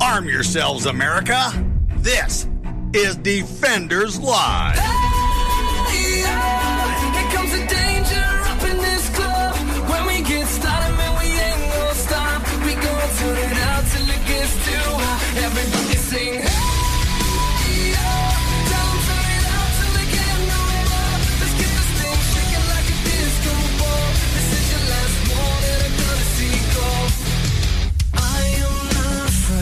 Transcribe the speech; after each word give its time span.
Arm 0.00 0.28
yourselves, 0.28 0.86
America. 0.86 1.52
This 1.96 2.48
is 2.94 3.16
Defenders 3.16 4.18
Live. 4.18 5.19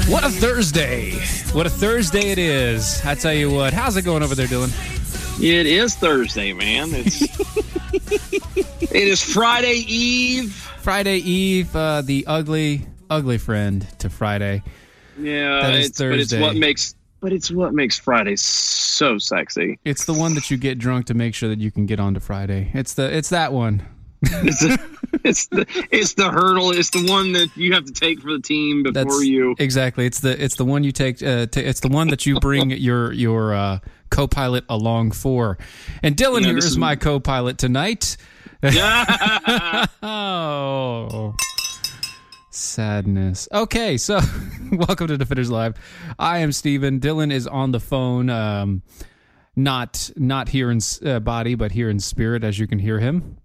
What 0.09 0.25
a 0.25 0.30
Thursday. 0.30 1.10
What 1.52 1.66
a 1.66 1.71
Thursday 1.71 2.30
it 2.30 2.38
is. 2.38 3.05
I 3.05 3.15
tell 3.15 3.35
you 3.35 3.51
what. 3.51 3.74
How's 3.74 3.99
it 3.99 4.07
going 4.07 4.23
over 4.23 4.35
there, 4.35 4.46
Dylan? 4.46 4.73
It 5.38 5.66
is 5.66 5.95
Thursday, 5.96 6.55
man. 6.55 6.88
It's 6.95 7.21
it 8.91 8.91
is 9.09 9.23
Friday 9.23 9.85
Eve. 9.87 10.55
Friday 10.80 11.19
Eve, 11.19 11.77
uh, 11.77 12.01
the 12.01 12.24
ugly, 12.27 12.87
ugly 13.10 13.37
friend 13.37 13.87
to 13.99 14.09
Friday. 14.09 14.63
Yeah, 15.21 15.60
That 15.60 15.74
is 15.74 15.88
it's, 15.88 15.99
but 15.99 16.13
it's 16.19 16.35
what 16.35 16.57
makes 16.57 16.95
but 17.21 17.35
it's 17.35 17.51
what 17.51 17.75
makes 17.75 17.99
Friday 17.99 18.37
so 18.37 19.19
sexy. 19.19 19.79
It's 19.85 20.07
the 20.07 20.15
one 20.15 20.35
that 20.37 20.51
you 20.51 20.57
get 20.57 20.79
drunk 20.79 21.04
to 21.07 21.15
make 21.15 21.35
sure 21.35 21.51
that 21.51 21.59
you 21.59 21.71
can 21.71 21.85
get 21.85 22.01
onto 22.01 22.21
Friday. 22.21 22.71
It's 22.73 22.95
the 22.95 23.15
it's 23.15 23.29
that 23.29 23.52
one. 23.52 23.87
It's 24.23 24.61
the, 24.61 24.79
it's 25.24 25.47
the 25.47 25.66
it's 25.93 26.15
the 26.15 26.30
hurdle. 26.30 26.71
It's 26.73 26.91
the 26.91 27.07
one 27.07 27.33
that 27.33 27.49
you 27.57 27.73
have 27.74 27.85
to 27.85 27.93
take 27.93 28.21
for 28.21 28.33
the 28.33 28.41
team 28.41 28.83
before 28.83 29.05
That's 29.05 29.25
you. 29.25 29.55
exactly. 29.59 30.07
It's 30.07 30.21
the 30.21 30.43
it's 30.43 30.57
the 30.57 30.65
one 30.65 30.83
you 30.85 30.93
take. 30.93 31.23
Uh, 31.23 31.47
ta 31.47 31.60
it's 31.60 31.80
the 31.80 31.88
one 31.88 32.09
that 32.09 32.27
you 32.27 32.41
bring 32.41 32.71
your 32.88 33.13
your 33.13 33.55
uh, 33.55 33.79
co-pilot 34.10 34.65
along 34.69 35.13
for. 35.13 35.57
And 36.02 36.16
Dylan 36.16 36.41
Yeah, 36.41 36.49
here 36.49 36.59
is 36.59 36.65
is- 36.66 36.77
my 36.79 36.97
co-pilot 36.97 37.59
tonight. 37.59 38.16
oh. 40.02 41.35
Sadness. 42.51 43.49
Okay, 43.53 43.97
so 43.97 44.19
welcome 44.73 45.07
to 45.07 45.16
Defenders 45.16 45.49
Live. 45.51 45.77
I 46.19 46.38
am 46.38 46.51
Steven. 46.51 46.99
Dylan 46.99 47.30
is 47.32 47.47
on 47.47 47.71
the 47.71 47.79
phone. 47.80 48.29
Um, 48.30 48.82
not 49.55 50.10
not 50.16 50.49
here 50.49 50.71
in 50.71 50.80
uh, 51.05 51.21
body, 51.21 51.55
but 51.55 51.71
here 51.73 51.88
in 51.88 52.01
spirit, 52.01 52.43
as 52.45 52.59
you 52.59 52.66
can 52.66 52.79
hear 52.80 52.99
him. 52.99 53.38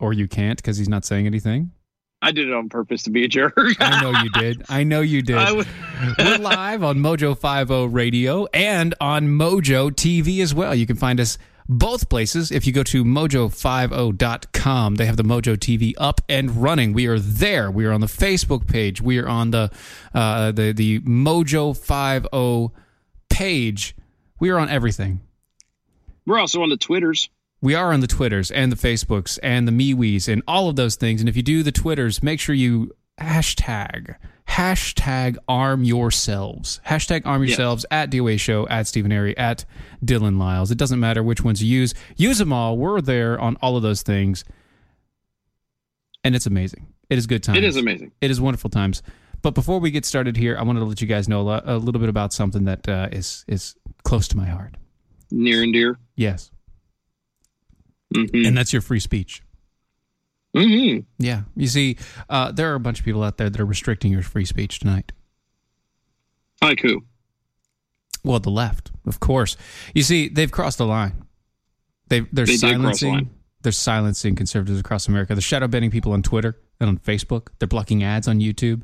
Or 0.00 0.12
you 0.12 0.26
can't 0.28 0.56
because 0.58 0.76
he's 0.76 0.88
not 0.88 1.04
saying 1.04 1.26
anything. 1.26 1.70
I 2.22 2.32
did 2.32 2.48
it 2.48 2.54
on 2.54 2.68
purpose 2.70 3.02
to 3.04 3.10
be 3.10 3.24
a 3.24 3.28
jerk. 3.28 3.54
I 3.80 4.00
know 4.02 4.10
you 4.22 4.30
did. 4.30 4.64
I 4.68 4.82
know 4.82 5.00
you 5.02 5.20
did. 5.22 5.36
Would- 5.56 5.66
We're 6.18 6.38
live 6.38 6.82
on 6.82 6.98
Mojo 6.98 7.36
50 7.36 7.88
Radio 7.94 8.46
and 8.54 8.94
on 9.00 9.26
Mojo 9.28 9.90
TV 9.90 10.40
as 10.40 10.54
well. 10.54 10.74
You 10.74 10.86
can 10.86 10.96
find 10.96 11.20
us 11.20 11.36
both 11.68 12.08
places 12.08 12.50
if 12.50 12.66
you 12.66 12.72
go 12.72 12.82
to 12.84 13.04
mojo50.com. 13.04 14.94
They 14.96 15.06
have 15.06 15.16
the 15.16 15.22
Mojo 15.22 15.56
TV 15.56 15.94
up 15.98 16.20
and 16.28 16.62
running. 16.62 16.92
We 16.92 17.06
are 17.06 17.18
there. 17.18 17.70
We 17.70 17.84
are 17.86 17.92
on 17.92 18.00
the 18.00 18.06
Facebook 18.06 18.66
page. 18.66 19.00
We 19.00 19.18
are 19.18 19.28
on 19.28 19.50
the 19.50 19.70
uh, 20.14 20.52
the 20.52 20.72
the 20.72 21.00
Mojo 21.00 21.76
50 21.76 22.74
page. 23.30 23.94
We 24.40 24.50
are 24.50 24.58
on 24.58 24.68
everything. 24.68 25.20
We're 26.26 26.38
also 26.38 26.62
on 26.62 26.70
the 26.70 26.76
Twitters. 26.76 27.28
We 27.64 27.74
are 27.74 27.94
on 27.94 28.00
the 28.00 28.06
Twitters 28.06 28.50
and 28.50 28.70
the 28.70 28.76
Facebooks 28.76 29.38
and 29.42 29.66
the 29.66 29.72
MeWe's 29.72 30.28
and 30.28 30.42
all 30.46 30.68
of 30.68 30.76
those 30.76 30.96
things. 30.96 31.22
And 31.22 31.30
if 31.30 31.34
you 31.36 31.42
do 31.42 31.62
the 31.62 31.72
Twitters, 31.72 32.22
make 32.22 32.38
sure 32.38 32.54
you 32.54 32.92
hashtag 33.18 34.16
hashtag 34.46 35.36
arm 35.48 35.82
yourselves 35.82 36.78
hashtag 36.86 37.22
arm 37.24 37.42
Yeah. 37.42 37.48
yourselves 37.48 37.86
at 37.90 38.10
DOA 38.10 38.36
show 38.38 38.68
at 38.68 38.86
Stephen 38.86 39.10
Airy 39.10 39.34
at 39.38 39.64
Dylan 40.04 40.38
Lyles. 40.38 40.70
It 40.70 40.76
doesn't 40.76 41.00
matter 41.00 41.22
which 41.22 41.42
ones 41.42 41.62
you 41.62 41.68
use. 41.80 41.94
Use 42.16 42.36
them 42.36 42.52
all. 42.52 42.76
We're 42.76 43.00
there 43.00 43.40
on 43.40 43.56
all 43.62 43.78
of 43.78 43.82
those 43.82 44.02
things, 44.02 44.44
and 46.22 46.36
it's 46.36 46.44
amazing. 46.44 46.86
It 47.08 47.16
is 47.16 47.26
good 47.26 47.42
times. 47.42 47.56
It 47.56 47.64
is 47.64 47.76
amazing. 47.76 48.12
It 48.20 48.30
is 48.30 48.42
wonderful 48.42 48.68
times. 48.68 49.02
But 49.40 49.54
before 49.54 49.78
we 49.80 49.90
get 49.90 50.04
started 50.04 50.36
here, 50.36 50.54
I 50.58 50.62
wanted 50.64 50.80
to 50.80 50.86
let 50.86 51.00
you 51.00 51.06
guys 51.06 51.28
know 51.28 51.48
a, 51.48 51.62
a 51.64 51.78
little 51.78 52.00
bit 52.00 52.10
about 52.10 52.34
something 52.34 52.64
that 52.66 52.86
uh, 52.86 53.08
is 53.10 53.46
is 53.48 53.74
close 54.02 54.28
to 54.28 54.36
my 54.36 54.46
heart. 54.46 54.76
Near 55.30 55.62
and 55.62 55.72
dear. 55.72 55.98
Yes, 56.16 56.50
Mm-hmm. 58.14 58.46
and 58.46 58.56
that's 58.56 58.72
your 58.72 58.82
free 58.82 59.00
speech. 59.00 59.42
Mm-hmm. 60.56 61.00
Yeah. 61.18 61.42
You 61.56 61.66
see, 61.66 61.96
uh, 62.28 62.52
there 62.52 62.70
are 62.70 62.76
a 62.76 62.80
bunch 62.80 63.00
of 63.00 63.04
people 63.04 63.24
out 63.24 63.38
there 63.38 63.50
that 63.50 63.60
are 63.60 63.66
restricting 63.66 64.12
your 64.12 64.22
free 64.22 64.44
speech 64.44 64.78
tonight. 64.78 65.10
Like 66.62 66.80
who? 66.80 67.02
Well, 68.22 68.38
the 68.40 68.50
left, 68.50 68.90
of 69.06 69.20
course. 69.20 69.56
You 69.94 70.02
see, 70.02 70.28
they've 70.28 70.50
crossed 70.50 70.78
the 70.78 70.86
line. 70.86 71.24
They 72.08 72.20
they're 72.20 72.46
They 72.46 72.52
cross 72.56 72.60
the 72.60 72.68
silencing 72.68 73.12
line. 73.14 73.30
they're 73.62 73.72
silencing 73.72 74.34
conservatives 74.36 74.78
across 74.80 75.08
America. 75.08 75.34
They're 75.34 75.42
shadow 75.42 75.66
banning 75.68 75.90
people 75.90 76.12
on 76.12 76.22
Twitter 76.22 76.56
and 76.80 76.88
on 76.88 76.98
Facebook. 76.98 77.48
They're 77.58 77.68
blocking 77.68 78.02
ads 78.04 78.28
on 78.28 78.38
YouTube. 78.38 78.82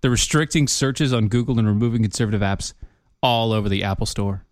They're 0.00 0.10
restricting 0.10 0.68
searches 0.68 1.12
on 1.12 1.28
Google 1.28 1.58
and 1.58 1.66
removing 1.66 2.02
conservative 2.02 2.40
apps 2.42 2.72
all 3.22 3.52
over 3.52 3.68
the 3.68 3.82
Apple 3.82 4.06
Store. 4.06 4.44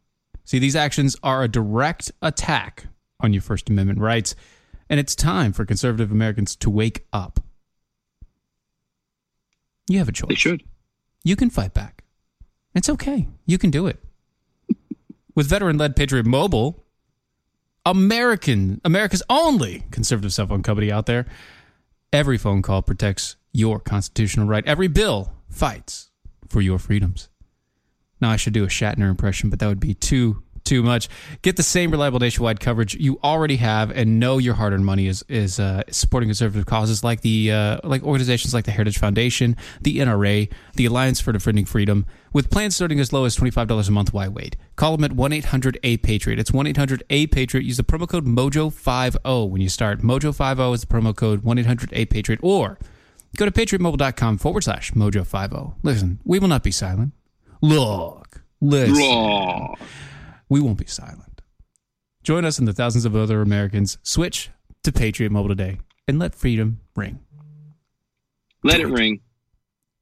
See, 0.44 0.58
these 0.58 0.74
actions 0.74 1.14
are 1.22 1.42
a 1.42 1.48
direct 1.48 2.10
attack 2.20 2.86
on 3.22 3.32
your 3.32 3.42
First 3.42 3.70
Amendment 3.70 3.98
rights, 3.98 4.34
and 4.88 5.00
it's 5.00 5.14
time 5.14 5.52
for 5.52 5.64
conservative 5.64 6.10
Americans 6.10 6.56
to 6.56 6.70
wake 6.70 7.06
up. 7.12 7.40
You 9.88 9.98
have 9.98 10.08
a 10.08 10.12
choice. 10.12 10.28
They 10.28 10.34
should. 10.34 10.62
You 11.24 11.36
can 11.36 11.50
fight 11.50 11.72
back. 11.72 12.04
It's 12.74 12.88
okay. 12.88 13.28
You 13.46 13.58
can 13.58 13.70
do 13.70 13.86
it. 13.86 14.02
With 15.34 15.46
veteran-led 15.46 15.96
Patriot 15.96 16.26
Mobile, 16.26 16.84
American 17.84 18.80
America's 18.84 19.22
only 19.28 19.84
conservative 19.90 20.32
cell 20.32 20.46
phone 20.46 20.62
company 20.62 20.90
out 20.90 21.06
there, 21.06 21.26
every 22.12 22.38
phone 22.38 22.62
call 22.62 22.82
protects 22.82 23.36
your 23.52 23.80
constitutional 23.80 24.46
right. 24.46 24.64
Every 24.66 24.88
bill 24.88 25.32
fights 25.48 26.10
for 26.48 26.60
your 26.60 26.78
freedoms. 26.78 27.28
Now 28.20 28.30
I 28.30 28.36
should 28.36 28.52
do 28.52 28.64
a 28.64 28.68
Shatner 28.68 29.10
impression, 29.10 29.50
but 29.50 29.58
that 29.58 29.66
would 29.66 29.80
be 29.80 29.94
too 29.94 30.42
too 30.64 30.82
much. 30.82 31.08
Get 31.42 31.56
the 31.56 31.62
same 31.62 31.90
reliable 31.90 32.20
nationwide 32.20 32.60
coverage 32.60 32.94
you 32.94 33.18
already 33.22 33.56
have, 33.56 33.90
and 33.90 34.20
know 34.20 34.38
your 34.38 34.54
hard-earned 34.54 34.84
money 34.84 35.06
is 35.06 35.24
is 35.28 35.58
uh, 35.60 35.82
supporting 35.90 36.28
conservative 36.28 36.66
causes 36.66 37.02
like 37.04 37.20
the 37.22 37.52
uh, 37.52 37.78
like 37.84 38.02
organizations 38.02 38.54
like 38.54 38.64
the 38.64 38.70
Heritage 38.70 38.98
Foundation, 38.98 39.56
the 39.80 39.98
NRA, 39.98 40.50
the 40.74 40.86
Alliance 40.86 41.20
for 41.20 41.32
Defending 41.32 41.64
Freedom, 41.64 42.06
with 42.32 42.50
plans 42.50 42.74
starting 42.74 43.00
as 43.00 43.12
low 43.12 43.24
as 43.24 43.34
twenty 43.34 43.50
five 43.50 43.68
dollars 43.68 43.88
a 43.88 43.92
month. 43.92 44.12
Why 44.12 44.28
wait? 44.28 44.56
Call 44.76 44.96
them 44.96 45.04
at 45.04 45.12
one 45.12 45.32
eight 45.32 45.46
hundred 45.46 45.78
A 45.82 45.96
Patriot. 45.98 46.38
It's 46.38 46.52
one 46.52 46.66
eight 46.66 46.76
hundred 46.76 47.02
A 47.10 47.26
Patriot. 47.28 47.64
Use 47.64 47.76
the 47.76 47.84
promo 47.84 48.08
code 48.08 48.26
Mojo 48.26 48.72
five 48.72 49.16
zero 49.26 49.44
when 49.44 49.60
you 49.60 49.68
start. 49.68 50.00
Mojo 50.00 50.34
five 50.34 50.58
zero 50.58 50.72
is 50.72 50.80
the 50.82 50.86
promo 50.86 51.14
code 51.14 51.42
one 51.42 51.58
eight 51.58 51.66
hundred 51.66 51.90
A 51.92 52.06
Patriot 52.06 52.40
or 52.42 52.78
Go 53.36 53.46
to 53.46 53.50
patriotmobile.com 53.50 54.38
forward 54.38 54.64
slash 54.64 54.92
mojo50. 54.92 55.74
Listen, 55.82 56.20
we 56.24 56.38
will 56.38 56.48
not 56.48 56.62
be 56.62 56.70
silent. 56.70 57.12
Look, 57.62 58.42
listen. 58.60 58.94
Raw. 58.94 59.74
We 60.52 60.60
won't 60.60 60.76
be 60.76 60.84
silent. 60.84 61.40
Join 62.22 62.44
us 62.44 62.58
and 62.58 62.68
the 62.68 62.74
thousands 62.74 63.06
of 63.06 63.16
other 63.16 63.40
Americans. 63.40 63.96
Switch 64.02 64.50
to 64.82 64.92
Patriot 64.92 65.32
Mobile 65.32 65.48
today 65.48 65.78
and 66.06 66.18
let 66.18 66.34
freedom 66.34 66.78
ring. 66.94 67.20
Let 68.62 68.80
it 68.80 68.86
ring. 68.88 69.22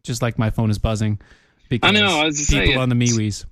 Just 0.02 0.23
like 0.23 0.41
my 0.41 0.50
phone 0.50 0.69
is 0.69 0.79
buzzing. 0.81 1.20
Because 1.69 1.88
I 1.88 1.93
know, 1.93 2.19
I 2.19 2.25
was 2.25 2.49
people 2.49 2.67
saying. 2.67 2.79
on 2.79 2.88
the 2.88 2.97
MeWe's. 2.97 3.47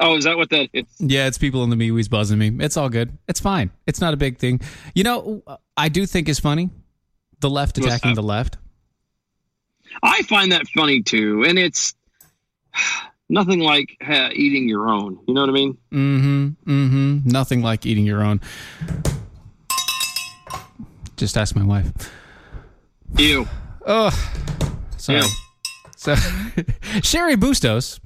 Oh, 0.00 0.16
is 0.16 0.24
that 0.24 0.36
what 0.36 0.50
that 0.50 0.68
is? 0.72 0.84
Yeah, 0.98 1.28
it's 1.28 1.38
people 1.38 1.62
on 1.62 1.70
the 1.70 1.76
MeWe's 1.76 2.08
buzzing 2.08 2.40
me. 2.40 2.50
It's 2.58 2.76
all 2.76 2.88
good. 2.88 3.16
It's 3.28 3.38
fine. 3.38 3.70
It's 3.86 4.00
not 4.00 4.14
a 4.14 4.16
big 4.16 4.38
thing. 4.38 4.62
You 4.96 5.04
know, 5.04 5.44
I 5.76 5.90
do 5.90 6.06
think 6.06 6.28
is 6.28 6.40
funny. 6.40 6.70
The 7.38 7.50
left 7.50 7.78
attacking 7.78 8.14
the 8.14 8.22
left. 8.24 8.56
I 10.02 10.22
find 10.22 10.50
that 10.50 10.66
funny 10.74 11.02
too, 11.02 11.44
and 11.44 11.56
it's 11.56 11.94
nothing 13.34 13.58
like 13.58 13.96
uh, 14.06 14.30
eating 14.32 14.68
your 14.68 14.88
own. 14.88 15.18
You 15.26 15.34
know 15.34 15.42
what 15.42 15.50
I 15.50 15.52
mean? 15.52 15.76
Mm-hmm. 15.92 16.46
Mm-hmm. 16.70 17.28
Nothing 17.28 17.62
like 17.62 17.84
eating 17.84 18.06
your 18.06 18.22
own. 18.22 18.40
Just 21.16 21.36
ask 21.36 21.54
my 21.54 21.64
wife. 21.64 21.92
Ew. 23.18 23.46
Oh, 23.86 24.10
sorry. 24.96 25.20
Yeah. 25.20 25.26
So, 25.96 26.14
Cheri 27.02 27.36
Bustos 27.36 28.00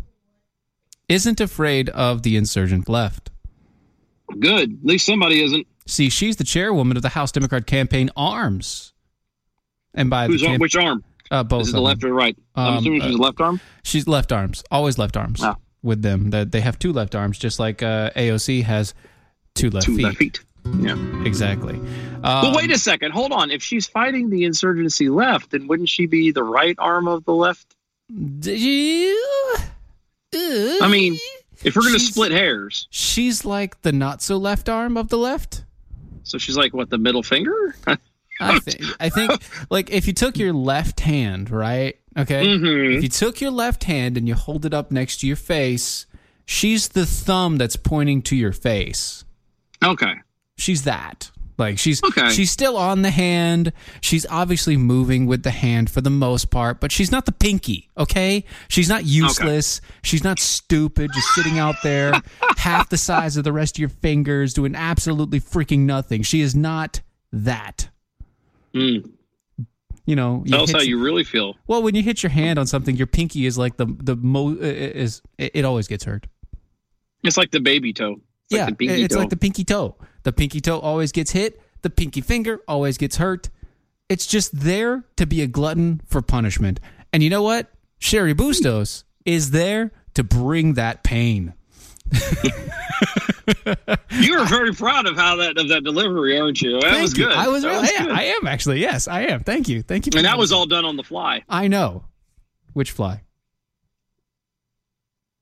isn't 1.08 1.40
afraid 1.40 1.88
of 1.90 2.22
the 2.22 2.36
insurgent 2.36 2.88
left. 2.88 3.30
Good. 4.40 4.72
At 4.72 4.84
least 4.84 5.06
somebody 5.06 5.42
isn't. 5.42 5.66
See, 5.86 6.10
she's 6.10 6.36
the 6.36 6.44
chairwoman 6.44 6.96
of 6.96 7.02
the 7.02 7.10
House 7.10 7.32
Democrat 7.32 7.66
campaign 7.66 8.10
arms. 8.16 8.92
And 9.94 10.10
by 10.10 10.26
Who's 10.26 10.42
the 10.42 10.48
on 10.48 10.58
which 10.58 10.76
arm? 10.76 11.02
Uh, 11.30 11.42
both 11.44 11.62
Is 11.62 11.66
the 11.68 11.72
them. 11.74 11.84
left 11.84 12.04
or 12.04 12.12
right? 12.12 12.36
I'm 12.54 12.72
Um, 12.74 12.78
assuming 12.78 13.00
she's 13.02 13.14
uh, 13.14 13.18
left 13.18 13.40
arm. 13.40 13.60
She's 13.84 14.06
left 14.08 14.32
arms, 14.32 14.62
always 14.70 14.98
left 14.98 15.16
arms 15.16 15.40
Ah. 15.42 15.56
with 15.82 16.02
them. 16.02 16.30
That 16.30 16.52
they 16.52 16.60
have 16.60 16.78
two 16.78 16.92
left 16.92 17.14
arms, 17.14 17.38
just 17.38 17.58
like 17.58 17.82
uh, 17.82 18.10
AOC 18.16 18.62
has 18.64 18.94
two 19.54 19.70
left 19.70 19.86
Two 19.86 19.96
feet. 19.96 20.04
left 20.04 20.16
feet. 20.18 20.40
Yeah. 20.80 20.96
Exactly. 21.24 21.80
But 22.20 22.44
Um, 22.46 22.54
wait 22.54 22.70
a 22.70 22.78
second. 22.78 23.12
Hold 23.12 23.32
on. 23.32 23.50
If 23.50 23.62
she's 23.62 23.86
fighting 23.86 24.28
the 24.28 24.44
insurgency 24.44 25.08
left, 25.08 25.50
then 25.52 25.66
wouldn't 25.66 25.88
she 25.88 26.06
be 26.06 26.30
the 26.32 26.42
right 26.42 26.74
arm 26.78 27.08
of 27.08 27.24
the 27.24 27.32
left? 27.34 27.74
I 30.34 30.88
mean, 30.90 31.18
if 31.64 31.74
we're 31.76 31.82
going 31.82 31.94
to 31.94 32.00
split 32.00 32.32
hairs, 32.32 32.86
she's 32.90 33.44
like 33.44 33.80
the 33.82 33.92
not 33.92 34.22
so 34.22 34.36
left 34.36 34.68
arm 34.68 34.96
of 34.96 35.08
the 35.08 35.18
left. 35.18 35.64
so 36.22 36.38
she's 36.38 36.56
like 36.56 36.74
what 36.74 36.90
the 36.90 36.98
middle 36.98 37.22
finger? 37.22 37.74
I 38.40 38.58
think. 38.60 38.84
I 39.00 39.08
think 39.08 39.42
like 39.70 39.90
if 39.90 40.06
you 40.06 40.12
took 40.12 40.38
your 40.38 40.52
left 40.52 41.00
hand, 41.00 41.50
right? 41.50 41.96
Okay. 42.16 42.46
Mhm. 42.46 42.96
If 42.96 43.02
you 43.02 43.08
took 43.08 43.40
your 43.40 43.50
left 43.50 43.84
hand 43.84 44.16
and 44.16 44.26
you 44.28 44.34
hold 44.34 44.64
it 44.64 44.74
up 44.74 44.90
next 44.90 45.18
to 45.20 45.26
your 45.26 45.36
face, 45.36 46.06
she's 46.46 46.88
the 46.88 47.06
thumb 47.06 47.56
that's 47.58 47.76
pointing 47.76 48.22
to 48.22 48.36
your 48.36 48.52
face. 48.52 49.24
okay. 49.84 50.14
She's 50.56 50.82
that. 50.82 51.30
Like 51.56 51.78
she's 51.78 52.02
Okay. 52.04 52.30
she's 52.30 52.50
still 52.52 52.76
on 52.76 53.02
the 53.02 53.10
hand. 53.10 53.72
She's 54.00 54.24
obviously 54.30 54.76
moving 54.76 55.26
with 55.26 55.42
the 55.42 55.50
hand 55.50 55.90
for 55.90 56.00
the 56.00 56.10
most 56.10 56.50
part, 56.50 56.80
but 56.80 56.92
she's 56.92 57.10
not 57.12 57.26
the 57.26 57.32
pinky, 57.32 57.88
okay? 57.98 58.44
She's 58.68 58.88
not 58.88 59.04
useless. 59.04 59.80
She's 60.02 60.22
not 60.22 60.38
stupid 60.38 61.10
just 61.14 61.26
sitting 61.34 61.58
out 61.58 61.74
there 61.82 62.12
half 62.58 62.88
the 62.90 62.96
size 62.96 63.36
of 63.36 63.42
the 63.44 63.52
rest 63.52 63.76
of 63.76 63.80
your 63.80 63.88
fingers 63.88 64.54
doing 64.54 64.74
absolutely 64.76 65.40
freaking 65.40 65.80
nothing. 65.80 66.22
She 66.22 66.40
is 66.40 66.54
not 66.54 67.00
that. 67.32 67.88
Mm. 68.74 69.10
You 70.06 70.16
know, 70.16 70.42
you 70.46 70.52
Tell 70.52 70.62
us 70.62 70.72
how 70.72 70.78
some- 70.78 70.88
you 70.88 70.98
really 70.98 71.24
feel. 71.24 71.54
Well, 71.66 71.82
when 71.82 71.94
you 71.94 72.02
hit 72.02 72.22
your 72.22 72.30
hand 72.30 72.58
on 72.58 72.66
something, 72.66 72.96
your 72.96 73.06
pinky 73.06 73.44
is 73.44 73.58
like 73.58 73.76
the 73.76 73.86
the 73.86 74.16
mo 74.16 74.54
is 74.58 75.20
it, 75.36 75.64
always 75.64 75.86
gets 75.86 76.04
hurt. 76.04 76.26
It's 77.22 77.36
like 77.36 77.50
the 77.50 77.60
baby 77.60 77.92
toe. 77.92 78.20
It's 78.50 78.56
yeah, 78.56 78.64
like 78.66 78.76
it's 78.80 79.14
toe. 79.14 79.20
like 79.20 79.28
the 79.28 79.36
pinky 79.36 79.64
toe. 79.64 79.96
The 80.22 80.32
pinky 80.32 80.60
toe 80.60 80.78
always 80.78 81.12
gets 81.12 81.32
hit. 81.32 81.60
The 81.82 81.90
pinky 81.90 82.22
finger 82.22 82.60
always 82.66 82.96
gets 82.96 83.16
hurt. 83.16 83.50
It's 84.08 84.26
just 84.26 84.58
there 84.58 85.04
to 85.16 85.26
be 85.26 85.42
a 85.42 85.46
glutton 85.46 86.00
for 86.06 86.22
punishment. 86.22 86.80
And 87.12 87.22
you 87.22 87.28
know 87.28 87.42
what? 87.42 87.70
Cheri 88.00 88.34
Bustos 88.34 89.04
is 89.26 89.50
there 89.50 89.92
to 90.14 90.24
bring 90.24 90.74
that 90.74 91.04
pain. 91.04 91.52
you 94.10 94.38
are 94.38 94.46
very 94.46 94.72
proud 94.74 95.06
of 95.06 95.16
how 95.16 95.36
that 95.36 95.58
of 95.58 95.68
that 95.68 95.84
delivery, 95.84 96.38
aren't 96.38 96.60
you? 96.62 96.80
That 96.80 96.90
Thank 96.90 97.02
was 97.02 97.18
you. 97.18 97.24
good. 97.24 97.36
I 97.36 97.48
was, 97.48 97.62
That 97.62 97.68
really, 97.70 97.88
yeah, 97.94 98.02
good. 98.04 98.12
I 98.12 98.22
am 98.24 98.46
actually. 98.46 98.80
Yes, 98.80 99.08
I 99.08 99.22
am. 99.22 99.42
Thank 99.42 99.68
you. 99.68 99.82
Thank 99.82 100.06
you. 100.06 100.12
and 100.16 100.24
that 100.24 100.32
that. 100.32 100.38
was 100.38 100.52
all 100.52 100.66
done 100.66 100.84
on 100.84 100.96
the 100.96 101.04
fly. 101.04 101.42
I 101.48 101.68
know. 101.68 102.04
Which 102.72 102.90
fly? 102.90 103.22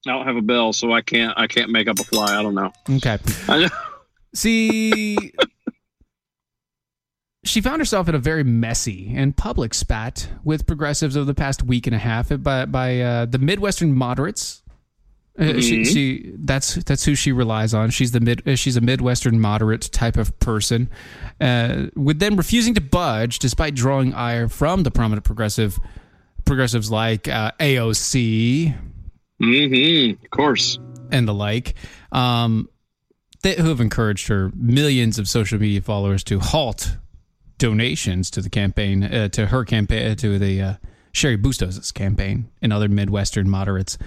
I 0.07 0.13
don't 0.13 0.27
have 0.27 0.37
a 0.37 0.43
bell, 0.43 0.73
so 0.73 0.93
I 0.93 1.03
can't 1.03 1.35
I 1.37 1.47
can't 1.47 1.71
make 1.71 1.89
up 1.89 1.99
a 1.99 2.05
fly. 2.05 2.39
I 2.39 2.43
don't 2.43 2.55
know. 2.55 2.73
Okay. 2.91 3.19
Know. 3.49 3.69
See, 4.35 5.33
she 7.45 7.61
found 7.61 7.81
herself 7.81 8.09
in 8.09 8.15
a 8.15 8.19
very 8.19 8.45
messy 8.45 9.13
and 9.17 9.37
public 9.37 9.75
spat 9.75 10.29
with 10.45 10.67
progressives 10.67 11.17
over 11.17 11.25
the 11.25 11.35
past 11.35 11.63
week 11.63 11.87
and 11.87 11.97
a 11.97 11.99
half 11.99 12.29
by 12.43 12.67
by 12.67 13.01
uh, 13.01 13.27
the 13.27 13.39
Midwestern 13.39 13.95
moderates. 13.95 14.63
Uh, 15.39 15.61
she, 15.61 15.81
Mhm. 15.83 15.93
she 15.93 16.33
that's 16.39 16.77
that's 16.85 17.05
who 17.05 17.15
she 17.15 17.31
relies 17.33 17.75
on. 17.75 17.91
She's 17.91 18.13
the 18.13 18.21
mid 18.21 18.47
uh, 18.49 18.57
she's 18.57 18.77
a 18.77 18.81
Midwestern 18.81 19.39
moderate 19.41 19.83
type 19.93 20.17
of 20.17 20.39
person, 20.41 20.89
uh, 21.41 21.87
with 21.95 22.19
them 22.21 22.37
refusing 22.37 22.73
to 22.75 22.81
budge 22.81 23.39
despite 23.39 23.75
drawing 23.75 24.15
ire 24.15 24.49
from 24.49 24.83
the 24.83 24.91
prominent 24.91 25.25
progressive 25.25 25.79
progressives 26.47 26.91
like 26.91 27.29
uh, 27.29 27.51
AOC 27.61 28.75
Mm-hmm. 29.43 30.25
Of 30.25 30.31
course. 30.31 30.79
and 31.11 31.29
the 31.29 31.35
like, 31.35 31.75
um, 32.13 32.69
they, 33.43 33.55
who 33.57 33.69
have 33.69 33.81
encouraged 33.83 34.29
her 34.29 34.51
millions 34.57 35.19
of 35.19 35.29
social 35.29 35.59
media 35.59 35.83
followers 35.83 36.25
to 36.25 36.41
halt 36.41 36.97
donations 37.59 38.31
to 38.31 38.41
the 38.41 38.49
campaign, 38.51 39.03
uh, 39.05 39.29
to 39.29 39.47
her 39.47 39.65
campaign, 39.65 40.13
uh, 40.13 40.15
to 40.15 40.39
the 40.39 40.63
uh, 40.63 40.75
Cheri 41.13 41.37
Bustos' 41.37 41.93
campaign 41.93 42.49
and 42.63 42.73
other 42.73 42.89
Midwestern 42.89 43.49
moderates. 43.51 43.99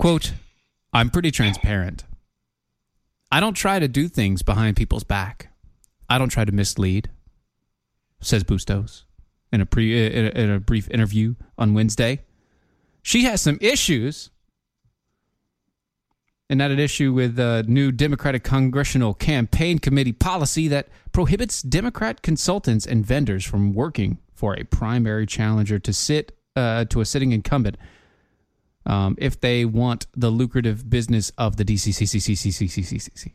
Quote, 0.00 0.32
I'm 0.94 1.10
pretty 1.10 1.30
transparent. 1.30 2.04
I 3.30 3.38
don't 3.38 3.52
try 3.52 3.78
to 3.78 3.86
do 3.86 4.08
things 4.08 4.40
behind 4.40 4.78
people's 4.78 5.04
back. 5.04 5.50
I 6.08 6.16
don't 6.16 6.30
try 6.30 6.46
to 6.46 6.52
mislead, 6.52 7.10
says 8.18 8.42
Bustos 8.42 9.04
in 9.52 9.60
a, 9.60 9.66
pre, 9.66 10.06
in 10.06 10.24
a, 10.24 10.30
in 10.30 10.50
a 10.52 10.58
brief 10.58 10.90
interview 10.90 11.34
on 11.58 11.74
Wednesday. 11.74 12.22
She 13.02 13.24
has 13.24 13.42
some 13.42 13.58
issues 13.60 14.30
and 16.48 16.56
not 16.56 16.70
an 16.70 16.78
issue 16.78 17.12
with 17.12 17.36
the 17.36 17.62
new 17.68 17.92
Democratic 17.92 18.42
Congressional 18.42 19.12
Campaign 19.12 19.80
Committee 19.80 20.14
policy 20.14 20.66
that 20.68 20.88
prohibits 21.12 21.60
Democrat 21.60 22.22
consultants 22.22 22.86
and 22.86 23.04
vendors 23.04 23.44
from 23.44 23.74
working 23.74 24.16
for 24.32 24.54
a 24.54 24.64
primary 24.64 25.26
challenger 25.26 25.78
to 25.78 25.92
sit 25.92 26.34
uh, 26.56 26.86
to 26.86 27.02
a 27.02 27.04
sitting 27.04 27.32
incumbent 27.32 27.76
um, 28.86 29.16
if 29.18 29.40
they 29.40 29.64
want 29.64 30.06
the 30.16 30.30
lucrative 30.30 30.88
business 30.88 31.30
of 31.38 31.56
the 31.56 31.64
DCCCCCCCCC. 31.64 33.32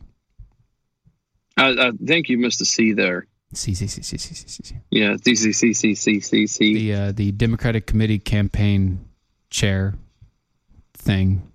I, 1.56 1.88
I 1.88 1.90
think 2.04 2.28
you 2.28 2.38
missed 2.38 2.60
a 2.60 2.64
C 2.64 2.92
there. 2.92 3.26
CCCCCCC. 3.54 4.80
Yeah, 4.90 5.14
DCCCCCC. 5.14 6.58
The 6.58 6.94
uh, 6.94 7.12
the 7.12 7.32
Democratic 7.32 7.86
Committee 7.86 8.18
campaign 8.18 9.06
chair 9.50 9.94
thing. 10.94 11.50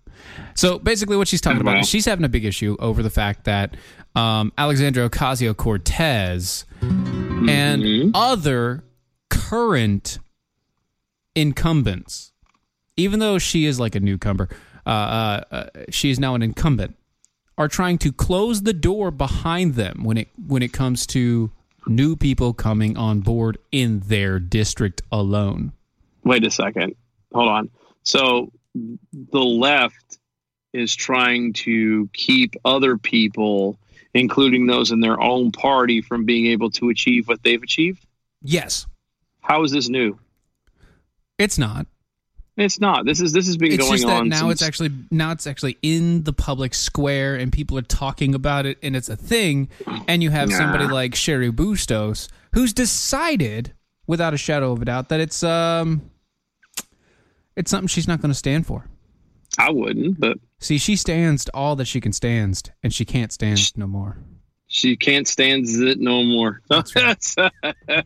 So 0.55 0.79
basically, 0.79 1.17
what 1.17 1.27
she's 1.27 1.41
talking 1.41 1.61
about 1.61 1.79
is 1.79 1.89
she's 1.89 2.05
having 2.05 2.25
a 2.25 2.29
big 2.29 2.45
issue 2.45 2.77
over 2.79 3.03
the 3.03 3.09
fact 3.09 3.43
that 3.45 3.75
um, 4.15 4.51
Alexandria 4.57 5.09
Ocasio 5.09 5.55
Cortez 5.55 6.65
and 6.81 8.11
other 8.15 8.83
current 9.29 10.19
incumbents, 11.35 12.30
even 13.01 13.19
though 13.19 13.37
she 13.37 13.65
is 13.65 13.79
like 13.79 13.95
a 13.95 13.99
newcomer, 13.99 14.47
uh, 14.85 14.89
uh, 14.89 15.43
uh, 15.51 15.65
she 15.89 16.09
is 16.09 16.19
now 16.19 16.35
an 16.35 16.41
incumbent, 16.41 16.95
are 17.57 17.67
trying 17.67 17.97
to 17.99 18.11
close 18.11 18.63
the 18.63 18.73
door 18.73 19.11
behind 19.11 19.75
them 19.75 20.03
when 20.03 20.17
it 20.17 20.29
when 20.47 20.61
it 20.63 20.71
comes 20.73 21.05
to 21.07 21.51
new 21.87 22.15
people 22.15 22.53
coming 22.53 22.95
on 22.97 23.19
board 23.21 23.57
in 23.71 23.99
their 24.01 24.39
district 24.39 25.01
alone. 25.11 25.71
Wait 26.23 26.43
a 26.45 26.51
second. 26.51 26.95
Hold 27.33 27.49
on. 27.49 27.69
So 28.03 28.51
the 29.31 29.39
left 29.39 30.17
is 30.73 30.95
trying 30.95 31.53
to 31.53 32.07
keep 32.13 32.55
other 32.63 32.97
people, 32.97 33.77
including 34.13 34.67
those 34.67 34.91
in 34.91 34.99
their 35.01 35.19
own 35.19 35.51
party, 35.51 36.01
from 36.01 36.23
being 36.25 36.45
able 36.47 36.69
to 36.71 36.89
achieve 36.89 37.27
what 37.27 37.43
they've 37.43 37.61
achieved. 37.61 38.05
Yes, 38.43 38.87
How 39.41 39.63
is 39.63 39.71
this 39.71 39.89
new? 39.89 40.17
it's 41.37 41.57
not. 41.57 41.85
It's 42.61 42.79
not. 42.79 43.05
This 43.05 43.19
is 43.21 43.33
this 43.33 43.47
has 43.47 43.57
been 43.57 43.71
It's 43.73 43.79
going 43.83 43.91
just 43.93 44.05
that 44.07 44.21
on. 44.21 44.29
now 44.29 44.39
since- 44.41 44.53
it's 44.53 44.61
actually 44.61 44.91
now 45.11 45.31
it's 45.31 45.47
actually 45.47 45.77
in 45.81 46.23
the 46.23 46.33
public 46.33 46.73
square 46.73 47.35
and 47.35 47.51
people 47.51 47.77
are 47.77 47.81
talking 47.83 48.35
about 48.35 48.65
it 48.65 48.77
and 48.83 48.95
it's 48.95 49.09
a 49.09 49.15
thing. 49.15 49.69
And 50.07 50.21
you 50.23 50.29
have 50.29 50.49
Nah. 50.49 50.57
somebody 50.57 50.85
like 50.87 51.13
Cheri 51.15 51.51
Bustos 51.51 52.27
who's 52.53 52.73
decided, 52.73 53.73
without 54.07 54.33
a 54.33 54.37
shadow 54.37 54.71
of 54.73 54.81
a 54.81 54.85
doubt, 54.85 55.09
that 55.09 55.19
it's 55.19 55.43
um 55.43 56.01
it's 57.55 57.69
something 57.71 57.87
she's 57.87 58.07
not 58.07 58.21
going 58.21 58.31
to 58.31 58.37
stand 58.37 58.65
for. 58.65 58.85
I 59.57 59.69
wouldn't, 59.71 60.19
but 60.19 60.37
See, 60.59 60.77
she 60.77 60.95
stands 60.95 61.49
all 61.53 61.75
that 61.77 61.85
she 61.85 61.99
can 61.99 62.13
stand, 62.13 62.71
and 62.83 62.93
she 62.93 63.03
can't 63.03 63.31
stand 63.31 63.75
no 63.75 63.87
more. 63.87 64.17
she 64.67 64.95
can't 64.95 65.27
stand 65.27 65.65
it 65.67 65.99
no 65.99 66.23
more. 66.23 66.61
That's 66.69 66.95
right. 66.95 68.05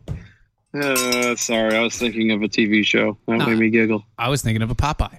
uh, 0.76 1.36
sorry, 1.36 1.76
I 1.76 1.80
was 1.82 1.96
thinking 1.98 2.30
of 2.32 2.42
a 2.42 2.48
TV 2.48 2.84
show. 2.84 3.16
That 3.26 3.38
Nah. 3.38 3.46
made 3.48 3.58
me 3.58 3.70
giggle. 3.70 4.04
I 4.18 4.28
was 4.28 4.42
thinking 4.42 4.62
of 4.62 4.70
a 4.70 4.74
Popeye. 4.74 5.18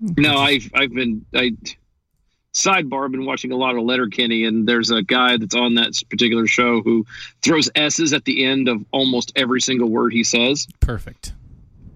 No, 0.00 0.36
I've 0.38 0.70
I've 0.74 0.92
been 0.94 1.24
I 1.34 1.52
sidebar. 2.54 3.04
I've 3.04 3.10
been 3.12 3.24
watching 3.24 3.50
a 3.52 3.56
lot 3.56 3.76
of 3.76 3.82
Letterkenny, 3.82 4.44
and 4.44 4.66
there's 4.68 4.90
a 4.90 5.02
guy 5.02 5.36
that's 5.36 5.54
on 5.56 5.74
that 5.74 6.00
particular 6.08 6.46
show 6.46 6.82
who 6.82 7.04
throws 7.42 7.68
s's 7.74 8.12
at 8.12 8.24
the 8.24 8.44
end 8.44 8.68
of 8.68 8.84
almost 8.92 9.32
every 9.34 9.60
single 9.60 9.88
word 9.88 10.12
he 10.12 10.22
says, 10.22 10.66
Perfect. 10.80 11.32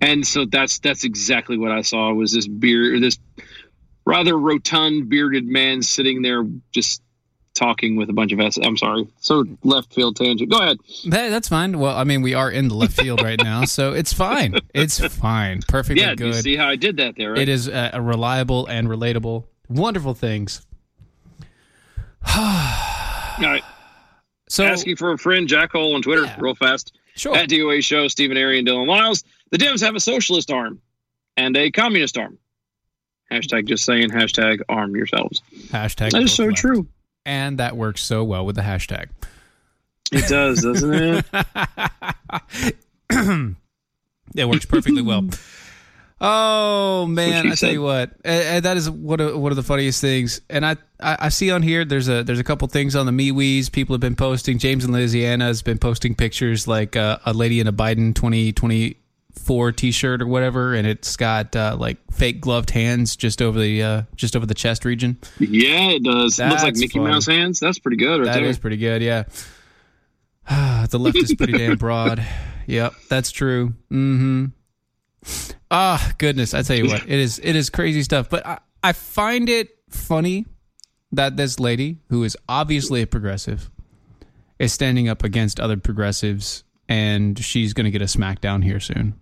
and 0.00 0.26
so 0.26 0.44
that's 0.44 0.80
that's 0.80 1.04
exactly 1.04 1.56
what 1.56 1.70
I 1.70 1.82
saw 1.82 2.12
was 2.12 2.32
this 2.32 2.48
beard, 2.48 3.00
this 3.02 3.18
rather 4.04 4.36
rotund 4.36 5.08
bearded 5.08 5.44
man 5.46 5.80
sitting 5.82 6.22
there 6.22 6.44
just 6.72 7.02
talking 7.54 7.96
with 7.96 8.08
a 8.08 8.12
bunch 8.12 8.32
of 8.32 8.40
S. 8.40 8.56
I'm 8.62 8.76
sorry, 8.76 9.06
so 9.20 9.44
left 9.62 9.92
field 9.94 10.16
tangent. 10.16 10.50
Go 10.50 10.58
ahead. 10.58 10.78
Hey, 11.02 11.28
that's 11.30 11.48
fine. 11.48 11.78
Well, 11.78 11.96
I 11.96 12.04
mean, 12.04 12.22
we 12.22 12.34
are 12.34 12.50
in 12.50 12.68
the 12.68 12.74
left 12.74 12.94
field 13.00 13.22
right 13.22 13.38
now, 13.42 13.64
so 13.66 13.92
it's 13.92 14.12
fine. 14.12 14.54
It's 14.74 14.98
fine. 15.16 15.60
Perfectly 15.68 16.02
Yeah, 16.02 16.14
do 16.14 16.26
you 16.28 16.32
see 16.34 16.56
how 16.56 16.68
I 16.68 16.76
did 16.76 16.96
that 16.98 17.16
there? 17.16 17.32
Right? 17.32 17.42
It 17.42 17.48
is 17.48 17.68
uh, 17.68 17.90
reliable 18.00 18.66
and 18.66 18.88
relatable. 18.88 19.44
Wonderful 19.68 20.14
things. 20.14 20.62
All 22.36 22.42
right. 23.40 23.62
So, 24.48 24.64
Asking 24.64 24.96
for 24.96 25.12
a 25.12 25.18
friend, 25.18 25.48
Jack 25.48 25.72
Hole 25.72 25.94
on 25.94 26.02
Twitter, 26.02 26.24
Yeah. 26.24 26.36
real 26.38 26.54
fast. 26.54 26.92
sure. 27.16 27.34
At 27.36 27.48
DOA 27.48 27.82
Show, 27.82 28.06
Stephen 28.08 28.36
Airy 28.36 28.58
and 28.58 28.68
Dylan 28.68 28.86
Miles. 28.86 29.24
The 29.50 29.58
Dems 29.58 29.80
have 29.80 29.94
a 29.94 30.00
socialist 30.00 30.50
arm 30.50 30.80
and 31.36 31.56
a 31.56 31.70
communist 31.70 32.18
arm. 32.18 32.38
Hashtag 33.30 33.66
just 33.66 33.84
saying, 33.84 34.10
hashtag 34.10 34.60
arm 34.68 34.94
yourselves. 34.94 35.40
Hashtag. 35.68 36.10
That 36.10 36.22
is 36.22 36.32
so 36.34 36.44
left. 36.46 36.58
true. 36.58 36.86
And 37.24 37.58
that 37.58 37.76
works 37.76 38.02
so 38.02 38.24
well 38.24 38.44
with 38.44 38.56
the 38.56 38.62
hashtag. 38.62 39.08
It 40.10 40.28
does, 40.28 40.62
doesn't 40.62 40.92
it? 40.92 41.24
It 44.34 44.48
works 44.48 44.64
perfectly 44.64 45.02
well. 45.02 45.28
Oh 46.24 47.06
man, 47.06 47.50
I 47.50 47.56
tell 47.56 47.72
you 47.72 47.82
what, 47.82 48.12
uh, 48.24 48.60
that 48.60 48.76
is 48.76 48.88
one 48.88 49.18
of 49.18 49.36
one 49.36 49.50
of 49.50 49.56
the 49.56 49.64
funniest 49.64 50.00
things. 50.00 50.40
And 50.48 50.64
I, 50.64 50.76
I 51.00 51.16
I 51.22 51.28
see 51.30 51.50
on 51.50 51.62
here 51.62 51.84
there's 51.84 52.08
a 52.08 52.22
there's 52.22 52.38
a 52.38 52.44
couple 52.44 52.68
things 52.68 52.94
on 52.94 53.06
the 53.06 53.12
MeWe's 53.12 53.68
people 53.68 53.92
have 53.94 54.00
been 54.00 54.14
posting. 54.14 54.58
James 54.58 54.84
in 54.84 54.92
Louisiana 54.92 55.46
has 55.46 55.62
been 55.62 55.78
posting 55.78 56.14
pictures 56.14 56.68
like 56.68 56.94
uh, 56.94 57.18
a 57.26 57.32
lady 57.32 57.58
in 57.58 57.66
a 57.66 57.72
Biden 57.72 58.14
2024 59.34 59.72
T-shirt 59.72 60.22
or 60.22 60.26
whatever, 60.26 60.74
and 60.74 60.86
it's 60.86 61.16
got 61.16 61.54
uh, 61.56 61.76
like 61.78 61.98
fake 62.12 62.40
gloved 62.40 62.70
hands 62.70 63.16
just 63.16 63.42
over 63.42 63.58
the 63.58 63.82
uh, 63.82 64.02
just 64.14 64.36
over 64.36 64.46
the 64.46 64.54
chest 64.54 64.84
region. 64.84 65.18
yeah, 65.38 65.90
it 65.90 66.02
does. 66.04 66.38
It 66.38 66.46
looks 66.48 66.62
like 66.62 66.76
Mickey 66.76 66.98
funny. 66.98 67.10
Mouse 67.10 67.26
hands. 67.26 67.60
That's 67.60 67.78
pretty 67.78 67.96
good 67.96 68.20
right 68.20 68.26
That 68.26 68.34
there. 68.40 68.44
is 68.44 68.58
pretty 68.58 68.76
good, 68.76 69.02
yeah. 69.02 69.24
the 70.90 70.98
left 70.98 71.16
is 71.16 71.34
pretty 71.34 71.54
damn 71.54 71.76
broad. 71.76 72.24
Yep, 72.66 72.94
that's 73.08 73.30
true. 73.30 73.74
Mm-hmm. 73.90 74.46
Ah, 75.70 76.12
goodness, 76.18 76.54
I 76.54 76.62
tell 76.62 76.76
you 76.76 76.86
what, 76.86 77.02
it 77.02 77.10
is 77.10 77.40
it 77.42 77.56
is 77.56 77.70
crazy 77.70 78.02
stuff. 78.02 78.28
But 78.28 78.46
I, 78.46 78.58
I 78.82 78.92
find 78.92 79.48
it 79.48 79.68
funny 79.88 80.46
that 81.12 81.36
this 81.36 81.58
lady, 81.60 81.98
who 82.08 82.24
is 82.24 82.36
obviously 82.48 83.02
a 83.02 83.06
progressive, 83.06 83.70
is 84.58 84.72
standing 84.72 85.08
up 85.08 85.22
against 85.24 85.58
other 85.60 85.76
progressives, 85.76 86.64
and 86.88 87.38
she's 87.38 87.72
going 87.72 87.84
to 87.84 87.90
get 87.90 88.02
a 88.02 88.06
smackdown 88.06 88.62
here 88.64 88.80
soon. 88.80 89.14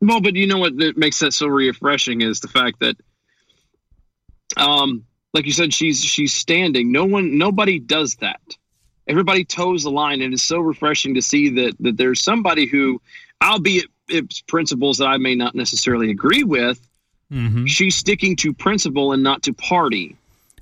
Well, 0.00 0.20
but 0.20 0.36
you 0.36 0.46
know 0.46 0.58
what 0.58 0.76
that 0.78 0.96
makes 0.96 1.18
that 1.20 1.32
so 1.32 1.46
refreshing 1.46 2.20
is 2.20 2.40
the 2.40 2.48
fact 2.48 2.80
that, 2.80 2.96
um, 4.56 5.04
like 5.34 5.46
you 5.46 5.52
said, 5.52 5.74
she's 5.74 6.02
she's 6.02 6.32
standing. 6.32 6.92
No 6.92 7.04
one, 7.04 7.36
nobody 7.36 7.78
does 7.78 8.14
that. 8.16 8.40
Everybody 9.06 9.44
toes 9.44 9.82
the 9.84 9.90
line, 9.90 10.22
and 10.22 10.34
it's 10.34 10.42
so 10.42 10.60
refreshing 10.60 11.14
to 11.14 11.22
see 11.22 11.48
that 11.50 11.76
that 11.80 11.96
there's 11.96 12.22
somebody 12.22 12.66
who, 12.66 13.00
albeit 13.42 13.86
it's 14.08 14.40
principles 14.42 14.98
that 14.98 15.06
I 15.06 15.16
may 15.18 15.34
not 15.34 15.54
necessarily 15.54 16.10
agree 16.10 16.44
with, 16.44 16.80
Mm-hmm. 17.32 17.66
she's 17.66 17.94
sticking 17.94 18.36
to 18.36 18.54
principle 18.54 19.12
and 19.12 19.22
not 19.22 19.42
to 19.42 19.52
party, 19.52 20.16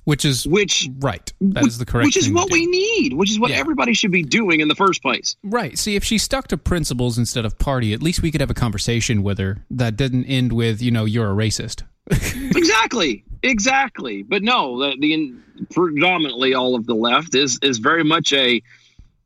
Which 0.06 0.24
is 0.24 0.46
which 0.46 0.88
right. 1.00 1.30
That 1.40 1.66
is 1.66 1.78
the 1.78 1.84
correct. 1.84 2.06
which 2.06 2.16
is 2.16 2.30
what 2.32 2.50
we 2.50 2.64
need, 2.66 3.12
which 3.12 3.30
is 3.30 3.38
what 3.38 3.50
Yeah. 3.50 3.58
everybody 3.58 3.92
should 3.92 4.12
be 4.12 4.22
doing 4.22 4.60
in 4.60 4.68
the 4.68 4.74
first 4.74 5.02
place. 5.02 5.36
Right. 5.42 5.76
See, 5.76 5.94
if 5.96 6.02
she 6.04 6.16
stuck 6.16 6.48
to 6.48 6.56
principles 6.56 7.18
instead 7.18 7.44
of 7.44 7.58
party, 7.58 7.92
at 7.92 8.02
least 8.02 8.22
we 8.22 8.30
could 8.30 8.40
have 8.40 8.48
a 8.50 8.54
conversation 8.54 9.22
with 9.24 9.38
her 9.38 9.64
that 9.70 9.96
didn't 9.96 10.24
end 10.26 10.52
with, 10.52 10.80
you 10.80 10.90
know, 10.92 11.04
you're 11.04 11.30
a 11.30 11.34
racist. 11.34 11.82
exactly 12.56 13.24
exactly 13.42 14.22
but 14.22 14.40
no 14.42 14.78
the, 14.78 14.96
the 15.00 15.34
predominantly 15.74 16.54
all 16.54 16.76
of 16.76 16.86
the 16.86 16.94
left 16.94 17.34
is 17.34 17.58
is 17.62 17.78
very 17.78 18.04
much 18.04 18.32
a 18.32 18.62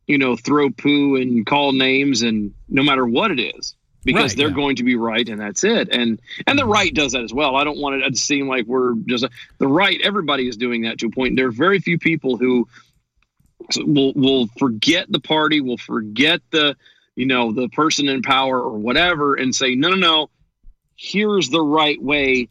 you 0.06 0.16
know 0.16 0.34
throw 0.34 0.70
poo 0.70 1.16
and 1.16 1.44
call 1.44 1.72
names 1.72 2.22
and 2.22 2.52
no 2.70 2.82
matter 2.82 3.04
what 3.06 3.30
it 3.30 3.38
is 3.38 3.74
because 4.04 4.32
Right, 4.32 4.36
they're 4.36 4.48
yeah. 4.48 4.54
going 4.54 4.76
to 4.76 4.84
be 4.84 4.96
right 4.96 5.28
and 5.28 5.40
that's 5.40 5.64
it. 5.64 5.88
And 5.90 6.20
and 6.46 6.58
the 6.58 6.62
mm-hmm. 6.62 6.72
right 6.72 6.94
does 6.94 7.12
that 7.12 7.22
as 7.22 7.32
well. 7.32 7.56
I 7.56 7.64
don't 7.64 7.78
want 7.78 8.02
it 8.02 8.10
to 8.10 8.16
seem 8.16 8.48
like 8.48 8.66
we're 8.66 8.94
just 9.06 9.24
the 9.58 9.68
right 9.68 10.00
everybody 10.02 10.48
is 10.48 10.56
doing 10.56 10.82
that 10.82 10.98
to 10.98 11.06
a 11.06 11.10
point. 11.10 11.36
There 11.36 11.46
are 11.46 11.52
very 11.52 11.80
few 11.80 11.98
people 11.98 12.36
who 12.36 12.68
will 13.78 14.12
will 14.14 14.48
forget 14.58 15.06
the 15.10 15.20
party 15.20 15.60
will 15.60 15.78
forget 15.78 16.40
the 16.50 16.76
you 17.14 17.26
know 17.26 17.52
the 17.52 17.68
person 17.68 18.08
in 18.08 18.22
power 18.22 18.60
or 18.60 18.78
whatever 18.78 19.34
and 19.34 19.54
say 19.54 19.74
no 19.74 19.90
no 19.90 19.96
no. 19.96 20.30
Here's 20.96 21.48
the 21.48 21.62
right 21.62 22.00
way 22.00 22.48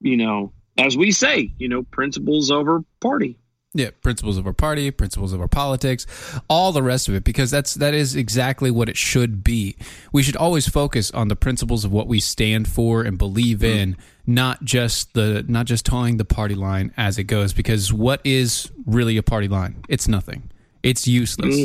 you 0.00 0.16
know 0.16 0.52
as 0.78 0.96
we 0.96 1.12
say 1.12 1.52
you 1.58 1.68
know 1.68 1.82
principles 1.82 2.50
over 2.50 2.82
party 3.00 3.38
Yeah, 3.76 3.90
principles 4.02 4.38
of 4.38 4.46
our 4.46 4.52
party, 4.52 4.92
principles 4.92 5.32
of 5.32 5.40
our 5.40 5.48
politics, 5.48 6.06
all 6.48 6.70
the 6.70 6.82
rest 6.82 7.08
of 7.08 7.16
it, 7.16 7.24
because 7.24 7.50
that's 7.50 7.74
that 7.74 7.92
is 7.92 8.14
exactly 8.14 8.70
what 8.70 8.88
it 8.88 8.96
should 8.96 9.42
be. 9.42 9.74
We 10.12 10.22
should 10.22 10.36
always 10.36 10.68
focus 10.68 11.10
on 11.10 11.26
the 11.26 11.34
principles 11.34 11.84
of 11.84 11.90
what 11.90 12.06
we 12.06 12.20
stand 12.20 12.68
for 12.68 13.02
and 13.02 13.18
believe 13.18 13.64
in, 13.64 13.96
not 14.26 14.62
just 14.62 15.14
the 15.14 15.44
not 15.48 15.66
just 15.66 15.84
towing 15.84 16.18
the 16.18 16.24
party 16.24 16.54
line 16.54 16.92
as 16.96 17.18
it 17.18 17.24
goes. 17.24 17.52
Because 17.52 17.92
what 17.92 18.20
is 18.22 18.70
really 18.86 19.16
a 19.16 19.24
party 19.24 19.48
line? 19.48 19.82
It's 19.88 20.06
nothing. 20.06 20.52
It's 20.84 21.08
useless. 21.08 21.56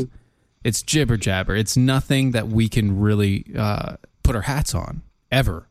It's 0.63 0.81
jibber 0.81 1.15
jabber. 1.15 1.55
It's 1.55 1.77
nothing 1.77 2.31
that 2.31 2.47
we 2.47 2.69
can 2.69 2.99
really 2.99 3.45
uh, 3.55 3.97
put 4.23 4.35
our 4.35 4.41
hats 4.41 4.73
on 4.73 5.03
ever. 5.31 5.67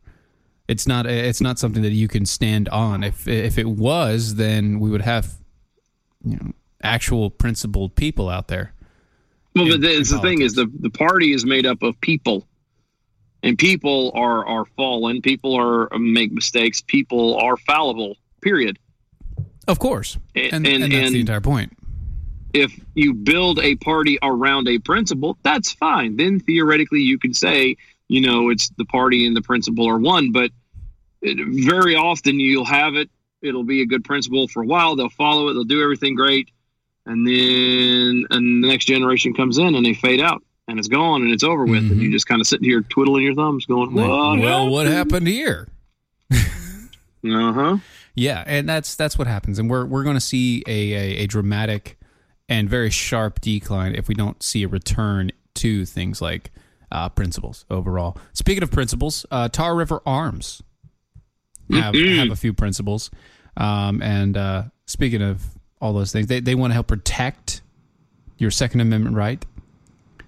It's 0.69 0.87
not. 0.87 1.07
It's 1.07 1.41
not 1.41 1.59
something 1.59 1.83
that 1.83 1.93
you 1.93 2.07
can 2.07 2.27
stand 2.27 2.69
on. 2.69 3.03
If 3.03 3.27
if 3.27 3.59
it 3.59 3.67
was, 3.67 4.37
then 4.37 4.79
we 4.79 4.89
would 4.91 5.03
have 5.03 5.35
you 6.25 6.37
know, 6.37 6.53
actual 6.83 7.31
principled 7.31 7.95
people 7.95 8.29
out 8.29 8.49
there. 8.49 8.73
well 9.55 9.65
in- 9.67 9.71
but 9.73 9.81
the, 9.81 9.99
the 10.03 10.19
thing 10.21 10.41
is 10.43 10.55
the 10.55 10.71
the 10.81 10.91
party 10.91 11.33
is 11.33 11.45
made 11.45 11.67
up 11.67 11.83
of 11.83 12.01
people 12.01 12.47
and 13.43 13.59
people 13.59 14.13
are 14.15 14.45
are 14.47 14.65
fallen 14.77 15.23
people 15.23 15.55
are 15.55 15.89
make 15.99 16.33
mistakes 16.33 16.81
people 16.81 17.37
are 17.37 17.57
fallible 17.57 18.17
period 18.41 18.79
Of 19.67 19.79
course, 19.79 20.17
And- 20.35 20.53
and, 20.53 20.67
and- 20.67 20.85
and, 20.85 20.93
that's 20.93 21.13
the 21.13 21.21
entire 21.21 21.41
point. 21.41 21.73
if 22.55 22.73
you 22.95 23.13
build 23.15 23.59
a 23.61 23.75
party 23.77 24.19
around 24.23 24.67
a 24.69 24.79
principle, 24.79 25.37
that's 25.43 25.73
fine. 25.73 26.17
Then 26.17 26.41
theoretically, 26.41 27.01
you 27.01 27.19
can 27.19 27.35
say, 27.35 27.77
you 28.09 28.23
know, 28.23 28.49
it's 28.49 28.71
the 28.79 28.87
party 28.87 29.27
and 29.27 29.37
the 29.37 29.43
principle 29.43 29.87
are 29.87 29.99
one. 29.99 30.33
But 30.33 30.51
it, 31.21 31.37
very 31.47 31.95
often, 31.95 32.41
you'll 32.41 32.65
have 32.65 32.95
it. 32.95 33.11
It'll 33.43 33.65
be 33.65 33.83
a 33.83 33.87
good 33.87 34.05
principle 34.05 34.49
for 34.49 34.63
a 34.63 34.67
while. 34.67 34.97
They'll 34.97 35.09
follow 35.09 35.49
it. 35.49 35.55
They'll 35.55 35.65
do 35.65 35.83
everything 35.83 36.15
great, 36.15 36.51
and 37.07 37.27
then 37.27 38.27
and 38.31 38.65
the 38.65 38.69
next 38.69 38.87
generation 38.87 39.35
comes 39.35 39.59
in 39.59 39.75
and 39.75 39.85
they 39.85 39.95
fade 39.95 40.21
out, 40.21 40.43
and 40.67 40.79
it's 40.79 40.89
gone 40.89 41.23
and 41.23 41.31
it's 41.33 41.45
over 41.45 41.65
with, 41.65 41.91
and 41.91 42.01
you 42.03 42.11
just 42.11 42.27
kind 42.27 42.41
of 42.41 42.47
sitting 42.47 42.69
here 42.69 42.81
twiddling 42.83 43.25
your 43.25 43.35
thumbs, 43.35 43.67
going, 43.67 43.95
"What? 43.95 44.09
well, 44.09 44.69
what 44.69 44.87
happened 44.87 45.29
here? 45.29 45.69
Uh 47.25 47.53
huh. 47.53 47.77
Yeah, 48.15 48.45
and 48.47 48.69
that's 48.69 48.95
that's 48.95 49.19
what 49.19 49.27
happens, 49.27 49.59
and 49.59 49.69
we're 49.69 49.85
we're 49.85 50.05
going 50.05 50.17
to 50.17 50.21
see 50.21 50.63
a, 50.69 50.93
a 50.93 51.17
a 51.19 51.27
dramatic 51.27 51.99
and 52.49 52.69
very 52.71 52.91
sharp 52.91 53.41
decline 53.41 53.95
if 53.95 54.09
we 54.09 54.15
don't 54.15 54.41
see 54.43 54.63
a 54.63 54.69
return 54.69 55.33
to 55.55 55.85
things 55.85 56.23
like 56.23 56.53
uh, 56.93 57.09
principles 57.09 57.65
overall. 57.71 58.17
Speaking 58.33 58.63
of 58.63 58.71
principles, 58.71 59.27
uh, 59.31 59.49
Tar 59.49 59.75
River 59.75 60.01
Arms 60.07 60.63
have 61.71 61.95
have 61.95 62.31
a 62.31 62.37
few 62.37 62.53
principles, 62.53 63.11
um, 63.57 64.03
and 64.03 64.37
uh, 64.37 64.63
speaking 64.87 65.23
of 65.23 65.43
all 65.81 65.93
those 65.93 66.13
things, 66.13 66.27
they 66.27 66.41
they 66.41 66.55
want 66.55 66.71
to 66.71 66.75
help 66.75 66.87
protect 66.87 67.63
your 68.39 68.51
Second 68.51 68.81
Amendment 68.81 69.17
right, 69.17 69.45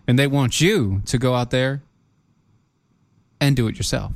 and 0.06 0.18
they 0.18 0.26
want 0.26 0.60
you 0.60 1.02
to 1.06 1.18
go 1.18 1.34
out 1.34 1.50
there 1.50 1.82
and 3.40 3.56
do 3.56 3.66
it 3.68 3.76
yourself. 3.76 4.12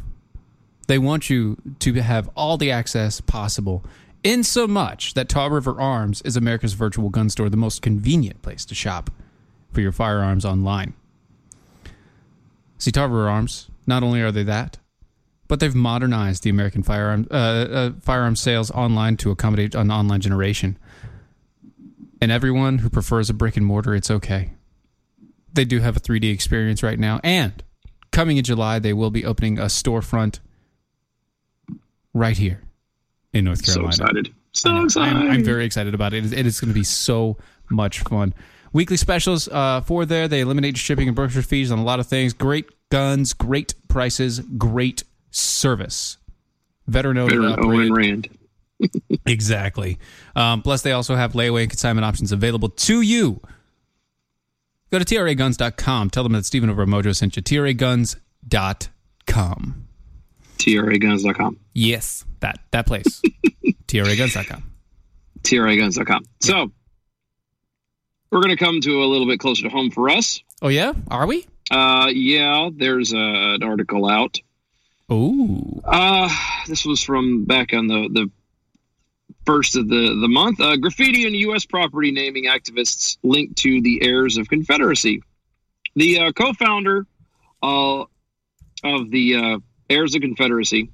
They 0.86 0.98
want 0.98 1.30
you 1.30 1.56
to 1.78 1.94
have 1.94 2.28
all 2.36 2.58
the 2.58 2.70
access 2.70 3.20
possible, 3.20 3.84
in 4.22 4.42
so 4.42 4.66
much 4.66 5.14
that 5.14 5.28
Tar 5.28 5.50
River 5.50 5.80
Arms 5.80 6.20
is 6.22 6.36
America's 6.36 6.74
virtual 6.74 7.08
gun 7.10 7.30
store, 7.30 7.48
the 7.48 7.56
most 7.56 7.82
convenient 7.82 8.42
place 8.42 8.64
to 8.66 8.74
shop 8.74 9.10
for 9.72 9.80
your 9.80 9.92
firearms 9.92 10.44
online. 10.44 10.94
See, 12.78 12.90
Tar 12.90 13.08
River 13.08 13.28
Arms, 13.28 13.70
not 13.86 14.02
only 14.02 14.20
are 14.20 14.32
they 14.32 14.42
that, 14.42 14.78
but 15.48 15.60
they've 15.60 15.74
modernized 15.74 16.42
the 16.42 16.50
American 16.50 16.82
firearm 16.82 17.26
uh, 17.30 17.34
uh, 17.34 17.90
firearm 18.00 18.36
sales 18.36 18.70
online 18.70 19.16
to 19.18 19.30
accommodate 19.30 19.74
an 19.74 19.90
online 19.90 20.20
generation. 20.20 20.78
And 22.20 22.32
everyone 22.32 22.78
who 22.78 22.88
prefers 22.88 23.28
a 23.28 23.34
brick 23.34 23.56
and 23.56 23.66
mortar, 23.66 23.94
it's 23.94 24.10
okay. 24.10 24.52
They 25.52 25.64
do 25.64 25.80
have 25.80 25.96
a 25.96 26.00
3D 26.00 26.32
experience 26.32 26.82
right 26.82 26.98
now, 26.98 27.20
and 27.22 27.62
coming 28.10 28.38
in 28.38 28.44
July, 28.44 28.78
they 28.78 28.92
will 28.92 29.10
be 29.10 29.24
opening 29.24 29.58
a 29.58 29.64
storefront 29.64 30.40
right 32.14 32.36
here 32.36 32.62
in 33.32 33.44
North 33.44 33.64
Carolina. 33.64 33.92
So 33.92 34.04
excited. 34.04 34.34
So 34.52 34.84
excited. 34.84 35.16
I'm, 35.16 35.30
I'm 35.30 35.44
very 35.44 35.64
excited 35.64 35.94
about 35.94 36.14
it. 36.14 36.18
It 36.18 36.24
is, 36.26 36.32
it 36.32 36.46
is 36.46 36.60
going 36.60 36.70
to 36.70 36.74
be 36.74 36.84
so 36.84 37.36
much 37.68 38.00
fun. 38.00 38.32
Weekly 38.72 38.96
specials 38.96 39.48
uh, 39.48 39.82
for 39.82 40.04
there. 40.06 40.26
They 40.26 40.40
eliminate 40.40 40.76
shipping 40.76 41.08
and 41.08 41.14
brokerage 41.14 41.46
fees 41.46 41.70
on 41.70 41.78
a 41.78 41.84
lot 41.84 42.00
of 42.00 42.06
things. 42.06 42.32
Great 42.32 42.66
guns, 42.88 43.32
great 43.32 43.74
prices, 43.88 44.40
great 44.40 45.04
service. 45.34 46.18
Veteran 46.86 47.18
owned 47.18 47.30
Veteran 47.30 47.56
Owen. 47.58 47.92
Rand. 47.92 48.28
exactly. 49.26 49.98
Um, 50.36 50.62
plus, 50.62 50.82
they 50.82 50.92
also 50.92 51.16
have 51.16 51.32
layaway 51.32 51.62
and 51.62 51.70
consignment 51.70 52.04
options 52.04 52.32
available 52.32 52.68
to 52.68 53.00
you. 53.00 53.40
Go 54.90 54.98
to 54.98 55.04
traguns.com. 55.04 56.10
Tell 56.10 56.22
them 56.22 56.32
that 56.32 56.44
Stephen 56.44 56.70
over 56.70 56.82
at 56.82 56.88
Mojo 56.88 57.14
sent 57.16 57.36
you. 57.36 57.42
traguns.com. 57.42 58.20
TRAguns.com. 60.58 61.58
Yes, 61.74 62.24
that 62.40 62.60
that 62.70 62.86
place. 62.86 63.20
traguns.com. 63.88 64.70
TRAguns.com. 65.42 66.24
So 66.40 66.72
we're 68.30 68.40
going 68.40 68.56
to 68.56 68.64
come 68.64 68.80
to 68.80 69.02
a 69.02 69.06
little 69.06 69.26
bit 69.26 69.40
closer 69.40 69.64
to 69.64 69.68
home 69.68 69.90
for 69.90 70.08
us. 70.10 70.42
Oh 70.62 70.68
yeah, 70.68 70.92
are 71.10 71.26
we? 71.26 71.46
Uh, 71.70 72.08
yeah, 72.12 72.68
there's 72.72 73.12
an 73.12 73.62
article 73.62 74.06
out. 74.06 74.38
Oh, 75.08 75.80
Uh, 75.84 76.28
this 76.66 76.84
was 76.84 77.02
from 77.02 77.44
back 77.44 77.74
on 77.74 77.86
the 77.86 78.08
the 78.10 78.30
first 79.44 79.76
of 79.76 79.88
the 79.88 80.18
the 80.20 80.28
month. 80.28 80.60
Uh, 80.60 80.76
graffiti 80.76 81.26
and 81.26 81.36
U.S. 81.36 81.66
property 81.66 82.10
naming 82.10 82.44
activists 82.44 83.18
linked 83.22 83.56
to 83.58 83.82
the 83.82 84.02
heirs 84.02 84.36
of 84.38 84.48
Confederacy. 84.48 85.22
The 85.96 86.18
uh, 86.18 86.32
co-founder 86.32 87.06
uh, 87.62 88.04
of 88.82 89.10
the 89.10 89.36
uh, 89.36 89.58
heirs 89.90 90.14
of 90.14 90.22
Confederacy 90.22 90.90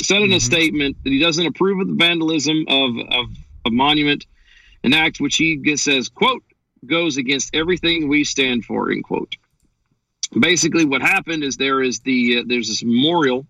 said 0.00 0.22
in 0.22 0.32
a 0.32 0.40
statement 0.40 0.96
that 1.04 1.10
he 1.10 1.18
doesn't 1.18 1.46
approve 1.46 1.80
of 1.80 1.88
the 1.88 1.94
vandalism 1.94 2.64
of 2.68 2.96
of 3.10 3.26
a 3.66 3.70
monument, 3.70 4.26
an 4.82 4.94
act 4.94 5.20
which 5.20 5.36
he 5.36 5.76
says 5.76 6.08
quote 6.08 6.42
goes 6.86 7.16
against 7.16 7.54
everything 7.54 8.08
we 8.08 8.24
stand 8.24 8.64
for 8.64 8.90
end 8.90 9.04
quote. 9.04 9.36
Basically, 10.38 10.84
what 10.84 11.02
happened 11.02 11.44
is 11.44 11.56
there 11.56 11.82
is 11.82 12.00
the 12.00 12.38
uh, 12.38 12.42
there's 12.46 12.68
this 12.68 12.82
memorial 12.84 13.46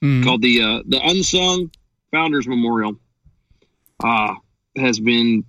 Mm. 0.00 0.22
called 0.22 0.42
the 0.42 0.62
uh, 0.62 0.82
the 0.86 1.00
Unsung 1.04 1.72
Founders 2.12 2.46
Memorial. 2.46 2.94
Uh, 4.02 4.34
has 4.76 5.00
been 5.00 5.44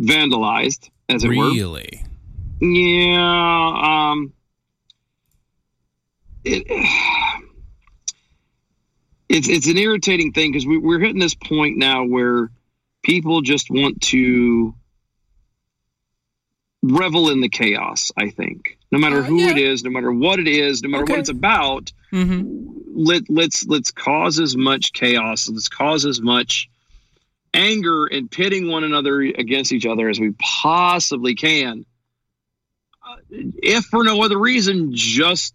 vandalized, 0.00 0.90
as 1.08 1.22
it 1.22 1.28
were. 1.28 1.52
really? 1.52 2.04
Yeah. 2.60 4.10
Um. 4.12 4.32
It. 6.44 6.66
It's 9.28 9.48
it's 9.48 9.68
an 9.68 9.78
irritating 9.78 10.32
thing 10.32 10.50
because 10.50 10.66
we, 10.66 10.76
we're 10.76 10.98
hitting 10.98 11.20
this 11.20 11.36
point 11.36 11.78
now 11.78 12.04
where 12.04 12.50
people 13.04 13.42
just 13.42 13.70
want 13.70 14.00
to 14.02 14.74
revel 16.82 17.30
in 17.30 17.40
the 17.40 17.48
chaos. 17.48 18.10
I 18.16 18.30
think 18.30 18.76
no 18.90 18.98
matter 18.98 19.18
Uh, 19.18 19.22
who 19.22 19.38
yeah. 19.40 19.50
it 19.50 19.58
is, 19.58 19.84
no 19.84 19.90
matter 19.90 20.12
what 20.12 20.38
it 20.40 20.48
is, 20.48 20.82
no 20.82 20.88
matter 20.88 21.04
Okay. 21.04 21.12
what 21.14 21.20
it's 21.20 21.28
about, 21.28 21.92
Mm-hmm. 22.12 22.66
let 22.94 23.22
let's 23.30 23.64
let's 23.66 23.90
cause 23.92 24.40
as 24.40 24.56
much 24.56 24.92
chaos, 24.92 25.48
let's 25.48 25.68
cause 25.68 26.04
as 26.04 26.20
much 26.20 26.68
anger 27.54 28.06
and 28.06 28.30
pitting 28.30 28.68
one 28.68 28.84
another 28.84 29.20
against 29.20 29.72
each 29.72 29.86
other 29.86 30.08
as 30.08 30.18
we 30.20 30.32
possibly 30.40 31.34
can. 31.34 31.84
Uh, 33.04 33.16
if 33.30 33.84
for 33.86 34.04
no 34.04 34.22
other 34.22 34.38
reason, 34.38 34.90
just 34.94 35.54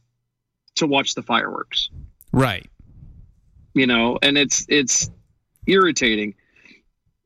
to 0.76 0.88
watch 0.88 1.14
the 1.16 1.22
fireworks, 1.22 1.90
Right. 2.34 2.66
you 3.74 3.86
know, 3.88 4.18
and 4.22 4.38
it's 4.38 4.66
it's 4.70 5.10
irritating. 5.68 6.36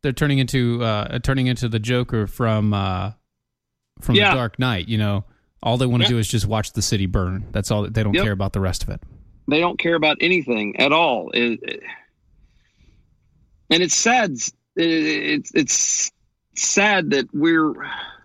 They're 0.01 0.13
turning 0.13 0.39
into 0.39 0.83
uh, 0.83 1.19
turning 1.19 1.47
into 1.47 1.67
the 1.69 1.79
Joker 1.79 2.25
from 2.27 2.73
uh, 2.73 3.11
from 4.01 4.15
Yeah. 4.15 4.29
the 4.31 4.35
Dark 4.35 4.59
Knight. 4.59 4.87
You 4.87 4.97
know, 4.97 5.25
all 5.61 5.77
they 5.77 5.85
want 5.85 6.03
to 6.03 6.05
Yeah. 6.07 6.15
do 6.15 6.17
is 6.19 6.27
just 6.27 6.45
watch 6.47 6.73
the 6.73 6.81
city 6.81 7.05
burn. 7.05 7.45
That's 7.51 7.69
all. 7.71 7.87
They 7.89 8.03
don't 8.03 8.13
Yep. 8.13 8.23
care 8.23 8.31
about 8.33 8.53
the 8.53 8.59
rest 8.61 8.83
of 8.83 8.89
it. 8.89 9.01
They 9.47 9.59
don't 9.59 9.79
care 9.79 9.95
about 9.95 10.17
anything 10.21 10.77
at 10.79 10.91
all. 10.91 11.31
It, 11.33 11.59
it- 11.63 11.83
and 13.69 13.83
it's 13.83 13.95
sad. 13.95 14.31
It, 14.31 14.51
it's 14.77 15.51
it's 15.53 16.11
sad 16.55 17.11
that 17.11 17.27
we're 17.33 17.73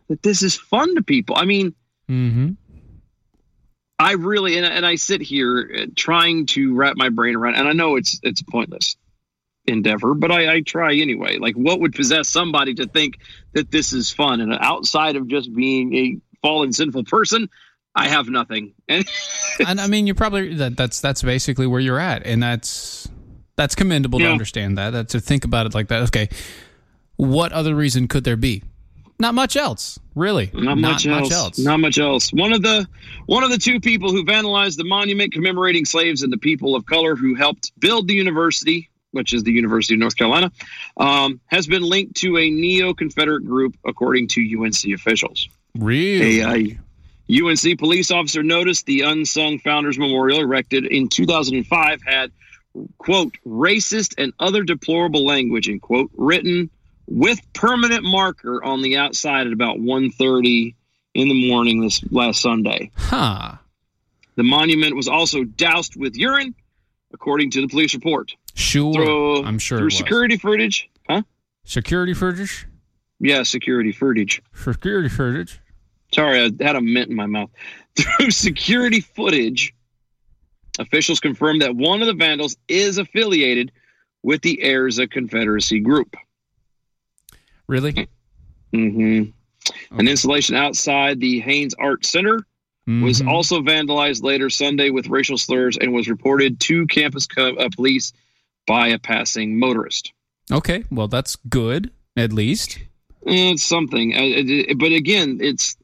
that 0.09 0.23
this 0.23 0.43
is 0.43 0.57
fun 0.57 0.95
to 0.95 1.03
people. 1.03 1.37
I 1.37 1.45
mean, 1.45 1.75
Mm-hmm. 2.11 2.51
I 3.99 4.13
really 4.13 4.57
and, 4.59 4.67
and 4.67 4.85
I 4.85 4.97
sit 4.97 5.23
here 5.23 5.71
uh, 5.79 5.87
trying 5.97 6.47
to 6.47 6.75
wrap 6.75 6.97
my 6.97 7.09
brain 7.09 7.35
around, 7.37 7.55
and 7.55 7.67
I 7.69 7.73
know 7.73 7.97
it's 7.97 8.19
it's 8.23 8.43
pointless 8.43 8.97
endeavor, 9.67 10.13
but 10.15 10.31
I, 10.31 10.55
I 10.57 10.61
try 10.61 10.95
anyway. 10.95 11.39
Like, 11.39 11.55
what 11.55 11.81
would 11.81 11.95
possess 11.95 12.29
somebody 12.29 12.75
to 12.75 12.87
think 12.87 13.19
that 13.55 13.71
this 13.71 13.93
is 13.95 14.13
fun? 14.13 14.41
And 14.43 14.53
outside 14.61 15.17
of 15.17 15.29
just 15.29 15.55
being 15.55 15.95
a 15.95 16.19
fallen 16.45 16.75
sinful 16.75 17.05
person, 17.05 17.49
I 17.95 18.09
have 18.09 18.29
nothing. 18.29 18.75
And 18.89 19.05
and 19.67 19.81
I 19.81 19.87
mean, 19.87 20.07
you're 20.07 20.15
probably 20.15 20.55
that, 20.57 20.77
that's 20.77 21.01
that's 21.01 21.23
basically 21.23 21.67
where 21.67 21.81
you're 21.81 21.99
at, 21.99 22.27
and 22.27 22.43
that's 22.43 23.09
that's 23.57 23.75
commendable 23.75 24.19
to 24.19 24.31
understand 24.31 24.77
that. 24.77 24.91
That 24.91 25.09
to 25.11 25.21
think 25.21 25.45
about 25.45 25.65
it 25.65 25.75
like 25.75 25.89
that. 25.89 26.03
Okay, 26.03 26.29
what 27.17 27.53
other 27.53 27.75
reason 27.75 28.07
could 28.09 28.25
there 28.25 28.37
be? 28.37 28.63
Not 29.19 29.35
much 29.35 29.57
else, 29.57 29.99
really. 30.15 30.51
not, 30.53 30.77
much, 30.77 31.07
else. 31.07 31.59
Not 31.59 31.79
much 31.79 31.99
else. 31.99 32.31
One 32.33 32.53
of 32.53 32.63
the 32.63 32.87
one 33.27 33.45
of 33.45 33.51
the 33.51 33.59
two 33.59 33.81
people 33.81 34.11
who 34.11 34.25
vandalized 34.25 34.77
the 34.77 34.85
monument 34.85 35.33
commemorating 35.33 35.85
slaves 35.85 36.23
and 36.23 36.33
the 36.33 36.39
people 36.39 36.75
of 36.75 36.85
color 36.85 37.15
who 37.17 37.35
helped 37.35 37.73
build 37.79 38.09
the 38.09 38.15
university, 38.15 38.91
which 39.13 39.33
is 39.33 39.45
the 39.45 39.53
University 39.53 39.95
of 39.95 40.01
North 40.01 40.17
Carolina, 40.17 40.51
um, 40.97 41.41
has 41.47 41.67
been 41.67 41.83
linked 41.83 42.17
to 42.17 42.37
a 42.37 42.51
neo-Confederate 42.51 43.47
group, 43.47 43.77
according 43.87 44.29
to 44.29 44.41
UNC 44.61 44.93
officials. 44.93 45.49
Really. 45.79 46.41
A 46.41 46.79
uh, 46.79 47.49
UNC 47.49 47.79
police 47.79 48.11
officer 48.11 48.43
noticed 48.43 48.87
the 48.87 49.03
unsung 49.03 49.59
founders 49.59 49.99
memorial 49.99 50.41
erected 50.41 50.85
in 50.87 51.09
2005 51.09 52.03
had 52.03 52.31
quote 52.99 53.37
racist 53.47 54.15
and 54.19 54.33
other 54.39 54.63
deplorable 54.63 55.25
language 55.25 55.69
end 55.69 55.81
quote 55.81 56.11
written 56.17 56.69
with 57.07 57.41
permanent 57.53 58.03
marker 58.03 58.63
on 58.65 58.83
the 58.83 58.97
outside 58.97 59.47
at 59.47 59.53
about 59.53 59.77
1.30 59.79 60.75
in 61.15 61.29
the 61.29 61.49
morning 61.49 61.81
this 61.81 62.03
last 62.11 62.41
Sunday. 62.41 62.91
Huh. 62.97 63.57
The 64.37 64.43
monument 64.43 64.97
was 64.97 65.07
also 65.07 65.45
doused 65.45 65.97
with 65.97 66.17
urine, 66.17 66.55
according 67.13 67.51
to 67.53 67.61
the 67.61 67.69
police 67.69 67.95
report. 67.95 68.33
Sure. 68.55 68.93
Through, 68.93 69.45
I'm 69.45 69.59
sure. 69.59 69.79
through 69.79 69.91
security 69.91 70.37
footage, 70.37 70.91
huh? 71.09 71.23
Security 71.65 72.15
footage. 72.15 72.67
Yeah, 73.21 73.43
security 73.45 73.93
footage. 73.93 74.43
Security 74.55 75.09
footage. 75.09 75.61
Sorry, 76.15 76.39
I 76.41 76.51
had 76.65 76.77
a 76.77 76.81
mint 76.81 77.11
in 77.11 77.17
my 77.17 77.27
mouth. 77.27 77.51
Through 77.97 78.31
security 78.31 79.01
footage, 79.01 79.75
officials 80.79 81.21
confirmed 81.21 81.63
that 81.63 81.75
one 81.77 82.01
of 82.03 82.07
the 82.07 82.15
vandals 82.15 82.57
is 82.69 82.99
affiliated 82.99 83.73
with 84.23 84.43
the 84.43 84.61
of 84.99 85.11
Confederacy 85.11 85.81
group. 85.81 86.17
Really? 87.67 88.09
Mm 88.73 88.93
hmm 88.93 89.99
An 89.99 90.09
installation 90.09 90.57
outside 90.57 91.21
the 91.21 91.41
Hanes 91.41 91.75
Art 91.79 92.05
Center 92.05 92.47
was 92.87 93.23
Mhm. 93.23 93.29
also 93.29 93.61
vandalized 93.63 94.23
later 94.23 94.51
Sunday 94.51 94.91
with 94.91 95.07
racial 95.09 95.39
slurs 95.39 95.79
and 95.79 95.93
was 95.95 96.07
reported 96.07 96.61
to 96.61 96.87
campus 96.89 97.27
co- 97.27 97.55
uh, 97.57 97.69
police 97.75 98.13
by 98.67 98.89
a 98.89 98.99
passing 98.99 99.59
motorist. 99.59 100.13
okay. 100.53 100.85
Well, 100.91 101.09
that's 101.09 101.37
good. 101.49 101.91
At 102.17 102.33
least. 102.33 102.79
It's 103.27 103.63
something, 103.63 104.15
uh, 104.15 104.21
it- 104.23 104.79
but 104.79 104.93
again, 104.93 105.39
it's 105.41 105.77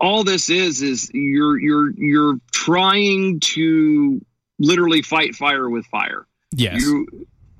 all 0.00 0.24
this 0.24 0.48
is 0.50 0.82
is 0.82 1.10
you're 1.12 1.58
you're 1.58 1.90
you're 1.96 2.36
trying 2.52 3.40
to 3.40 4.20
literally 4.58 5.02
fight 5.02 5.34
fire 5.34 5.68
with 5.68 5.86
fire. 5.86 6.26
Yes. 6.54 6.80
You 6.82 7.06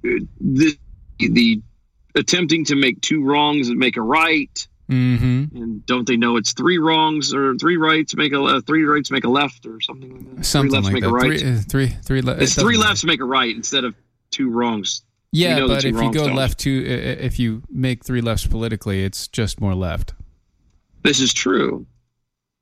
uh, 0.04 0.08
the 0.40 0.78
the 1.18 1.62
attempting 2.14 2.64
to 2.66 2.74
make 2.76 3.00
two 3.02 3.22
wrongs 3.22 3.68
and 3.68 3.78
make 3.78 3.96
a 3.96 4.02
right, 4.02 4.68
mm-hmm. 4.90 5.56
and 5.56 5.86
don't 5.86 6.06
they 6.06 6.16
know 6.16 6.36
it's 6.36 6.52
three 6.52 6.78
wrongs 6.78 7.32
or 7.34 7.54
three 7.56 7.76
rights 7.76 8.16
make 8.16 8.32
a 8.32 8.42
uh, 8.42 8.60
three 8.66 8.84
rights 8.84 9.10
make 9.10 9.24
a 9.24 9.28
left 9.28 9.66
or 9.66 9.80
something 9.80 10.10
like 10.14 10.36
that? 10.36 10.44
Something 10.44 10.70
three 10.70 10.76
lefts 10.80 10.86
like 10.86 10.94
make 10.94 11.02
that. 11.02 11.08
a 11.08 11.12
right. 11.12 11.40
Three, 11.40 11.52
uh, 11.52 11.60
three, 11.68 11.86
three. 12.04 12.22
Le- 12.22 12.32
it's 12.32 12.42
it 12.42 12.44
doesn't 12.56 12.64
three 12.64 12.76
matter. 12.78 12.88
lefts 12.88 13.04
make 13.04 13.20
a 13.20 13.24
right 13.24 13.54
instead 13.54 13.84
of 13.84 13.94
two 14.30 14.48
wrongs. 14.50 15.02
Yeah, 15.32 15.66
but 15.66 15.84
if 15.84 15.94
you 15.94 16.12
go 16.12 16.26
don't. 16.26 16.34
left 16.34 16.66
i- 16.66 16.70
i- 16.70 16.72
if 16.72 17.38
you 17.38 17.62
make 17.70 18.04
three 18.04 18.20
lefts 18.20 18.46
politically, 18.46 19.04
it's 19.04 19.28
just 19.28 19.60
more 19.60 19.74
left. 19.76 20.14
This 21.04 21.20
is 21.20 21.32
true. 21.32 21.86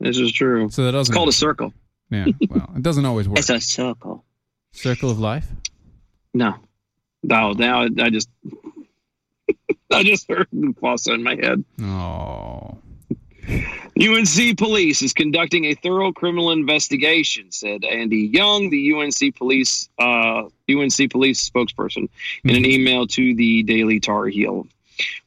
This 0.01 0.19
is 0.19 0.33
true. 0.33 0.69
So 0.71 0.85
that 0.85 0.89
It's 0.91 1.09
doesn't. 1.09 1.13
It's 1.13 1.17
called 1.17 1.29
a 1.29 1.33
circle. 1.33 1.73
yeah. 2.11 2.27
Well, 2.49 2.71
it 2.77 2.83
doesn't 2.83 3.05
always 3.05 3.29
work. 3.29 3.39
It's 3.39 3.51
a 3.51 3.61
circle. 3.61 4.25
Circle 4.73 5.11
of 5.11 5.19
life. 5.19 5.47
No, 6.35 6.55
no. 7.23 7.53
Now 7.53 7.83
I 7.83 7.89
I 8.01 8.11
just, 8.11 8.29
I 9.93 10.03
just 10.05 10.29
heard 10.29 10.47
Mufasa 10.55 11.15
in 11.15 11.23
my 11.23 11.35
head. 11.37 11.65
Oh. 11.83 12.79
UNC 14.01 14.59
police 14.59 15.01
is 15.03 15.13
conducting 15.15 15.65
a 15.65 15.75
thorough 15.75 16.13
criminal 16.13 16.53
investigation," 16.53 17.51
said 17.51 17.83
Andy 17.85 18.31
Young, 18.33 18.69
the 18.71 18.93
UNC 18.93 19.35
police 19.37 19.89
uh, 19.99 20.43
UNC 20.71 21.11
police 21.11 21.49
spokesperson, 21.49 22.09
in 22.45 22.55
an 22.57 22.65
email 22.67 23.07
to 23.09 23.35
the 23.35 23.63
Daily 23.65 23.99
Tar 24.01 24.27
Heel. 24.27 24.67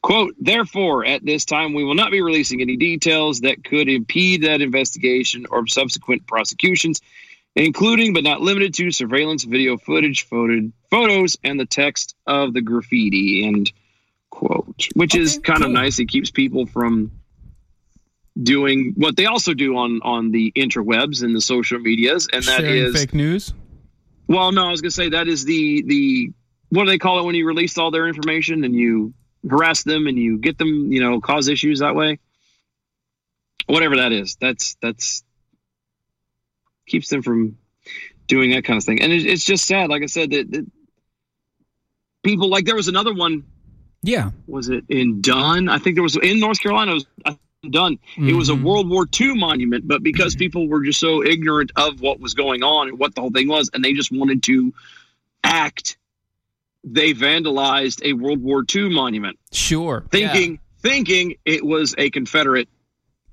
Quote, 0.02 0.34
therefore, 0.40 1.04
at 1.06 1.24
this 1.24 1.44
time, 1.44 1.74
we 1.74 1.84
will 1.84 1.94
not 1.94 2.10
be 2.10 2.20
releasing 2.20 2.60
any 2.60 2.76
details 2.76 3.40
that 3.40 3.64
could 3.64 3.88
impede 3.88 4.42
that 4.42 4.60
investigation 4.60 5.46
or 5.50 5.66
subsequent 5.66 6.26
prosecutions. 6.26 7.00
including 7.54 8.14
but 8.14 8.24
not 8.24 8.40
limited 8.40 8.72
to 8.72 8.90
surveillance 8.90 9.44
video 9.44 9.76
footage, 9.76 10.26
photo, 10.26 10.70
photos, 10.90 11.36
and 11.44 11.60
the 11.60 11.66
text 11.66 12.14
of 12.26 12.54
the 12.54 12.62
graffiti. 12.62 13.44
End 13.46 13.70
quote. 14.30 14.88
Which 14.94 15.14
is 15.14 15.36
Okay, 15.36 15.52
kind 15.52 15.62
of 15.62 15.70
nice. 15.70 15.98
It 15.98 16.06
keeps 16.08 16.30
people 16.30 16.64
from 16.64 17.10
doing 18.42 18.94
what 18.96 19.16
they 19.16 19.26
also 19.26 19.52
do 19.54 19.76
on 19.76 20.00
on 20.02 20.30
the 20.30 20.52
interwebs 20.56 21.22
and 21.22 21.36
the 21.36 21.40
social 21.40 21.78
medias, 21.78 22.26
and 22.32 22.42
that 22.44 22.60
Sharing 22.60 22.84
is 22.84 22.98
fake 22.98 23.12
news. 23.14 23.52
well, 24.28 24.50
no, 24.52 24.66
I 24.66 24.70
was 24.70 24.80
gonna 24.80 24.90
say 24.90 25.10
that 25.10 25.28
is 25.28 25.44
the 25.44 25.82
the 25.82 26.32
what 26.70 26.84
do 26.84 26.90
they 26.90 26.98
call 26.98 27.20
it 27.20 27.24
when 27.26 27.34
you 27.34 27.46
release 27.46 27.76
all 27.76 27.90
their 27.90 28.08
information 28.08 28.64
and 28.64 28.74
you 28.74 29.12
harass 29.48 29.82
them 29.82 30.06
and 30.06 30.16
you 30.18 30.38
get 30.38 30.58
them, 30.58 30.92
you 30.92 31.00
know, 31.00 31.20
cause 31.20 31.48
issues 31.48 31.80
that 31.80 31.94
way. 31.94 32.18
Whatever 33.66 33.96
that 33.96 34.12
is, 34.12 34.36
that's 34.40 34.76
that's 34.82 35.22
keeps 36.86 37.08
them 37.08 37.22
from 37.22 37.58
doing 38.26 38.50
that 38.50 38.64
kind 38.64 38.76
of 38.76 38.84
thing, 38.84 39.00
and 39.02 39.12
it, 39.12 39.24
it's 39.24 39.44
just 39.44 39.66
sad. 39.66 39.88
Like 39.90 40.02
I 40.02 40.06
said, 40.06 40.30
that, 40.30 40.50
that 40.50 40.66
people 42.22 42.48
like 42.48 42.64
there 42.64 42.74
was 42.76 42.88
another 42.88 43.14
one. 43.14 43.44
Yeah. 44.02 44.30
Was 44.48 44.68
it 44.68 44.84
in 44.88 45.20
Dunn? 45.20 45.68
I 45.68 45.78
think 45.78 45.94
there 45.94 46.02
was 46.02 46.16
in 46.16 46.40
North 46.40 46.60
Carolina. 46.60 46.90
It 46.92 46.94
was 46.94 47.06
uh, 47.24 47.34
Dunn. 47.70 47.98
It 48.16 48.34
was 48.34 48.48
a 48.48 48.54
Mhm. 48.54 48.64
World 48.64 48.88
War 48.90 49.06
II 49.20 49.36
monument, 49.36 49.86
but 49.86 50.02
because 50.02 50.34
people 50.34 50.66
were 50.66 50.82
just 50.84 50.98
so 50.98 51.24
ignorant 51.24 51.70
of 51.76 52.00
what 52.00 52.18
was 52.18 52.34
going 52.34 52.64
on 52.64 52.88
and 52.88 52.98
what 52.98 53.14
the 53.14 53.20
whole 53.20 53.30
thing 53.30 53.46
was, 53.46 53.70
and 53.72 53.84
they 53.84 53.92
just 53.92 54.10
wanted 54.10 54.42
to 54.44 54.74
act, 55.44 55.96
they 56.84 57.12
vandalized 57.14 58.02
a 58.04 58.12
World 58.14 58.40
War 58.42 58.64
II 58.74 58.88
monument, 58.90 59.38
Sure. 59.52 60.04
thinking 60.10 60.52
Yeah. 60.52 60.58
thinking 60.80 61.34
it 61.44 61.64
was 61.64 61.94
a 61.98 62.10
Confederate 62.10 62.68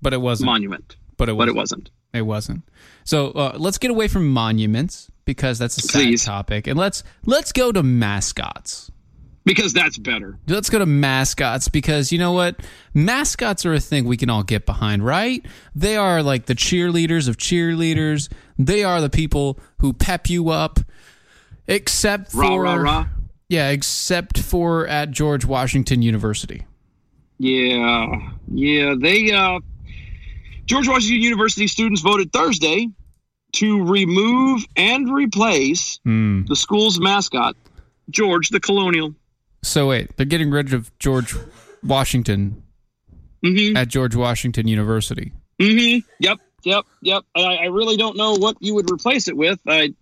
but 0.01 0.13
it 0.13 0.21
wasn't. 0.21 0.45
monument, 0.45 0.95
but 1.17 1.29
it 1.29 1.33
wasn't. 1.33 1.55
it 1.55 1.59
wasn't. 1.59 1.89
It 2.13 2.21
wasn't. 2.23 2.63
So 3.03 3.31
uh, 3.31 3.55
let's 3.57 3.77
get 3.77 3.91
away 3.91 4.07
from 4.07 4.29
monuments 4.31 5.09
because 5.25 5.57
that's 5.59 5.77
a 5.77 5.81
sad 5.81 6.03
Please. 6.03 6.25
topic, 6.25 6.67
and 6.67 6.77
let's 6.77 7.03
let's 7.25 7.51
go 7.51 7.71
to 7.71 7.81
mascots. 7.83 8.91
Because 9.45 9.73
that's 9.73 9.97
better. 9.97 10.37
Let's 10.47 10.69
go 10.69 10.77
to 10.79 10.85
mascots 10.85 11.69
because 11.69 12.11
you 12.11 12.19
know 12.19 12.33
what? 12.33 12.57
Mascots 12.93 13.65
are 13.65 13.73
a 13.73 13.79
thing 13.79 14.05
we 14.05 14.17
can 14.17 14.29
all 14.29 14.43
get 14.43 14.65
behind, 14.67 15.03
right? 15.03 15.43
They 15.73 15.95
are 15.95 16.21
like 16.21 16.45
the 16.45 16.53
cheerleaders 16.55 17.27
of 17.27 17.37
cheerleaders. 17.37 18.29
They 18.59 18.83
are 18.83 19.01
the 19.01 19.09
people 19.09 19.59
who 19.79 19.93
pep 19.93 20.29
you 20.29 20.49
up. 20.49 20.79
Except 21.67 22.31
for 22.31 22.39
Rah 22.41 22.55
rah 22.55 22.73
rah. 22.75 23.05
Yeah, 23.49 23.69
except 23.69 24.39
for 24.39 24.87
at 24.87 25.11
George 25.11 25.43
Washington 25.45 26.01
University. 26.01 26.65
Yeah, 27.37 28.31
yeah. 28.53 28.95
They 28.99 29.31
uh, 29.31 29.59
George 30.65 30.87
Washington 30.87 31.21
University 31.21 31.67
students 31.67 32.01
voted 32.01 32.31
Thursday 32.31 32.89
to 33.53 33.83
remove 33.85 34.63
and 34.75 35.11
replace 35.11 35.99
Hmm. 36.03 36.43
the 36.45 36.55
school's 36.55 36.99
mascot, 36.99 37.55
George 38.09 38.49
the 38.49 38.59
Colonial. 38.59 39.15
So 39.63 39.87
wait, 39.89 40.15
they're 40.17 40.25
getting 40.25 40.51
rid 40.51 40.73
of 40.73 40.97
George 40.99 41.35
Washington 41.83 42.63
Mm-hmm. 43.43 43.77
at 43.77 43.87
George 43.87 44.17
Washington 44.17 44.67
University. 44.67 45.31
Mm-hmm. 45.59 46.05
Yep. 46.19 46.39
Yep. 46.65 46.85
Yep. 47.01 47.23
I, 47.35 47.41
I 47.55 47.65
really 47.67 47.95
don't 47.95 48.17
know 48.17 48.33
what 48.35 48.57
you 48.59 48.75
would 48.75 48.91
replace 48.91 49.29
it 49.29 49.37
with. 49.37 49.59
I. 49.65 49.93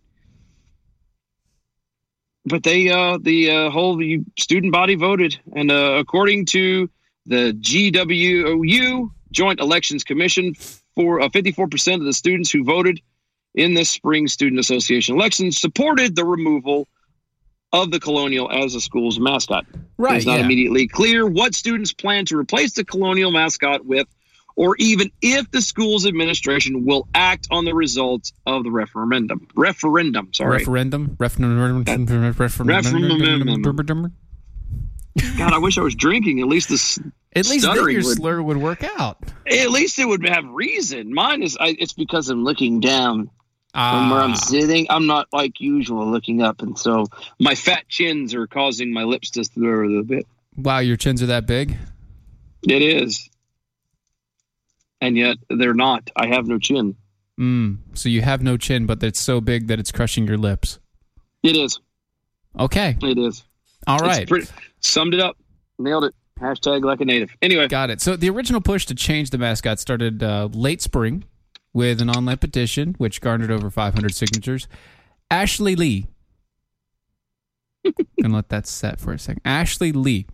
But 2.48 2.64
they, 2.64 2.90
uh, 2.90 3.18
the 3.22 3.52
uh, 3.52 3.70
whole 3.70 3.98
the 3.98 4.22
student 4.38 4.72
body 4.72 4.96
voted, 4.96 5.40
and 5.56 5.72
uh, 5.72 5.98
according 6.00 6.46
to 6.48 6.90
the 7.26 7.54
GWOU 7.54 9.12
Joint 9.32 9.60
Elections 9.60 10.04
Commission, 10.04 10.54
for 10.96 11.22
uh, 11.22 11.30
54% 11.30 11.96
of 11.96 12.04
the 12.06 12.14
students 12.14 12.50
who 12.50 12.64
voted 12.64 13.02
in 13.54 13.74
this 13.74 13.90
spring 13.90 14.28
student 14.28 14.60
association 14.60 15.16
election 15.16 15.52
supported 15.52 16.16
the 16.16 16.24
removal 16.24 16.88
of 17.74 17.92
the 17.92 18.00
colonial 18.00 18.50
as 18.52 18.74
the 18.74 18.82
school's 18.82 19.20
mascot. 19.20 19.66
Right, 19.98 20.18
It's 20.18 20.26
not 20.26 20.40
yeah. 20.40 20.46
immediately 20.46 20.88
clear 20.88 21.28
what 21.28 21.54
students 21.54 21.92
plan 21.92 22.26
to 22.26 22.38
replace 22.38 22.74
the 22.74 22.86
colonial 22.86 23.32
mascot 23.32 23.86
with, 23.86 24.08
or 24.58 24.76
even 24.80 25.10
if 25.22 25.50
the 25.52 25.62
school's 25.62 26.06
administration 26.06 26.84
will 26.86 27.08
act 27.16 27.48
on 27.52 27.64
the 27.64 27.74
results 27.74 28.34
of 28.46 28.64
the 28.66 28.72
referendum. 28.72 29.48
Referendum, 29.56 30.34
sorry. 30.34 30.58
Referendum? 30.58 31.16
Referendum? 31.20 32.34
Referendum? 32.36 34.12
God, 35.38 35.54
I 35.54 35.58
wish 35.60 35.78
I 35.78 35.82
was 35.82 35.96
drinking. 35.96 36.42
At 36.42 36.48
least 36.48 36.70
this, 36.70 37.00
At 37.36 37.48
least 37.50 37.66
your 37.66 37.86
would- 37.86 38.04
slur 38.06 38.42
would 38.42 38.58
work 38.58 38.84
out. 39.00 39.18
at 39.48 39.70
least 39.70 39.98
it 40.00 40.06
would 40.06 40.28
have 40.28 40.46
reason. 40.46 41.14
Mine 41.14 41.42
is, 41.44 41.58
I, 41.60 41.76
it's 41.80 41.94
because 41.94 42.30
I'm 42.30 42.44
looking 42.44 42.80
down 42.80 43.30
from 43.74 44.10
where 44.10 44.20
Ah, 44.20 44.24
I'm 44.24 44.36
sitting. 44.36 44.88
I'm 44.90 45.06
not 45.08 45.28
like 45.32 45.60
usual 45.60 46.10
looking 46.10 46.42
up, 46.42 46.62
and 46.64 46.78
so 46.78 47.06
my 47.40 47.54
fat 47.56 47.88
chins 47.88 48.34
are 48.34 48.48
causing 48.48 48.92
my 48.94 49.04
lips 49.04 49.32
to 49.32 49.44
slur 49.44 49.84
a 49.84 49.88
little 49.88 50.04
bit. 50.04 50.26
wow, 50.56 50.80
your 50.80 50.98
chins 50.98 51.22
are 51.22 51.28
that 51.28 51.46
big? 51.48 51.76
It 52.68 52.82
is, 52.82 53.30
and 55.02 55.18
yet 55.18 55.38
they're 55.50 55.74
not. 55.74 56.10
I 56.16 56.28
have 56.28 56.48
no 56.48 56.58
chin. 56.60 56.96
Mm, 57.40 57.78
so 57.94 58.10
you 58.10 58.22
have 58.22 58.42
no 58.42 58.58
chin, 58.58 58.86
but 58.86 59.02
it's 59.04 59.20
so 59.20 59.40
big 59.42 59.68
that 59.68 59.80
it's 59.80 59.92
crushing 59.92 60.28
your 60.28 60.38
lips. 60.38 60.80
It 61.44 61.56
is. 61.56 61.80
Okay. 62.60 62.98
It 63.04 63.18
is. 63.18 63.44
All 63.86 64.00
right. 64.00 64.28
Pretty- 64.28 64.48
summed 64.80 65.14
it 65.14 65.20
up. 65.20 65.38
Nailed 65.80 66.06
it. 66.06 66.16
Hashtag 66.40 66.84
like 66.84 67.02
a 67.02 67.06
native. 67.06 67.32
Anyway, 67.42 67.68
Got 67.68 67.90
it. 67.90 68.02
So 68.02 68.16
the 68.16 68.30
original 68.30 68.62
push 68.62 68.86
to 68.88 68.96
change 68.96 69.32
the 69.32 69.38
mascot 69.38 69.80
started 69.80 70.22
uh, 70.22 70.50
late 70.52 70.82
spring 70.82 71.24
with 71.74 72.02
an 72.02 72.10
online 72.10 72.38
petition, 72.38 72.96
which 72.98 73.22
garnered 73.22 73.52
over 73.52 73.70
500 73.70 74.14
signatures. 74.14 74.68
Ashley 75.32 75.76
Lee. 75.76 76.08
Gonna 78.22 78.36
let 78.36 78.50
that 78.50 78.68
set 78.68 79.00
for 79.00 79.14
a 79.14 79.20
second. 79.20 79.42
Ashley 79.46 79.92
Lee. 79.92 80.26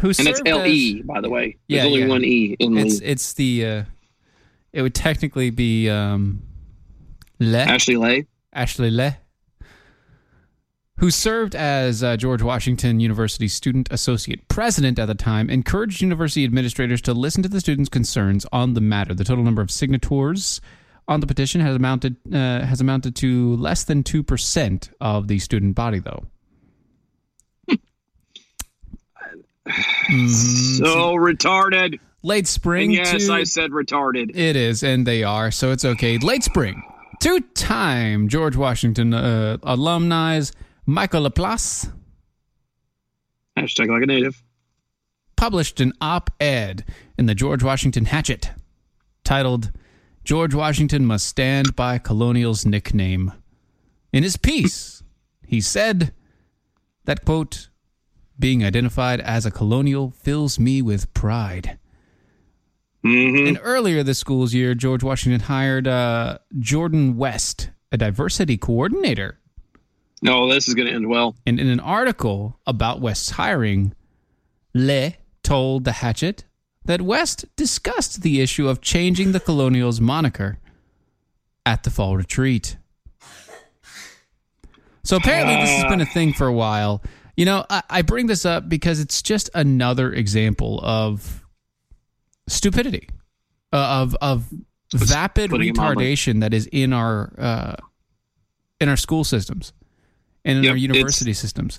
Who 0.00 0.08
and 0.08 0.28
it's 0.28 0.40
L 0.46 0.66
E, 0.66 1.02
by 1.02 1.20
the 1.20 1.28
way. 1.30 1.56
There's 1.68 1.82
Yeah, 1.82 1.86
only 1.86 2.00
yeah. 2.00 2.06
one 2.08 2.24
E 2.24 2.56
in 2.58 2.76
It's 2.78 3.00
Lee. 3.00 3.06
it's 3.06 3.32
the 3.34 3.66
uh, 3.66 3.84
it 4.72 4.82
would 4.82 4.94
technically 4.94 5.50
be 5.50 5.88
um, 5.88 6.42
Le 7.40 7.58
Ashley 7.58 7.96
Lay. 7.96 8.26
Ashley 8.52 8.90
Le, 8.90 9.16
who 10.98 11.10
served 11.10 11.54
as 11.54 12.02
uh, 12.02 12.16
George 12.16 12.42
Washington 12.42 12.98
University 13.00 13.48
Student 13.48 13.88
Associate 13.92 14.46
President 14.48 14.98
at 14.98 15.06
the 15.06 15.14
time, 15.14 15.48
encouraged 15.50 16.00
university 16.00 16.44
administrators 16.44 17.00
to 17.02 17.12
listen 17.14 17.42
to 17.42 17.48
the 17.48 17.60
students' 17.60 17.88
concerns 17.88 18.46
on 18.52 18.74
the 18.74 18.80
matter. 18.80 19.14
The 19.14 19.24
total 19.24 19.44
number 19.44 19.62
of 19.62 19.70
signatures 19.70 20.60
on 21.06 21.20
the 21.20 21.26
petition 21.26 21.60
has 21.60 21.74
amounted 21.76 22.16
uh, 22.32 22.64
has 22.64 22.80
amounted 22.80 23.16
to 23.16 23.56
less 23.56 23.84
than 23.84 24.02
two 24.02 24.22
percent 24.22 24.90
of 25.00 25.28
the 25.28 25.38
student 25.38 25.74
body, 25.74 25.98
though. 26.00 26.26
Mhm. 29.68 30.78
So 30.78 31.14
retarded. 31.14 31.98
late 32.22 32.46
spring. 32.46 32.96
And 32.96 33.06
yes, 33.06 33.26
to- 33.26 33.32
I 33.32 33.44
said 33.44 33.70
retarded. 33.70 34.30
It 34.36 34.56
is, 34.56 34.82
and 34.82 35.06
they 35.06 35.22
are, 35.24 35.50
so 35.50 35.70
it's 35.72 35.84
okay. 35.84 36.18
Late 36.18 36.42
spring. 36.44 36.82
Two 37.20 37.40
time 37.54 38.28
George 38.28 38.56
Washington 38.56 39.12
uh, 39.12 39.58
alumni 39.62 40.40
Michael 40.86 41.22
Laplace 41.22 41.88
Hashtag 43.58 43.88
like 43.88 44.02
a 44.02 44.06
native. 44.06 44.42
published 45.36 45.80
an 45.80 45.92
op 46.00 46.30
ed 46.40 46.84
in 47.18 47.26
the 47.26 47.34
George 47.34 47.62
Washington 47.62 48.04
Hatchet 48.06 48.50
titled 49.24 49.72
George 50.24 50.54
Washington 50.54 51.04
Must 51.06 51.26
Stand 51.26 51.74
by 51.74 51.98
Colonial's 51.98 52.64
Nickname. 52.64 53.32
In 54.12 54.22
his 54.22 54.36
piece, 54.36 55.02
he 55.46 55.60
said 55.60 56.12
that, 57.04 57.24
quote, 57.24 57.68
being 58.38 58.64
identified 58.64 59.20
as 59.20 59.44
a 59.44 59.50
colonial 59.50 60.10
fills 60.10 60.58
me 60.58 60.80
with 60.82 61.12
pride. 61.14 61.78
hmm 63.02 63.46
And 63.46 63.58
earlier 63.62 64.02
this 64.02 64.18
school's 64.18 64.54
year, 64.54 64.74
George 64.74 65.02
Washington 65.02 65.40
hired 65.40 65.86
uh, 65.88 66.38
Jordan 66.58 67.16
West, 67.16 67.70
a 67.90 67.96
diversity 67.96 68.56
coordinator. 68.56 69.38
No, 70.22 70.52
this 70.52 70.68
is 70.68 70.74
going 70.74 70.88
to 70.88 70.94
end 70.94 71.08
well. 71.08 71.36
And 71.46 71.60
in 71.60 71.68
an 71.68 71.80
article 71.80 72.58
about 72.66 73.00
West's 73.00 73.30
hiring, 73.30 73.94
Le 74.74 75.12
told 75.42 75.84
the 75.84 75.92
Hatchet 75.92 76.44
that 76.84 77.02
West 77.02 77.44
discussed 77.56 78.22
the 78.22 78.40
issue 78.40 78.68
of 78.68 78.80
changing 78.80 79.32
the 79.32 79.40
Colonials' 79.40 80.00
moniker 80.00 80.58
at 81.64 81.82
the 81.84 81.90
fall 81.90 82.16
retreat. 82.16 82.76
So 85.04 85.16
apparently, 85.16 85.56
this 85.56 85.70
has 85.70 85.84
been 85.84 86.00
a 86.00 86.06
thing 86.06 86.32
for 86.34 86.46
a 86.46 86.52
while. 86.52 87.02
You 87.38 87.44
know, 87.44 87.64
I, 87.70 87.82
I 87.88 88.02
bring 88.02 88.26
this 88.26 88.44
up 88.44 88.68
because 88.68 88.98
it's 88.98 89.22
just 89.22 89.48
another 89.54 90.12
example 90.12 90.80
of 90.82 91.46
stupidity, 92.48 93.08
uh, 93.72 93.76
of 94.02 94.16
of 94.20 94.52
vapid 94.92 95.50
putting 95.50 95.68
it 95.68 95.76
mildly. 95.76 96.04
retardation 96.04 96.40
that 96.40 96.52
is 96.52 96.66
in 96.72 96.92
our 96.92 97.32
uh, 97.38 97.76
in 98.80 98.88
our 98.88 98.96
school 98.96 99.22
systems 99.22 99.72
and 100.44 100.58
in 100.58 100.64
Yep, 100.64 100.70
our 100.72 100.76
university 100.76 101.32
systems. 101.32 101.78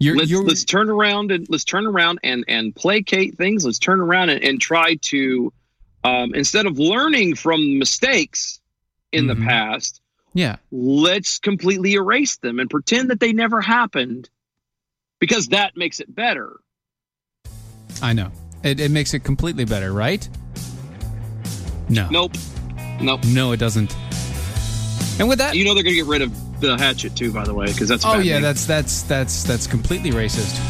You're, 0.00 0.16
Let's, 0.16 0.28
you're 0.28 0.42
let's 0.42 0.64
turn 0.64 0.90
around 0.90 1.30
and 1.30 1.46
let's 1.48 1.64
turn 1.64 1.86
around 1.86 2.18
and, 2.24 2.44
and 2.48 2.74
placate 2.74 3.38
things. 3.38 3.64
Let's 3.64 3.78
turn 3.78 4.00
around 4.00 4.30
and, 4.30 4.42
and 4.42 4.60
try 4.60 4.96
to, 5.02 5.52
um, 6.02 6.34
instead 6.34 6.66
of 6.66 6.80
learning 6.80 7.36
from 7.36 7.78
mistakes, 7.78 8.60
in 9.12 9.26
Mhm. 9.26 9.28
the 9.28 9.44
past. 9.46 10.00
Yeah. 10.34 10.56
Let's 10.72 11.38
completely 11.38 11.94
erase 11.94 12.38
them 12.38 12.58
and 12.58 12.68
pretend 12.68 13.10
that 13.10 13.20
they 13.20 13.32
never 13.32 13.60
happened 13.60 14.28
because 15.20 15.48
that 15.48 15.76
makes 15.76 16.00
it 16.00 16.14
better. 16.14 16.56
I 18.02 18.12
know. 18.12 18.30
It, 18.62 18.80
it 18.80 18.90
makes 18.90 19.14
it 19.14 19.20
completely 19.20 19.64
better, 19.64 19.92
right? 19.92 20.28
No. 21.88 22.08
Nope. 22.10 22.32
Nope. 23.00 23.24
No, 23.26 23.52
it 23.52 23.58
doesn't. 23.58 23.94
And 25.18 25.28
with 25.28 25.38
that, 25.38 25.54
You 25.56 25.64
know 25.64 25.74
they're 25.74 25.82
going 25.82 25.94
to 25.94 26.00
get 26.02 26.06
rid 26.06 26.22
of 26.22 26.60
the 26.60 26.76
hatchet 26.76 27.16
too, 27.16 27.32
by 27.32 27.44
the 27.44 27.54
way, 27.54 27.66
because 27.66 27.88
that's 27.88 28.04
oh 28.04 28.18
yeah, 28.18 28.34
name. 28.34 28.42
that's 28.42 28.66
that's 28.66 29.02
that's 29.02 29.44
that's 29.44 29.66
completely 29.66 30.10
racist. 30.10 30.60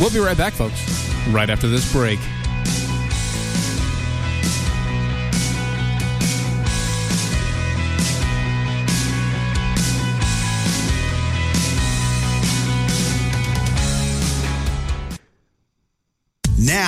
We'll 0.00 0.10
be 0.10 0.18
right 0.18 0.36
back, 0.36 0.52
folks. 0.52 1.08
Right 1.28 1.48
after 1.50 1.68
this 1.68 1.90
break. 1.92 2.18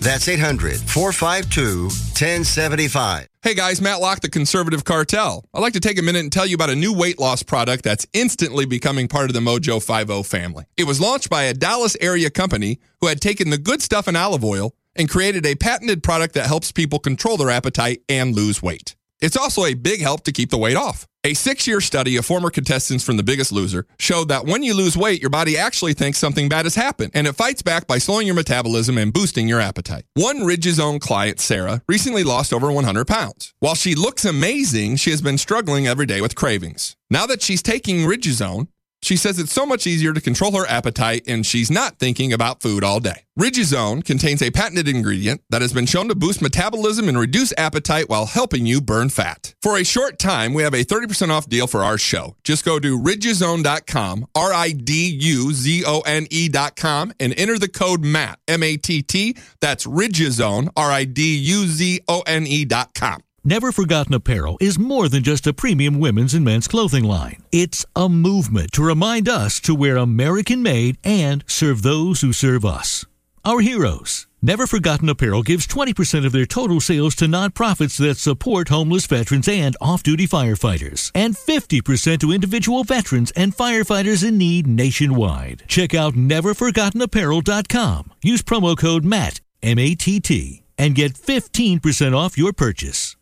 That's 0.00 0.26
800 0.28 0.78
452 0.80 1.84
1075. 1.84 3.28
Hey 3.42 3.54
guys, 3.54 3.82
Matt 3.82 4.00
Locke, 4.00 4.20
the 4.20 4.30
Conservative 4.30 4.84
Cartel. 4.84 5.44
I'd 5.52 5.60
like 5.60 5.74
to 5.74 5.80
take 5.80 5.98
a 5.98 6.02
minute 6.02 6.20
and 6.20 6.32
tell 6.32 6.46
you 6.46 6.54
about 6.54 6.70
a 6.70 6.74
new 6.74 6.94
weight 6.94 7.18
loss 7.18 7.42
product 7.42 7.84
that's 7.84 8.06
instantly 8.14 8.64
becoming 8.64 9.08
part 9.08 9.28
of 9.28 9.34
the 9.34 9.40
Mojo 9.40 9.82
50 9.82 10.22
family. 10.22 10.64
It 10.78 10.84
was 10.84 11.02
launched 11.02 11.28
by 11.28 11.44
a 11.44 11.54
Dallas 11.54 11.98
area 12.00 12.30
company 12.30 12.80
who 13.00 13.08
had 13.08 13.20
taken 13.20 13.50
the 13.50 13.58
good 13.58 13.82
stuff 13.82 14.08
in 14.08 14.16
olive 14.16 14.44
oil 14.44 14.74
and 14.96 15.08
created 15.08 15.44
a 15.44 15.54
patented 15.54 16.02
product 16.02 16.34
that 16.34 16.46
helps 16.46 16.72
people 16.72 16.98
control 16.98 17.36
their 17.36 17.50
appetite 17.50 18.00
and 18.08 18.34
lose 18.34 18.62
weight. 18.62 18.96
It's 19.20 19.36
also 19.36 19.66
a 19.66 19.74
big 19.74 20.00
help 20.00 20.24
to 20.24 20.32
keep 20.32 20.48
the 20.48 20.58
weight 20.58 20.76
off. 20.76 21.06
A 21.22 21.34
six 21.34 21.66
year 21.66 21.82
study 21.82 22.16
of 22.16 22.24
former 22.24 22.48
contestants 22.48 23.04
from 23.04 23.18
The 23.18 23.22
Biggest 23.22 23.52
Loser 23.52 23.84
showed 23.98 24.28
that 24.28 24.46
when 24.46 24.62
you 24.62 24.72
lose 24.72 24.96
weight, 24.96 25.20
your 25.20 25.28
body 25.28 25.58
actually 25.58 25.92
thinks 25.92 26.16
something 26.16 26.48
bad 26.48 26.64
has 26.64 26.76
happened, 26.76 27.10
and 27.12 27.26
it 27.26 27.34
fights 27.34 27.60
back 27.60 27.86
by 27.86 27.98
slowing 27.98 28.26
your 28.26 28.34
metabolism 28.34 28.96
and 28.96 29.12
boosting 29.12 29.46
your 29.46 29.60
appetite. 29.60 30.06
One 30.14 30.38
Riduzone 30.38 30.98
client, 30.98 31.38
Sarah, 31.38 31.82
recently 31.86 32.24
lost 32.24 32.54
over 32.54 32.72
100 32.72 33.06
pounds. 33.06 33.52
While 33.58 33.74
she 33.74 33.94
looks 33.94 34.24
amazing, 34.24 34.96
she 34.96 35.10
has 35.10 35.20
been 35.20 35.36
struggling 35.36 35.86
every 35.86 36.06
day 36.06 36.22
with 36.22 36.34
cravings. 36.34 36.96
Now 37.10 37.26
that 37.26 37.42
she's 37.42 37.62
taking 37.62 38.06
Riduzone, 38.06 38.68
she 39.02 39.16
says 39.16 39.38
it's 39.38 39.52
so 39.52 39.64
much 39.66 39.86
easier 39.86 40.12
to 40.12 40.20
control 40.20 40.52
her 40.52 40.66
appetite 40.66 41.24
and 41.26 41.44
she's 41.44 41.70
not 41.70 41.98
thinking 41.98 42.32
about 42.32 42.62
food 42.62 42.84
all 42.84 43.00
day. 43.00 43.24
Riduzone 43.38 44.04
contains 44.04 44.42
a 44.42 44.50
patented 44.50 44.88
ingredient 44.88 45.40
that 45.50 45.62
has 45.62 45.72
been 45.72 45.86
shown 45.86 46.08
to 46.08 46.14
boost 46.14 46.42
metabolism 46.42 47.08
and 47.08 47.18
reduce 47.18 47.54
appetite 47.56 48.08
while 48.08 48.26
helping 48.26 48.66
you 48.66 48.80
burn 48.80 49.08
fat. 49.08 49.54
For 49.62 49.78
a 49.78 49.84
short 49.84 50.18
time, 50.18 50.52
we 50.52 50.62
have 50.62 50.74
a 50.74 50.84
30% 50.84 51.30
off 51.30 51.48
deal 51.48 51.66
for 51.66 51.82
our 51.82 51.96
show. 51.96 52.36
Just 52.44 52.64
go 52.64 52.78
to 52.78 52.98
riduzone.com, 52.98 54.26
R 54.34 54.52
I 54.52 54.72
D 54.72 55.18
U 55.20 55.52
Z 55.52 55.84
O 55.86 56.00
N 56.00 56.26
E.com, 56.30 57.12
and 57.18 57.32
enter 57.38 57.58
the 57.58 57.68
code 57.68 58.04
MATT, 58.04 58.38
M 58.46 58.62
A 58.62 58.76
T 58.76 59.02
T. 59.02 59.36
That's 59.60 59.86
Riduzone, 59.86 60.68
R 60.76 60.90
I 60.90 61.04
D 61.04 61.36
U 61.38 61.66
Z 61.66 62.00
O 62.08 62.22
N 62.26 62.46
E.com. 62.46 63.22
Never 63.42 63.72
Forgotten 63.72 64.12
Apparel 64.12 64.58
is 64.60 64.78
more 64.78 65.08
than 65.08 65.22
just 65.22 65.46
a 65.46 65.54
premium 65.54 65.98
women's 65.98 66.34
and 66.34 66.44
men's 66.44 66.68
clothing 66.68 67.04
line. 67.04 67.42
It's 67.50 67.86
a 67.96 68.06
movement 68.06 68.72
to 68.72 68.82
remind 68.82 69.30
us 69.30 69.60
to 69.60 69.74
wear 69.74 69.96
American 69.96 70.62
made 70.62 70.98
and 71.02 71.42
serve 71.46 71.80
those 71.80 72.20
who 72.20 72.34
serve 72.34 72.66
us. 72.66 73.06
Our 73.42 73.60
heroes. 73.60 74.26
Never 74.42 74.66
Forgotten 74.66 75.08
Apparel 75.08 75.42
gives 75.42 75.66
20% 75.66 76.26
of 76.26 76.32
their 76.32 76.44
total 76.44 76.80
sales 76.80 77.14
to 77.14 77.24
nonprofits 77.24 77.98
that 77.98 78.18
support 78.18 78.68
homeless 78.68 79.06
veterans 79.06 79.48
and 79.48 79.74
off 79.80 80.02
duty 80.02 80.26
firefighters, 80.26 81.10
and 81.14 81.34
50% 81.34 82.20
to 82.20 82.32
individual 82.32 82.84
veterans 82.84 83.30
and 83.30 83.56
firefighters 83.56 84.26
in 84.26 84.36
need 84.36 84.66
nationwide. 84.66 85.62
Check 85.66 85.94
out 85.94 86.12
neverforgottenapparel.com. 86.12 88.12
Use 88.22 88.42
promo 88.42 88.76
code 88.76 89.04
MATT, 89.04 89.40
M 89.62 89.78
A 89.78 89.94
T 89.94 90.20
T, 90.20 90.62
and 90.76 90.94
get 90.94 91.14
15% 91.14 92.14
off 92.14 92.36
your 92.36 92.52
purchase. 92.52 93.16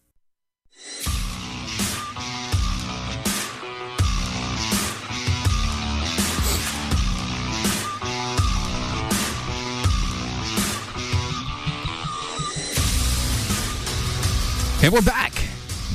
And 14.81 14.93
we're 14.95 15.03
back. 15.03 15.33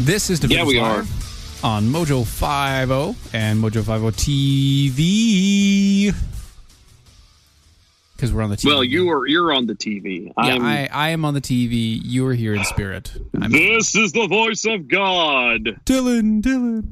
This 0.02 0.30
is 0.30 0.42
the 0.42 0.50
Yeah, 0.50 0.66
we 0.66 0.80
Live 0.80 1.10
on 1.64 1.86
Mojo 1.86 2.26
50 2.26 3.18
and 3.36 3.64
Mojo 3.64 3.82
50 3.82 4.92
TV. 4.92 6.14
Because 8.24 8.34
we're 8.34 8.42
on 8.44 8.52
the 8.52 8.56
TV. 8.56 8.66
Well, 8.68 8.86
you 8.86 9.12
are 9.12 9.28
you're 9.28 9.52
on 9.52 9.68
the 9.68 9.76
TV. 9.76 10.28
Yeah, 10.28 10.34
I'm, 10.38 10.64
I, 10.64 10.88
I 10.94 11.10
am 11.10 11.26
on 11.26 11.34
the 11.34 11.42
TV. 11.42 12.00
You 12.02 12.26
are 12.28 12.34
here 12.34 12.56
in 12.56 12.64
spirit. 12.64 13.12
I'm 13.42 13.52
this 13.52 13.96
is 13.98 14.14
the 14.14 14.28
voice 14.28 14.64
of 14.64 14.88
God. 14.88 15.66
Dylan, 15.86 16.42
Dylan, 16.42 16.84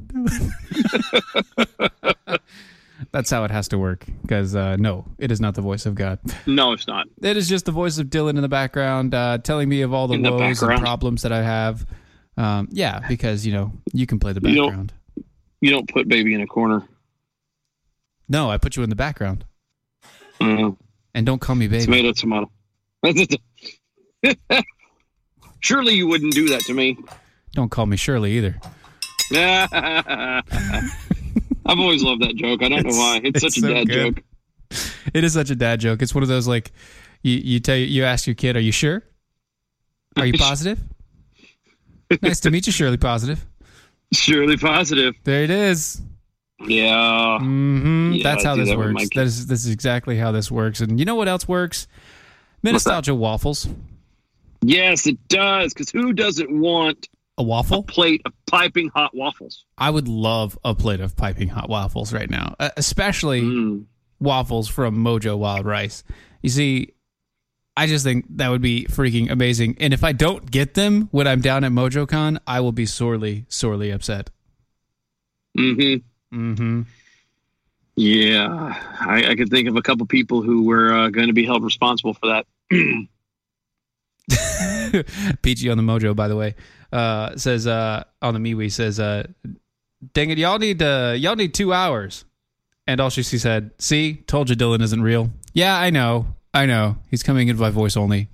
Dylan. 1.56 2.38
That's 3.12 3.30
how 3.30 3.44
it 3.44 3.50
has 3.50 3.68
to 3.68 3.78
work. 3.78 4.04
Because 4.20 4.54
uh, 4.54 4.76
no, 4.76 5.06
it 5.16 5.30
is 5.32 5.40
not 5.40 5.54
the 5.54 5.62
voice 5.62 5.86
of 5.86 5.94
God. 5.94 6.18
No, 6.44 6.72
it's 6.72 6.86
not. 6.86 7.06
It 7.22 7.38
is 7.38 7.48
just 7.48 7.64
the 7.64 7.72
voice 7.72 7.96
of 7.96 8.08
Dylan 8.08 8.36
in 8.36 8.42
the 8.42 8.48
background, 8.48 9.14
uh, 9.14 9.38
telling 9.38 9.70
me 9.70 9.80
of 9.80 9.94
all 9.94 10.08
the 10.08 10.14
In 10.16 10.22
the 10.22 10.32
woes 10.32 10.62
and 10.62 10.80
problems 10.82 11.22
that 11.22 11.32
I 11.32 11.42
have. 11.42 11.86
Um, 12.36 12.68
yeah, 12.72 13.00
because 13.08 13.46
you 13.46 13.54
know 13.54 13.72
you 13.94 14.06
can 14.06 14.18
play 14.18 14.34
the 14.34 14.46
You 14.46 14.54
don't- 14.54 14.66
background. 14.68 14.92
You 15.62 15.70
don't 15.70 15.88
put 15.88 16.08
baby 16.08 16.34
in 16.34 16.42
a 16.42 16.46
corner. 16.46 16.86
No, 18.28 18.50
I 18.50 18.58
put 18.58 18.76
you 18.76 18.82
in 18.82 18.90
the 18.90 18.96
background, 18.96 19.46
Uh, 20.38 20.72
and 21.14 21.26
don't 21.26 21.40
call 21.40 21.54
me 21.54 21.68
baby. 21.68 21.84
tomato, 21.84 22.12
tomato. 22.12 22.50
Surely 25.60 25.94
you 25.94 26.06
wouldn't 26.06 26.34
do 26.34 26.48
that 26.48 26.60
to 26.62 26.74
me. 26.74 26.98
Don't 27.52 27.70
call 27.70 27.86
me 27.86 27.96
Shirley 27.96 28.32
either. 28.32 28.56
I've 29.34 30.42
always 31.78 32.02
loved 32.02 32.22
that 32.22 32.34
joke. 32.36 32.62
I 32.62 32.68
don't 32.68 32.86
know 32.86 32.96
why. 32.96 33.20
It's, 33.22 33.42
it's 33.42 33.54
such 33.54 33.58
a 33.58 33.60
so 33.66 33.74
dad 33.74 33.88
good. 33.88 34.16
joke. 34.16 34.24
It 35.14 35.24
is 35.24 35.34
such 35.34 35.50
a 35.50 35.54
dad 35.54 35.80
joke. 35.80 36.02
It's 36.02 36.14
one 36.14 36.22
of 36.22 36.28
those 36.28 36.48
like 36.48 36.72
you 37.22 37.36
you 37.36 37.60
tell 37.60 37.76
you 37.76 38.04
ask 38.04 38.26
your 38.26 38.34
kid, 38.34 38.56
"Are 38.56 38.60
you 38.60 38.72
sure? 38.72 39.02
Are 40.16 40.26
you 40.26 40.32
positive?" 40.38 40.80
nice 42.22 42.40
to 42.40 42.50
meet 42.50 42.66
you, 42.66 42.72
Shirley. 42.72 42.96
Positive. 42.96 43.44
Surely 44.12 44.56
positive. 44.56 45.14
There 45.24 45.44
it 45.44 45.50
is. 45.50 46.00
Yeah. 46.66 47.38
hmm 47.38 48.12
Yeah, 48.12 48.22
That's 48.22 48.44
how 48.44 48.56
this 48.56 48.68
that 48.68 48.78
works. 48.78 49.08
That 49.14 49.26
is 49.26 49.46
this 49.46 49.64
is 49.64 49.72
exactly 49.72 50.16
how 50.16 50.32
this 50.32 50.50
works. 50.50 50.80
And 50.80 50.98
you 50.98 51.04
know 51.04 51.14
what 51.14 51.28
else 51.28 51.46
works? 51.48 51.86
Nostalgia 52.62 53.14
waffles. 53.14 53.68
Yes, 54.62 55.06
it 55.06 55.18
does. 55.28 55.74
Because 55.74 55.90
who 55.90 56.12
doesn't 56.12 56.50
want 56.60 57.08
A 57.38 57.42
waffle? 57.42 57.82
plate 57.82 58.22
of 58.24 58.32
piping 58.46 58.88
hot 58.94 59.14
waffles? 59.14 59.64
I 59.76 59.90
would 59.90 60.06
love 60.06 60.56
a 60.64 60.74
plate 60.74 61.00
of 61.00 61.16
piping 61.16 61.48
hot 61.48 61.68
waffles 61.68 62.12
right 62.12 62.30
now, 62.30 62.54
uh, 62.60 62.70
especially 62.76 63.42
Mm. 63.42 63.84
waffles 64.20 64.68
from 64.68 64.96
Mojo 65.04 65.36
Wild 65.36 65.66
Rice. 65.66 66.04
You 66.42 66.50
see, 66.50 66.92
I 67.76 67.86
just 67.88 68.04
think 68.04 68.26
that 68.36 68.50
would 68.50 68.62
be 68.62 68.84
freaking 68.88 69.30
amazing. 69.30 69.76
And 69.80 69.92
if 69.92 70.04
I 70.04 70.12
don't 70.12 70.48
get 70.50 70.74
them 70.74 71.08
when 71.10 71.26
I'm 71.26 71.40
down 71.40 71.64
at 71.64 71.72
MojoCon, 71.72 72.38
I 72.46 72.60
will 72.60 72.70
be 72.72 72.86
sorely, 72.86 73.46
sorely 73.48 73.90
upset. 73.90 74.30
Mm-hmm. 75.58 76.06
Mm-hmm. 76.32 76.82
Yeah, 77.94 78.74
I, 79.00 79.30
I 79.30 79.36
could 79.36 79.50
think 79.50 79.68
of 79.68 79.76
a 79.76 79.82
couple 79.82 80.06
people 80.06 80.42
who 80.42 80.64
were 80.64 80.92
uh, 80.92 81.08
going 81.10 81.26
to 81.26 81.34
be 81.34 81.44
held 81.44 81.62
responsible 81.62 82.14
for 82.14 82.28
that. 82.28 82.46
PG 85.42 85.68
on 85.68 85.76
the 85.76 85.82
Mojo, 85.82 86.16
by 86.16 86.28
the 86.28 86.36
way, 86.36 86.54
uh, 86.90 87.36
says 87.36 87.66
uh, 87.66 88.04
on 88.22 88.32
the 88.34 88.40
MeWe 88.40 88.72
says, 88.72 88.98
uh, 88.98 89.24
"Dang 90.14 90.30
it, 90.30 90.38
y'all 90.38 90.58
need 90.58 90.82
uh, 90.82 91.14
y'all 91.16 91.36
need 91.36 91.52
two 91.52 91.74
hours." 91.74 92.24
And 92.86 92.98
all 92.98 93.10
she 93.10 93.22
said, 93.22 93.72
"See, 93.78 94.22
told 94.26 94.48
you 94.48 94.56
Dylan 94.56 94.80
isn't 94.82 95.02
real." 95.02 95.30
Yeah, 95.52 95.76
I 95.76 95.90
know, 95.90 96.28
I 96.54 96.64
know. 96.64 96.96
He's 97.10 97.22
coming 97.22 97.48
in 97.48 97.58
by 97.58 97.68
voice 97.68 97.94
only. 97.96 98.30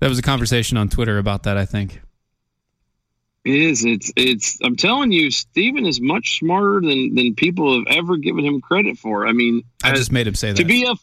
There 0.00 0.10
was 0.10 0.18
a 0.18 0.22
conversation 0.22 0.76
on 0.76 0.90
Twitter 0.90 1.16
about 1.16 1.44
that. 1.44 1.56
I 1.56 1.64
think. 1.64 2.02
It 3.44 3.54
is. 3.54 3.84
It's. 3.84 4.12
It's. 4.16 4.58
I'm 4.62 4.76
telling 4.76 5.10
you, 5.12 5.30
Steven 5.30 5.84
is 5.86 6.00
much 6.00 6.38
smarter 6.38 6.80
than 6.80 7.14
than 7.14 7.34
people 7.34 7.74
have 7.76 7.86
ever 7.96 8.16
given 8.16 8.44
him 8.44 8.60
credit 8.60 8.98
for. 8.98 9.26
I 9.26 9.32
mean, 9.32 9.62
I 9.82 9.92
just 9.94 10.12
made 10.12 10.26
him 10.28 10.34
say 10.36 10.48
that. 10.52 10.56
to 10.58 10.64
be 10.64 10.84
a 10.84 10.94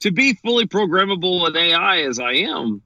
to 0.00 0.10
be 0.12 0.34
fully 0.34 0.66
programmable 0.66 1.48
in 1.48 1.56
AI 1.56 2.02
as 2.02 2.18
I 2.20 2.32
am. 2.32 2.82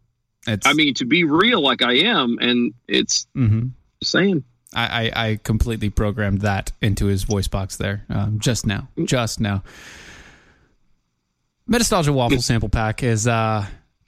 It's, 0.46 0.66
I 0.66 0.72
mean, 0.72 0.94
to 0.94 1.04
be 1.06 1.24
real 1.24 1.60
like 1.62 1.80
I 1.82 1.94
am, 1.98 2.38
and 2.40 2.74
it's 2.88 3.26
Mhm. 3.36 3.70
saying. 4.02 4.44
I, 4.76 5.10
I, 5.14 5.26
I 5.30 5.36
completely 5.42 5.88
programmed 5.88 6.40
that 6.40 6.72
into 6.82 7.06
his 7.06 7.22
voice 7.22 7.46
box 7.46 7.76
there 7.76 8.04
um, 8.10 8.40
just 8.40 8.66
now. 8.66 8.88
Just 9.04 9.38
now. 9.38 9.62
Metastalgia 11.70 12.12
Waffle 12.12 12.42
Sample 12.42 12.68
Pack 12.68 13.02
is 13.02 13.26
uh, 13.26 13.64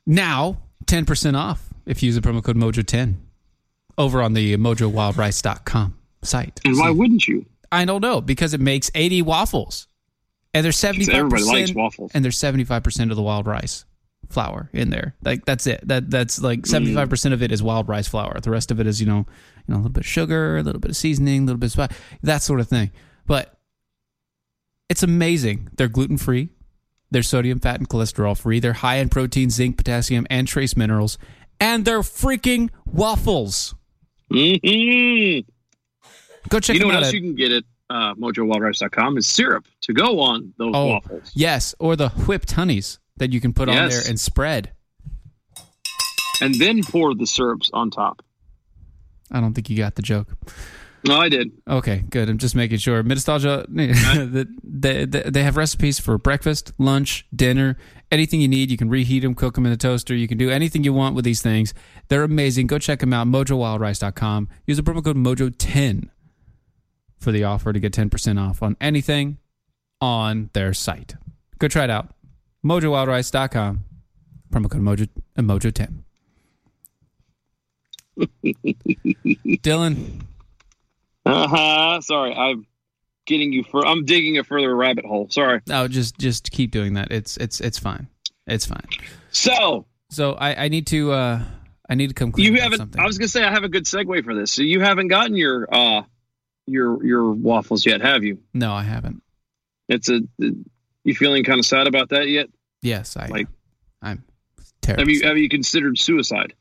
now 0.07 0.59
10% 0.87 1.37
off 1.37 1.63
if 1.87 2.03
you 2.03 2.09
use 2.09 2.17
the 2.17 2.21
promo 2.21 2.43
code 2.43 2.57
Mojo10 2.57 3.15
over 3.99 4.21
on 4.23 4.35
the 4.35 4.57
mojowildrice.com 4.57 5.97
site. 6.23 6.61
And 6.65 6.79
why 6.79 6.91
wouldn't 6.91 7.27
you? 7.27 7.47
I 7.73 7.85
don't 7.85 8.01
know 8.01 8.21
because 8.21 8.55
it 8.55 8.61
makes 8.61 8.91
80 8.95 9.23
waffles. 9.23 9.89
And 10.55 10.65
there's 10.65 10.77
75% 10.77 11.09
everybody 11.15 11.45
likes 11.45 11.75
waffles. 11.75 12.11
and 12.15 12.25
there's 12.25 12.39
75% 12.39 13.11
of 13.11 13.17
the 13.17 13.23
wild 13.23 13.47
rice 13.47 13.85
flour 14.31 14.71
in 14.73 14.91
there. 14.91 15.15
Like 15.23 15.45
that's 15.45 15.67
it. 15.67 15.87
That 15.87 16.11
that's 16.11 16.41
like 16.41 16.61
Mm. 16.63 16.95
75% 17.09 17.33
of 17.33 17.43
it 17.43 17.53
is 17.53 17.63
wild 17.63 17.89
rice 17.89 18.09
flour. 18.09 18.41
The 18.41 18.51
rest 18.51 18.71
of 18.71 18.81
it 18.81 18.87
is, 18.87 19.01
you 19.01 19.07
know, 19.07 19.19
you 19.19 19.25
know, 19.69 19.77
a 19.77 19.79
little 19.79 19.91
bit 19.93 20.05
of 20.05 20.07
sugar, 20.09 20.57
a 20.59 20.63
little 20.63 20.81
bit 20.81 20.91
of 20.91 20.97
seasoning, 20.97 21.43
a 21.43 21.47
little 21.47 21.59
bit 21.59 21.67
of 21.67 21.73
spice, 21.73 21.91
that 22.23 22.43
sort 22.43 22.61
of 22.61 22.69
thing. 22.69 22.91
But 23.27 23.59
it's 24.89 25.03
amazing. 25.03 25.69
They're 25.77 25.89
gluten-free. 25.89 26.49
They're 27.11 27.23
sodium, 27.23 27.61
fat, 27.61 27.79
and 27.79 27.89
cholesterol 27.89 28.37
free. 28.39 28.61
They're 28.61 28.73
high 28.73 28.97
in 28.97 29.09
protein, 29.09 29.51
zinc, 29.51 29.77
potassium, 29.77 30.27
and 30.31 30.47
trace 30.49 30.77
minerals. 30.77 31.19
And 31.61 31.85
they're 31.85 32.01
freaking 32.01 32.71
waffles. 32.85 33.75
Mm-hmm. 34.33 35.49
Go 36.49 36.61
check 36.61 36.75
you 36.75 36.81
know 36.81 36.87
what 36.87 36.97
else 36.97 37.09
at- 37.09 37.15
you 37.15 37.21
can 37.21 37.35
get 37.35 37.53
at 37.53 37.65
uh, 37.91 38.15
mojowildrice.com 38.15 39.17
is 39.19 39.27
syrup 39.27 39.67
to 39.83 39.93
go 39.93 40.21
on 40.21 40.53
those 40.59 40.73
Oh, 40.75 40.87
waffles. 40.89 41.31
yes, 41.35 41.75
or 41.79 41.95
the 41.97 42.09
whipped 42.11 42.53
honeys 42.53 42.99
that 43.17 43.33
you 43.33 43.41
can 43.41 43.53
put 43.53 43.69
on 43.69 43.89
there 43.89 44.03
and 44.09 44.19
spread. 44.19 44.73
And 46.41 46.55
then 46.57 46.83
pour 46.83 47.15
the 47.15 47.27
syrups 47.27 47.71
on 47.73 47.91
top. 47.91 48.23
I 49.31 49.41
don't 49.41 49.55
think 49.55 49.71
you 49.71 49.77
got 49.77 49.95
the 49.95 50.03
joke. 50.03 50.29
No, 51.07 51.19
I 51.21 51.29
did. 51.29 51.53
Okay, 51.69 52.05
good. 52.11 52.29
I'm 52.29 52.39
just 52.39 52.55
making 52.57 52.79
sure. 52.79 53.03
Metastalgia, 53.05 53.65
they, 54.65 55.05
they, 55.05 55.23
they 55.31 55.43
have 55.45 55.57
recipes 55.57 55.99
for 56.01 56.19
breakfast, 56.19 56.73
lunch, 56.79 57.25
dinner, 57.35 57.77
anything 58.13 58.41
you 58.41 58.49
need. 58.49 58.71
You 58.71 58.77
can 58.77 58.89
reheat 58.89 59.23
them, 59.23 59.35
cook 59.35 59.55
them 59.55 59.67
in 59.67 59.71
the 59.73 59.77
toaster. 59.77 60.15
You 60.15 60.29
can 60.29 60.39
do 60.39 60.51
anything 60.51 60.85
you 60.85 60.93
want 60.93 61.15
with 61.15 61.25
these 61.25 61.43
things. 61.43 61.75
They're 62.09 62.23
amazing. 62.25 62.67
Go 62.69 62.79
check 62.79 63.01
them 63.01 63.13
out, 63.13 63.27
mojowildrice.com. 63.27 64.49
Use 64.67 64.77
the 64.77 64.83
promo 64.83 65.05
code 65.05 65.17
MOJO10 65.17 66.09
for 67.19 67.33
the 67.33 67.45
offer 67.45 67.73
to 67.73 67.81
get 67.81 67.93
10% 67.93 68.41
off 68.41 68.63
on 68.63 68.77
anything 68.81 69.39
on 70.01 70.51
their 70.53 70.73
site. 70.75 71.15
Go 71.59 71.69
try 71.69 71.85
it 71.85 71.91
out. 71.91 72.15
mojowildrice.com. 72.65 73.85
Promo 74.53 74.71
code 74.71 74.83
Mojo, 74.83 75.09
uh, 75.37 75.43
Mojo10. 75.43 76.03
Dylan, 79.63 80.21
Uh-huh. 81.27 82.01
Sorry, 82.01 82.33
I'm 82.35 82.67
getting 83.27 83.53
you 83.53 83.63
for 83.65 83.87
I'm 83.87 84.05
digging 84.05 84.39
a 84.39 84.45
further 84.45 84.75
rabbit 84.75 85.05
hole. 85.05 85.29
Sorry. 85.31 85.61
No, 85.67 85.87
just 85.89 86.19
just 86.19 86.51
keep 86.51 86.71
doing 86.71 86.95
that. 86.95 87.11
It's 87.13 87.37
it's 87.37 87.61
it's 87.61 87.79
fine. 87.79 88.09
It's 88.47 88.65
fine. 88.67 88.87
So 89.31 89.87
So 90.11 90.33
I, 90.35 90.65
I 90.65 90.69
need 90.69 90.87
to 90.89 91.13
uh 91.13 91.43
I 91.89 91.95
need 91.95 92.09
to 92.09 92.15
come 92.15 92.33
clean 92.33 92.53
you 92.53 92.61
haven't 92.61 92.79
something. 92.79 93.01
I 93.01 93.07
was 93.07 93.19
gonna 93.19 93.29
say 93.29 93.45
I 93.45 93.51
have 93.51 93.65
a 93.65 93.69
good 93.69 93.85
segue 93.85 94.25
for 94.25 94.35
this. 94.35 94.53
So 94.53 94.63
you 94.63 94.81
haven't 94.81 95.09
gotten 95.09 95.37
your 95.37 95.69
uh 95.73 96.03
your 96.67 97.05
your 97.05 97.33
waffles 97.33 97.85
yet, 97.87 98.01
have 98.01 98.25
you? 98.25 98.39
No, 98.55 98.73
I 98.73 98.83
haven't. 98.83 99.23
It's 99.89 100.09
a 100.09 100.21
you 101.05 101.15
feeling 101.15 101.45
kind 101.45 101.59
of 101.61 101.67
sad 101.67 101.87
about 101.87 102.09
that 102.11 102.29
yet? 102.29 102.49
Yes, 102.83 103.17
I 103.17 103.27
Like 103.29 103.49
I'm 104.03 104.25
terrible. 104.81 105.03
have 105.03 105.09
you 105.11 105.23
have 105.27 105.37
you 105.39 105.49
considered 105.49 105.99
suicide 105.99 106.55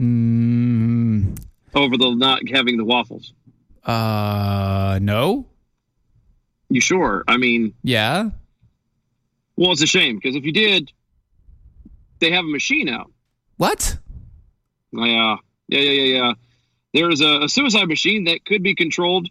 Mm, 0.00 1.38
over 1.74 1.96
the 1.96 2.14
not 2.16 2.40
having 2.48 2.76
the 2.76 2.84
waffles? 2.84 3.32
uh 3.84 4.98
no? 5.02 5.46
You 6.70 6.80
sure? 6.80 7.24
I 7.28 7.36
mean, 7.36 7.74
Yeah. 7.82 8.30
well, 9.56 9.72
it's 9.72 9.82
a 9.82 9.86
shame 9.86 10.16
because 10.16 10.34
if 10.36 10.44
you 10.44 10.52
did, 10.52 10.92
they 12.20 12.30
have 12.32 12.44
a 12.44 12.48
machine 12.48 12.88
out. 12.88 13.10
What? 13.56 13.98
Yeah, 14.92 15.36
yeah, 15.68 15.78
yeah, 15.80 15.90
yeah, 15.90 16.18
yeah. 16.22 16.32
There 16.92 17.10
is 17.10 17.20
a, 17.20 17.42
a 17.44 17.48
suicide 17.48 17.86
machine 17.88 18.24
that 18.24 18.44
could 18.44 18.62
be 18.62 18.74
controlled 18.74 19.28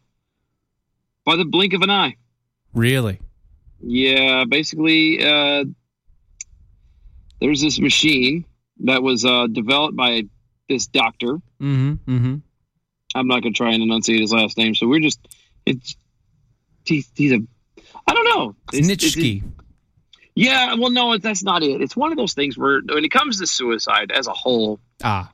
by 1.25 1.35
the 1.37 1.45
blink 1.45 1.73
of 1.73 1.81
an 1.81 1.89
eye. 1.89 2.15
Really? 2.73 3.19
Yeah, 3.81 4.45
basically, 4.45 5.23
uh, 5.23 5.65
there's 7.39 7.61
this 7.61 7.79
machine 7.79 8.45
that 8.81 9.03
was 9.03 9.25
uh, 9.25 9.47
developed 9.47 9.95
by 9.95 10.23
this 10.69 10.87
doctor. 10.87 11.33
Mm-hmm. 11.61 11.93
Mm-hmm. 12.07 12.35
I'm 13.15 13.27
not 13.27 13.41
going 13.43 13.53
to 13.53 13.57
try 13.57 13.73
and 13.73 13.83
enunciate 13.83 14.21
his 14.21 14.33
last 14.33 14.57
name, 14.57 14.75
so 14.75 14.87
we're 14.87 14.99
just 15.01 15.19
it's 15.65 15.95
he's, 16.85 17.11
he's 17.15 17.31
a 17.31 17.39
I 18.07 18.13
don't 18.13 18.25
know. 18.25 18.55
It's- 18.73 18.89
it's- 18.89 19.15
Nitschke. 19.15 19.43
yeah, 20.35 20.73
well, 20.75 20.89
no, 20.91 21.17
that's 21.17 21.43
not 21.43 21.63
it. 21.63 21.81
It's 21.81 21.95
one 21.95 22.11
of 22.11 22.17
those 22.17 22.33
things 22.33 22.57
where 22.57 22.81
when 22.87 23.03
it 23.05 23.09
comes 23.11 23.39
to 23.39 23.47
suicide 23.47 24.11
as 24.11 24.27
a 24.27 24.33
whole, 24.33 24.79
Ah. 25.03 25.31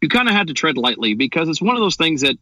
you 0.00 0.08
kind 0.08 0.28
of 0.28 0.34
have 0.34 0.46
to 0.48 0.54
tread 0.54 0.76
lightly 0.76 1.14
because 1.14 1.48
it's 1.48 1.62
one 1.62 1.76
of 1.76 1.80
those 1.80 1.96
things 1.96 2.20
that 2.22 2.36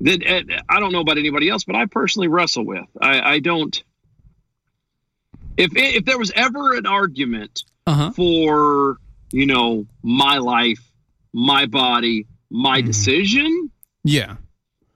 that 0.00 0.26
uh, 0.26 0.60
I 0.68 0.78
don't 0.78 0.92
know 0.92 1.00
about 1.00 1.16
anybody 1.18 1.48
else, 1.48 1.64
but 1.64 1.74
I 1.74 1.86
personally 1.86 2.28
wrestle 2.28 2.64
with. 2.66 2.84
I, 3.00 3.20
I 3.34 3.38
don't. 3.38 3.82
If 5.56 5.70
if 5.74 6.04
there 6.04 6.18
was 6.18 6.30
ever 6.34 6.74
an 6.74 6.86
argument 6.86 7.64
Uh-huh. 7.86 8.10
for 8.12 8.98
you 9.32 9.46
know 9.46 9.86
my 10.02 10.36
life, 10.38 10.80
my 11.32 11.66
body, 11.66 12.26
my 12.50 12.78
Mm-hmm. 12.78 12.86
decision, 12.86 13.70
Yeah. 14.04 14.36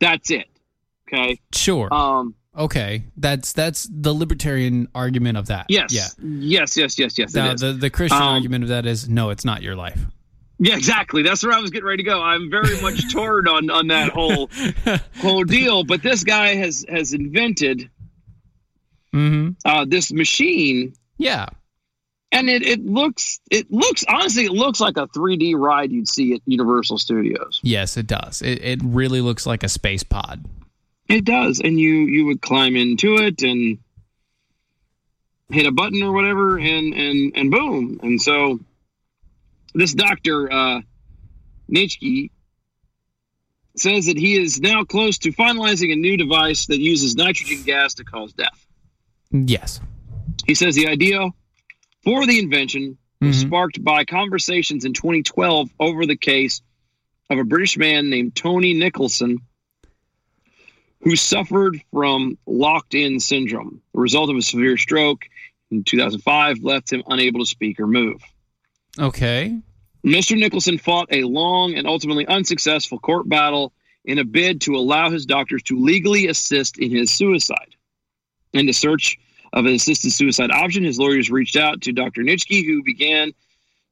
that's 0.00 0.30
it. 0.30 0.49
Okay. 1.12 1.40
Sure. 1.52 1.92
Um. 1.92 2.34
okay. 2.56 3.04
That's 3.16 3.52
that's 3.52 3.88
the 3.90 4.12
libertarian 4.12 4.88
argument 4.94 5.38
of 5.38 5.46
that. 5.46 5.66
Yes. 5.68 5.92
Yeah. 5.92 6.06
Yes. 6.22 6.76
Yes. 6.76 6.98
Yes. 6.98 7.18
Yes. 7.18 7.34
Now, 7.34 7.54
the 7.54 7.72
the 7.72 7.90
Christian 7.90 8.20
Um, 8.20 8.28
argument 8.34 8.64
of 8.64 8.68
that 8.68 8.86
is 8.86 9.08
no, 9.08 9.30
it's 9.30 9.44
not 9.44 9.62
your 9.62 9.74
life. 9.76 10.00
Yeah, 10.62 10.76
exactly. 10.76 11.22
That's 11.22 11.42
where 11.42 11.52
I 11.56 11.58
was 11.60 11.70
getting 11.70 11.86
ready 11.86 12.02
to 12.02 12.08
go. 12.10 12.20
I'm 12.22 12.50
very 12.50 12.78
much 12.82 13.10
torn 13.12 13.48
on 13.48 13.70
on 13.70 13.86
that 13.88 14.10
whole 14.10 14.50
whole 15.20 15.42
deal. 15.44 15.84
But 15.84 16.02
this 16.02 16.22
guy 16.22 16.54
has 16.56 16.84
has 16.88 17.12
invented 17.14 17.88
Mm-hmm. 19.14 19.50
uh, 19.64 19.86
this 19.88 20.12
machine, 20.12 20.92
Yeah. 21.18 21.46
and 22.30 22.48
it 22.48 22.62
it 22.62 22.84
looks 22.84 23.40
it 23.50 23.68
looks 23.72 24.04
honestly 24.08 24.44
it 24.44 24.52
looks 24.52 24.80
like 24.80 24.96
a 24.96 25.08
3D 25.08 25.56
ride 25.56 25.90
you'd 25.90 26.06
see 26.08 26.34
at 26.34 26.40
Universal 26.46 26.98
Studios. 26.98 27.58
Yes, 27.64 27.96
it 27.96 28.06
does. 28.06 28.40
It 28.40 28.62
it 28.62 28.80
really 28.84 29.20
looks 29.20 29.46
like 29.46 29.64
a 29.64 29.68
space 29.68 30.04
pod. 30.04 30.44
It 31.10 31.24
does, 31.24 31.60
and 31.60 31.78
you 31.78 31.92
you 32.06 32.26
would 32.26 32.40
climb 32.40 32.76
into 32.76 33.16
it 33.16 33.42
and 33.42 33.78
hit 35.50 35.66
a 35.66 35.72
button 35.72 36.02
or 36.02 36.12
whatever, 36.12 36.58
and 36.58 36.94
and 36.94 37.32
and 37.34 37.50
boom. 37.50 37.98
And 38.02 38.20
so 38.22 38.60
this 39.74 39.92
doctor 39.92 40.50
uh, 40.52 40.80
Nitschke 41.70 42.30
says 43.76 44.06
that 44.06 44.16
he 44.16 44.34
is 44.40 44.60
now 44.60 44.84
close 44.84 45.18
to 45.18 45.32
finalizing 45.32 45.92
a 45.92 45.96
new 45.96 46.16
device 46.16 46.66
that 46.66 46.78
uses 46.78 47.16
nitrogen 47.16 47.62
gas 47.64 47.94
to 47.94 48.04
cause 48.04 48.32
death. 48.32 48.66
Yes. 49.32 49.80
He 50.46 50.54
says 50.54 50.74
the 50.74 50.88
idea 50.88 51.28
for 52.04 52.26
the 52.26 52.38
invention 52.38 52.98
was 53.20 53.36
Mhm. 53.44 53.46
sparked 53.48 53.84
by 53.84 54.04
conversations 54.04 54.84
in 54.84 54.92
2012 54.92 55.70
over 55.78 56.06
the 56.06 56.16
case 56.16 56.62
of 57.30 57.38
a 57.38 57.44
British 57.44 57.76
man 57.78 58.10
named 58.10 58.34
Tony 58.34 58.74
Nicklinson 58.74 59.36
who 61.02 61.16
suffered 61.16 61.80
from 61.92 62.36
locked 62.46 62.94
in 62.94 63.20
syndrome. 63.20 63.80
The 63.94 64.00
result 64.00 64.30
of 64.30 64.36
a 64.36 64.42
severe 64.42 64.76
stroke 64.76 65.22
in 65.70 65.84
2005 65.84 66.62
left 66.62 66.92
him 66.92 67.02
unable 67.06 67.40
to 67.40 67.46
speak 67.46 67.80
or 67.80 67.86
move. 67.86 68.22
Okay. 68.98 69.58
Mr. 70.04 70.36
Nicklinson 70.36 70.80
fought 70.80 71.08
a 71.10 71.24
long 71.24 71.74
and 71.74 71.86
ultimately 71.86 72.26
unsuccessful 72.26 72.98
court 72.98 73.28
battle 73.28 73.72
in 74.04 74.18
a 74.18 74.24
bid 74.24 74.62
to 74.62 74.76
allow 74.76 75.10
his 75.10 75.26
doctors 75.26 75.62
to 75.64 75.78
legally 75.78 76.26
assist 76.26 76.78
in 76.78 76.90
his 76.90 77.10
suicide. 77.10 77.76
In 78.52 78.66
the 78.66 78.72
search 78.72 79.18
of 79.52 79.66
an 79.66 79.74
assisted 79.74 80.12
suicide 80.12 80.50
option, 80.50 80.84
his 80.84 80.98
lawyers 80.98 81.30
reached 81.30 81.56
out 81.56 81.82
to 81.82 81.92
Dr. 81.92 82.22
Nitschke, 82.22 82.64
who 82.64 82.82
began 82.82 83.32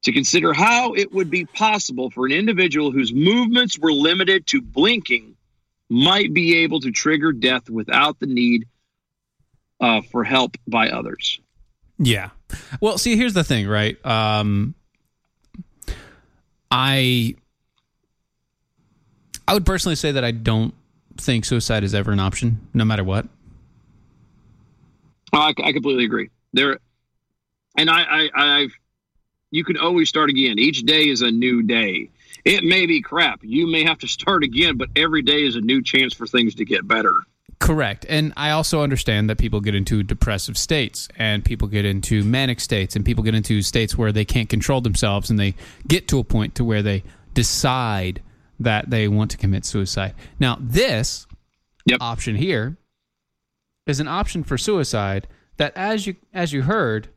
to 0.03 0.13
consider 0.13 0.53
how 0.53 0.95
it 0.95 1.13
would 1.13 1.31
be 1.31 1.45
possible 1.45 2.11
for 2.11 2.27
an 2.27 2.33
individual 2.33 2.91
whose 2.91 3.13
movements 3.13 3.79
were 3.79 3.93
limited 3.93 4.47
to 4.47 4.63
blinking 4.63 5.37
might 5.89 6.33
be 6.33 6.59
able 6.59 6.81
to 6.81 6.91
trigger 6.91 7.33
death 7.33 7.71
without 7.71 8.19
the 8.21 8.27
need 8.27 8.67
uh, 9.81 10.01
for 10.03 10.25
help 10.25 10.57
by 10.67 10.91
others. 10.91 11.41
Yeah. 11.99 12.31
Well, 12.81 12.99
see, 12.99 13.17
here's 13.17 13.35
the 13.35 13.45
thing, 13.45 13.67
right? 13.67 14.05
Um, 14.05 14.75
I 16.71 17.35
I 19.47 19.55
would 19.55 19.65
personally 19.65 19.97
say 19.97 20.13
that 20.13 20.25
I 20.25 20.31
don't 20.31 20.75
think 21.17 21.45
suicide 21.45 21.83
is 21.83 21.95
ever 21.95 22.13
an 22.13 22.21
option, 22.21 22.69
no 22.75 22.85
matter 22.85 23.03
what. 23.03 23.27
Oh, 25.33 25.39
I, 25.39 25.55
I 25.63 25.73
completely 25.73 26.05
agree. 26.05 26.31
There, 26.53 26.79
and 27.77 27.91
I, 27.91 28.03
I, 28.03 28.29
I've, 28.35 28.73
you 29.51 29.65
can 29.65 29.77
always 29.77 30.09
start 30.09 30.31
again. 30.31 30.59
Each 30.59 30.83
day 30.83 31.09
is 31.09 31.23
a 31.23 31.31
new 31.31 31.63
day. 31.63 32.11
It 32.45 32.65
may 32.65 32.87
be 32.87 33.01
crap. 33.03 33.41
You 33.43 33.67
may 33.67 33.85
have 33.85 33.99
to 33.99 34.09
start 34.09 34.43
again, 34.45 34.77
but 34.77 34.89
every 34.97 35.23
day 35.23 35.45
is 35.47 35.57
a 35.57 35.61
new 35.61 35.83
chance 35.83 36.15
for 36.15 36.27
things 36.27 36.55
to 36.57 36.65
get 36.65 36.87
better. 36.87 37.13
Correct. 37.61 38.07
And 38.09 38.33
I 38.37 38.51
also 38.51 38.83
understand 38.83 39.29
that 39.29 39.39
people 39.39 39.61
get 39.61 39.75
into 39.75 40.03
depressive 40.05 40.57
states 40.57 41.09
and 41.17 41.45
people 41.45 41.67
get 41.67 41.85
into 41.85 42.23
manic 42.23 42.61
states 42.61 42.95
and 42.95 43.05
people 43.05 43.25
get 43.25 43.35
into 43.35 43.63
states 43.63 43.99
where 43.99 44.13
they 44.13 44.25
can't 44.25 44.49
control 44.49 44.81
themselves 44.81 45.29
and 45.29 45.39
they 45.39 45.55
get 45.89 46.07
to 46.09 46.19
a 46.21 46.25
point 46.25 46.55
to 46.55 46.65
where 46.65 46.83
they 46.83 47.03
decide 47.35 48.23
that 48.61 48.91
they 48.91 49.09
want 49.09 49.31
to 49.33 49.37
commit 49.37 49.65
suicide. 49.65 50.15
Now, 50.39 50.57
this 50.61 51.27
Yep. 51.87 51.99
option 52.01 52.37
here 52.37 52.77
is 53.87 53.99
an 53.99 54.09
option 54.09 54.45
for 54.45 54.59
suicide 54.59 55.27
that 55.57 55.73
as 55.77 56.07
you 56.07 56.17
as 56.35 56.53
you 56.53 56.63
heard 56.63 57.09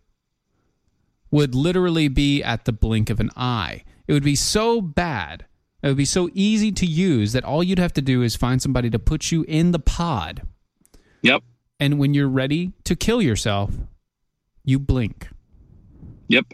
would 1.30 1.54
literally 1.54 2.08
be 2.08 2.42
at 2.42 2.66
the 2.66 2.72
blink 2.74 3.10
of 3.10 3.20
an 3.20 3.30
eye. 3.36 3.84
It 4.08 4.14
would 4.14 4.24
be 4.24 4.36
so 4.36 4.82
bad. 4.82 5.46
It 5.82 5.88
would 5.88 5.98
be 5.98 6.06
so 6.06 6.30
easy 6.34 6.72
to 6.74 6.86
use 6.86 7.34
that 7.34 7.44
all 7.44 7.64
you'd 7.64 7.80
have 7.80 7.94
to 7.94 8.02
do 8.02 8.22
is 8.22 8.36
find 8.36 8.62
somebody 8.62 8.90
to 8.90 9.00
put 9.00 9.32
you 9.32 9.44
in 9.48 9.72
the 9.72 9.80
pod. 9.80 10.44
Yep. 11.22 11.44
And 11.80 11.98
when 11.98 12.14
you're 12.14 12.30
ready 12.30 12.74
to 12.84 12.96
kill 12.96 13.22
yourself, 13.22 13.72
you 14.64 14.78
blink. 14.80 15.28
Yep. 16.28 16.54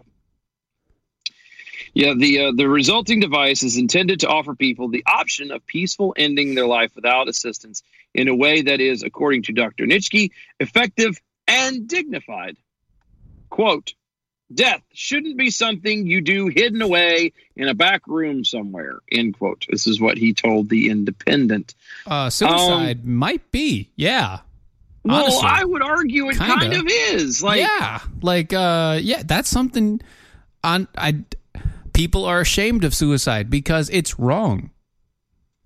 Yeah, 1.94 2.14
the 2.16 2.46
uh, 2.46 2.52
the 2.56 2.70
resulting 2.70 3.20
device 3.20 3.64
is 3.64 3.76
intended 3.76 4.20
to 4.20 4.28
offer 4.28 4.54
people 4.54 4.88
the 4.88 5.04
option 5.08 5.52
of 5.52 5.66
peaceful 5.66 6.14
ending 6.16 6.54
their 6.54 6.68
life 6.68 6.96
without 6.96 7.28
assistance 7.28 7.82
in 8.14 8.28
a 8.28 8.36
way 8.36 8.62
that 8.62 8.80
is, 8.80 9.04
according 9.04 9.44
to 9.44 9.52
Dr. 9.52 9.86
Nitschke, 9.86 10.32
effective 10.60 11.20
and 11.48 11.88
dignified. 11.88 12.58
Quote, 13.50 13.94
death 14.54 14.82
shouldn't 14.94 15.38
be 15.38 15.50
something 15.50 16.08
you 16.08 16.22
do 16.22 16.48
hidden 16.48 16.82
away 16.82 17.34
in 17.56 17.68
a 17.68 17.74
back 17.74 18.02
room 18.08 18.44
somewhere, 18.44 19.00
end 19.12 19.38
quote. 19.38 19.66
This 19.70 19.88
is 19.88 20.00
what 20.00 20.18
he 20.18 20.34
told 20.34 20.70
The 20.70 20.90
Independent. 20.90 21.76
Uh, 22.06 22.30
suicide 22.30 23.06
might 23.06 23.52
be, 23.52 23.90
yeah. 23.96 24.40
Well, 25.04 25.24
Honestly. 25.24 25.48
I 25.48 25.64
would 25.64 25.82
argue 25.82 26.30
it 26.30 26.38
Kinda. 26.38 26.56
kind 26.56 26.74
of 26.74 26.86
is. 26.88 27.42
Like, 27.42 27.62
yeah, 27.62 28.00
like 28.22 28.52
uh, 28.54 29.00
yeah, 29.02 29.24
that's 29.26 29.50
something. 29.50 30.02
On 30.64 30.88
I, 30.98 31.24
people 31.94 32.26
are 32.26 32.42
ashamed 32.42 32.84
of 32.84 32.94
suicide 32.94 33.50
because 33.50 33.90
it's 33.90 34.20
wrong. 34.20 34.72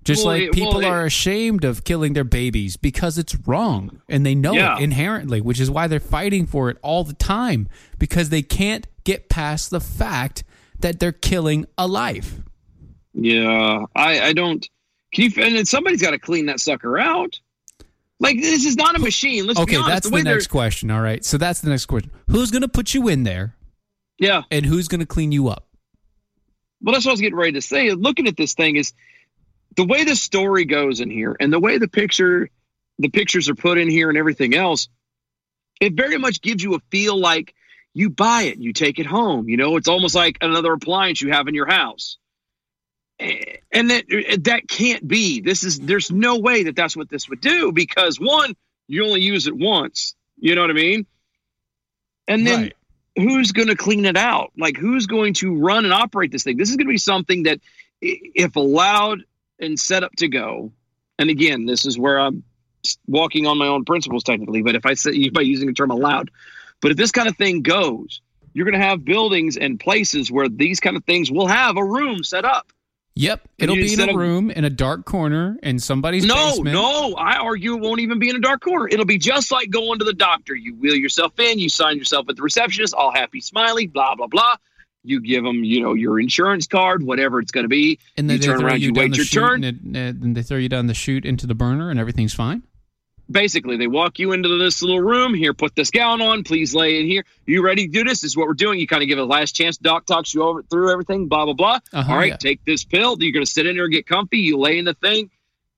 Just 0.03 0.25
Well, 0.25 0.33
like 0.33 0.43
it- 0.43 0.51
people 0.53 0.71
well, 0.71 0.81
it- 0.81 0.85
are 0.85 1.05
ashamed 1.05 1.63
of 1.63 1.83
killing 1.83 2.13
their 2.13 2.23
babies 2.23 2.75
because 2.77 3.17
it's 3.17 3.35
wrong 3.45 4.01
and 4.09 4.25
they 4.25 4.33
know 4.33 4.53
Yeah. 4.53 4.77
it 4.77 4.83
inherently, 4.83 5.41
which 5.41 5.59
is 5.59 5.69
why 5.69 5.87
they're 5.87 5.99
fighting 5.99 6.47
for 6.47 6.69
it 6.69 6.77
all 6.81 7.03
the 7.03 7.13
time 7.13 7.67
because 7.99 8.29
they 8.29 8.41
can't 8.41 8.87
get 9.03 9.29
past 9.29 9.69
the 9.69 9.79
fact 9.79 10.43
that 10.79 10.99
they're 10.99 11.11
killing 11.11 11.65
a 11.77 11.87
life. 11.87 12.35
Yeah, 13.13 13.85
I, 13.95 14.21
I 14.21 14.33
don't. 14.33 14.67
Can 15.13 15.25
you? 15.25 15.43
And 15.43 15.55
then 15.55 15.65
somebody's 15.65 16.01
got 16.01 16.11
to 16.11 16.19
clean 16.19 16.45
that 16.47 16.59
sucker 16.59 16.97
out. 16.97 17.39
Like 18.19 18.37
this 18.39 18.65
is 18.65 18.75
not 18.77 18.95
a 18.95 18.99
machine. 18.99 19.45
Let's 19.47 19.59
okay, 19.59 19.71
be 19.71 19.75
honest. 19.75 19.89
that's 19.89 20.09
the 20.09 20.17
the, 20.17 20.23
next 20.23 20.47
question. 20.47 20.89
All 20.91 21.01
right, 21.01 21.23
so 21.25 21.37
that's 21.37 21.61
the 21.61 21.69
next 21.69 21.87
question. 21.87 22.11
Who's 22.29 22.49
going 22.51 22.61
to 22.61 22.67
put 22.67 22.93
you 22.93 23.07
in 23.07 23.23
there, 23.23 23.55
Yeah. 24.19 24.43
and 24.49 24.65
who's 24.65 24.87
going 24.87 24.99
to 25.01 25.05
clean 25.05 25.31
you 25.31 25.47
up? 25.49 25.67
Well, 26.81 26.93
that's 26.93 27.05
what 27.05 27.11
I 27.11 27.13
was 27.13 27.21
getting 27.21 27.37
ready 27.37 27.51
to 27.53 27.61
say. 27.61 27.91
Looking 27.91 28.27
at 28.27 28.37
this 28.37 28.53
thing 28.53 28.75
is 28.77 28.93
the 29.75 29.85
way 29.85 30.03
the 30.03 30.15
story 30.15 30.65
goes 30.65 30.99
in 30.99 31.09
here, 31.09 31.35
and 31.39 31.51
the 31.51 31.59
way 31.59 31.77
the 31.77 31.87
picture, 31.87 32.49
the 32.99 33.09
pictures 33.09 33.49
are 33.49 33.55
put 33.55 33.77
in 33.77 33.89
here, 33.89 34.09
and 34.09 34.17
everything 34.17 34.55
else. 34.55 34.89
It 35.79 35.93
very 35.93 36.17
much 36.17 36.41
gives 36.41 36.63
you 36.63 36.75
a 36.75 36.79
feel 36.91 37.17
like 37.19 37.55
you 37.93 38.09
buy 38.09 38.43
it, 38.43 38.59
you 38.59 38.73
take 38.73 38.99
it 38.99 39.05
home. 39.05 39.49
You 39.49 39.57
know, 39.57 39.77
it's 39.77 39.87
almost 39.87 40.15
like 40.15 40.37
another 40.41 40.73
appliance 40.73 41.21
you 41.21 41.31
have 41.31 41.47
in 41.47 41.55
your 41.55 41.67
house. 41.67 42.17
And 43.19 43.91
that 43.91 44.05
uh, 44.11 44.37
that 44.41 44.67
can't 44.67 45.07
be. 45.07 45.41
This 45.41 45.63
is 45.63 45.79
there's 45.79 46.11
no 46.11 46.39
way 46.39 46.63
that 46.63 46.75
that's 46.75 46.97
what 46.97 47.09
this 47.09 47.29
would 47.29 47.41
do 47.41 47.71
because 47.71 48.19
one, 48.19 48.55
you 48.87 49.05
only 49.05 49.21
use 49.21 49.47
it 49.47 49.55
once. 49.55 50.15
You 50.37 50.55
know 50.55 50.61
what 50.61 50.71
I 50.71 50.73
mean? 50.73 51.05
And 52.27 52.47
then 52.47 52.59
Right. 52.61 52.73
who's 53.15 53.51
going 53.51 53.67
to 53.67 53.75
clean 53.75 54.05
it 54.05 54.17
out? 54.17 54.51
Like 54.57 54.77
who's 54.77 55.05
going 55.07 55.35
to 55.35 55.55
run 55.55 55.85
and 55.85 55.93
operate 55.93 56.31
this 56.31 56.43
thing? 56.43 56.57
This 56.57 56.69
is 56.69 56.77
going 56.77 56.87
to 56.87 56.91
be 56.91 56.97
something 56.97 57.43
that, 57.43 57.59
if 58.01 58.55
allowed 58.55 59.23
and 59.61 59.79
set 59.79 60.03
up 60.03 60.11
to 60.17 60.27
go, 60.27 60.71
and 61.19 61.29
again, 61.29 61.65
this 61.65 61.85
is 61.85 61.97
where 61.97 62.19
I'm 62.19 62.43
walking 63.07 63.45
on 63.45 63.57
my 63.57 63.67
own 63.67 63.85
principles 63.85 64.23
technically. 64.23 64.61
But 64.61 64.75
if 64.75 64.85
I 64.85 64.93
say 64.95 65.29
by 65.29 65.41
using 65.41 65.67
the 65.67 65.73
term 65.73 65.91
allowed, 65.91 66.31
but 66.81 66.91
if 66.91 66.97
this 66.97 67.11
kind 67.11 67.27
of 67.29 67.37
thing 67.37 67.61
goes, 67.61 68.21
you're 68.53 68.65
going 68.65 68.79
to 68.79 68.85
have 68.85 69.05
buildings 69.05 69.55
and 69.55 69.79
places 69.79 70.31
where 70.31 70.49
these 70.49 70.79
kind 70.79 70.97
of 70.97 71.05
things 71.05 71.31
will 71.31 71.47
have 71.47 71.77
a 71.77 71.85
room 71.85 72.23
set 72.23 72.43
up. 72.43 72.73
Yep, 73.15 73.41
it'll 73.59 73.75
be 73.75 73.93
in 73.93 73.99
a 74.09 74.15
room 74.15 74.49
in 74.51 74.63
a 74.63 74.69
dark 74.69 75.03
corner 75.05 75.57
in 75.61 75.79
somebody's 75.79 76.25
No, 76.25 76.51
basement. 76.51 76.73
no, 76.73 77.13
I 77.15 77.35
argue 77.37 77.75
it 77.75 77.81
won't 77.81 77.99
even 77.99 78.19
be 78.19 78.29
in 78.29 78.37
a 78.37 78.39
dark 78.39 78.61
corner. 78.61 78.87
It'll 78.87 79.05
be 79.05 79.17
just 79.17 79.51
like 79.51 79.69
going 79.69 79.99
to 79.99 80.05
the 80.05 80.13
doctor. 80.13 80.55
You 80.55 80.75
wheel 80.75 80.95
yourself 80.95 81.37
in, 81.37 81.59
you 81.59 81.67
sign 81.67 81.97
yourself 81.97 82.25
with 82.27 82.37
the 82.37 82.41
receptionist, 82.41 82.93
all 82.93 83.11
happy, 83.11 83.41
smiley, 83.41 83.85
blah 83.85 84.15
blah 84.15 84.27
blah. 84.27 84.55
You 85.03 85.19
give 85.19 85.43
them, 85.43 85.63
you 85.63 85.81
know, 85.81 85.93
your 85.95 86.19
insurance 86.19 86.67
card, 86.67 87.01
whatever 87.03 87.39
it's 87.39 87.51
going 87.51 87.63
to 87.63 87.69
be. 87.69 87.97
and 88.17 88.29
then 88.29 88.35
you 88.37 88.41
they 88.41 88.45
turn 88.47 88.63
around, 88.63 88.81
you, 88.81 88.87
you 88.87 88.93
wait 88.93 89.11
the 89.11 89.17
your 89.17 89.25
turn. 89.25 89.63
and, 89.63 89.95
it, 89.97 90.15
and 90.17 90.35
they 90.37 90.43
throw 90.43 90.57
you 90.57 90.69
down 90.69 90.85
the 90.87 90.93
chute 90.93 91.25
into 91.25 91.47
the 91.47 91.55
burner, 91.55 91.89
and 91.89 91.99
everything's 91.99 92.33
fine. 92.33 92.61
Basically, 93.29 93.77
they 93.77 93.87
walk 93.87 94.19
you 94.19 94.33
into 94.33 94.57
this 94.59 94.81
little 94.81 94.99
room. 94.99 95.33
Here, 95.33 95.53
put 95.53 95.73
this 95.73 95.89
gown 95.89 96.21
on. 96.21 96.43
Please 96.43 96.75
lay 96.75 96.99
in 96.99 97.05
here. 97.07 97.23
You 97.45 97.63
ready 97.63 97.85
to 97.87 97.91
do 97.91 98.03
this? 98.03 98.19
This 98.21 98.31
is 98.31 98.37
what 98.37 98.45
we're 98.45 98.53
doing. 98.53 98.77
You 98.77 98.87
kind 98.87 99.01
of 99.01 99.07
give 99.07 99.17
it 99.17 99.21
a 99.21 99.25
last 99.25 99.55
chance. 99.55 99.77
Doc 99.77 100.05
talks 100.05 100.33
you 100.33 100.43
over 100.43 100.61
through 100.63 100.91
everything. 100.91 101.27
Blah 101.29 101.45
blah 101.45 101.53
blah. 101.53 101.79
Uh-huh, 101.93 102.11
All 102.11 102.17
right, 102.17 102.31
yeah. 102.31 102.35
take 102.37 102.63
this 102.65 102.83
pill. 102.83 103.15
You're 103.19 103.31
going 103.31 103.45
to 103.45 103.49
sit 103.51 103.65
in 103.65 103.75
there 103.75 103.85
and 103.85 103.93
get 103.93 104.05
comfy. 104.05 104.39
You 104.39 104.57
lay 104.57 104.77
in 104.77 104.83
the 104.85 104.95
thing. 104.95 105.29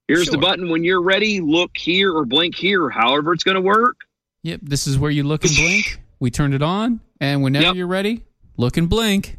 Here's 0.08 0.28
the 0.30 0.38
button. 0.40 0.70
When 0.70 0.84
you're 0.84 1.02
ready, 1.02 1.42
look 1.42 1.78
here 1.78 2.12
or 2.14 2.26
blink 2.26 2.56
here, 2.56 2.90
however 2.90 3.34
it's 3.34 3.44
going 3.44 3.56
to 3.56 3.62
work. 3.62 3.98
Yep, 4.42 4.62
this 4.64 4.88
is 4.88 4.98
where 4.98 5.12
you 5.12 5.24
look 5.24 5.46
and 5.46 5.54
blink. 5.56 6.02
We 6.20 6.32
turned 6.32 6.56
it 6.56 6.62
on, 6.64 7.02
and 7.22 7.44
whenever 7.44 7.68
Yep. 7.68 7.76
you're 7.76 7.88
ready, 7.88 8.24
look 8.58 8.78
and 8.78 8.90
blink. 8.90 9.38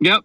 Yep. 0.00 0.24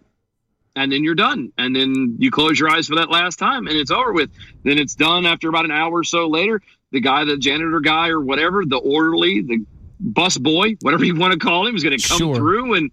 And 0.75 0.91
then 0.91 1.03
you're 1.03 1.15
done. 1.15 1.51
And 1.57 1.75
then 1.75 2.15
you 2.19 2.31
close 2.31 2.59
your 2.59 2.69
eyes 2.69 2.87
for 2.87 2.95
that 2.95 3.09
last 3.09 3.37
time 3.37 3.67
and 3.67 3.75
it's 3.75 3.91
over 3.91 4.13
with. 4.13 4.29
Then 4.63 4.77
it's 4.77 4.95
done 4.95 5.25
after 5.25 5.49
about 5.49 5.65
an 5.65 5.71
hour 5.71 5.91
or 5.99 6.03
so 6.03 6.27
later. 6.27 6.61
The 6.91 7.01
guy, 7.01 7.23
the 7.25 7.37
janitor 7.37 7.79
guy 7.79 8.09
or 8.09 8.19
whatever, 8.21 8.63
the 8.65 8.77
orderly, 8.77 9.41
the 9.41 9.65
bus 9.99 10.37
boy, 10.37 10.75
whatever 10.81 11.03
you 11.05 11.15
want 11.15 11.33
to 11.33 11.39
call 11.39 11.67
him, 11.67 11.75
is 11.75 11.83
going 11.83 11.97
to 11.97 12.07
come 12.07 12.17
Sure. 12.17 12.35
through 12.35 12.75
and 12.75 12.91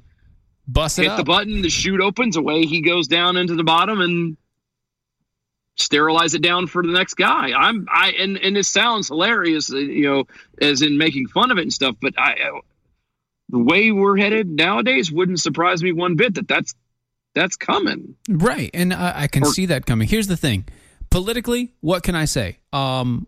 Bust 0.68 0.96
hit 0.96 1.06
up. 1.08 1.16
the 1.16 1.24
button. 1.24 1.62
The 1.62 1.70
chute 1.70 2.00
opens. 2.00 2.36
Away 2.36 2.66
he 2.66 2.80
goes 2.80 3.06
down 3.06 3.36
into 3.36 3.54
the 3.54 3.62
bottom 3.64 4.00
and 4.00 4.36
sterilize 5.76 6.34
it 6.34 6.42
down 6.42 6.66
for 6.66 6.82
the 6.82 6.92
next 6.92 7.14
guy. 7.14 7.52
I'm 7.52 7.86
I 7.90 8.10
and 8.18 8.36
and 8.38 8.56
it 8.56 8.64
sounds 8.66 9.08
hilarious, 9.08 9.72
uh, 9.72 9.76
you 9.76 10.02
know, 10.04 10.24
as 10.60 10.82
in 10.82 10.98
making 10.98 11.28
fun 11.28 11.50
of 11.50 11.58
it 11.58 11.62
and 11.62 11.72
stuff. 11.72 11.96
But 12.00 12.14
I, 12.18 12.34
the 13.48 13.58
way 13.58 13.92
we're 13.92 14.16
headed 14.16 14.48
nowadays 14.48 15.10
wouldn't 15.12 15.40
surprise 15.40 15.82
me 15.82 15.92
one 15.92 16.16
bit 16.16 16.34
that 16.34 16.48
that's 16.48 16.74
that's 17.34 17.56
coming. 17.56 18.14
Right, 18.28 18.70
and 18.72 18.92
I, 18.94 19.22
I 19.22 19.26
can 19.26 19.44
Or- 19.44 19.52
see 19.52 19.66
that 19.66 19.84
coming. 19.86 20.08
Here's 20.08 20.26
the 20.26 20.36
thing: 20.36 20.64
politically, 21.10 21.74
what 21.80 22.02
can 22.02 22.14
I 22.14 22.24
say? 22.24 22.58
Um, 22.72 23.26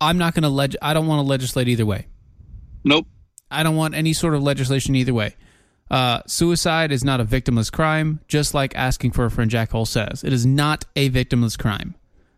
I'm 0.00 0.18
not 0.18 0.34
going 0.34 0.42
to 0.42 0.48
leg. 0.48 0.76
I 0.82 0.94
don't 0.94 1.06
want 1.06 1.18
to 1.24 1.28
legislate 1.28 1.68
either 1.68 1.86
way. 1.86 2.06
Nope. 2.84 3.06
I 3.50 3.62
don't 3.62 3.76
want 3.76 3.94
any 3.94 4.12
sort 4.12 4.34
of 4.34 4.42
legislation 4.42 4.94
either 4.94 5.14
way. 5.14 5.34
Uh, 5.90 6.20
suicide 6.26 6.92
is 6.92 7.02
not 7.02 7.18
a 7.20 7.24
victimless 7.24 7.72
crime, 7.72 8.20
just 8.28 8.52
like 8.52 8.76
asking 8.76 9.12
for 9.12 9.24
a 9.24 9.30
friend. 9.30 9.50
Jack 9.50 9.70
Hole 9.70 9.86
says 9.86 10.22
it 10.22 10.32
is 10.32 10.44
not 10.44 10.84
a 10.96 11.08
victimless 11.10 11.58
crime. 11.58 11.94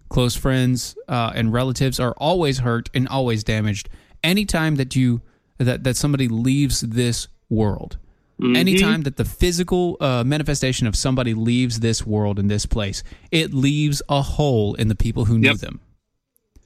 Close 0.09 0.37
friends 0.37 0.97
uh, 1.09 1.33
and 1.35 1.53
relatives 1.53 1.99
are 1.99 2.13
always 2.19 2.59
hurt 2.61 2.89
and 2.95 3.09
always 3.09 3.43
damaged. 3.45 3.89
Anytime 4.23 4.77
that 4.77 4.95
you 4.95 5.21
that 5.61 5.85
that 5.85 5.97
somebody 5.97 6.29
leaves 6.29 6.81
this 6.81 7.29
world, 7.49 7.99
Mm-hmm. 8.41 8.57
anytime 8.57 9.03
that 9.03 9.19
the 9.19 9.25
physical 9.27 9.99
uh, 10.01 10.25
manifestation 10.25 10.87
of 10.87 10.97
somebody 10.97 11.35
leaves 11.35 11.81
this 11.81 12.07
world 12.07 12.39
in 12.39 12.49
this 12.49 12.65
place, 12.65 13.03
it 13.31 13.53
leaves 13.53 14.01
a 14.09 14.23
hole 14.23 14.73
in 14.77 14.89
the 14.89 14.95
people 14.95 15.27
who 15.27 15.39
knew 15.39 15.49
Yep. 15.49 15.57
them. 15.59 15.81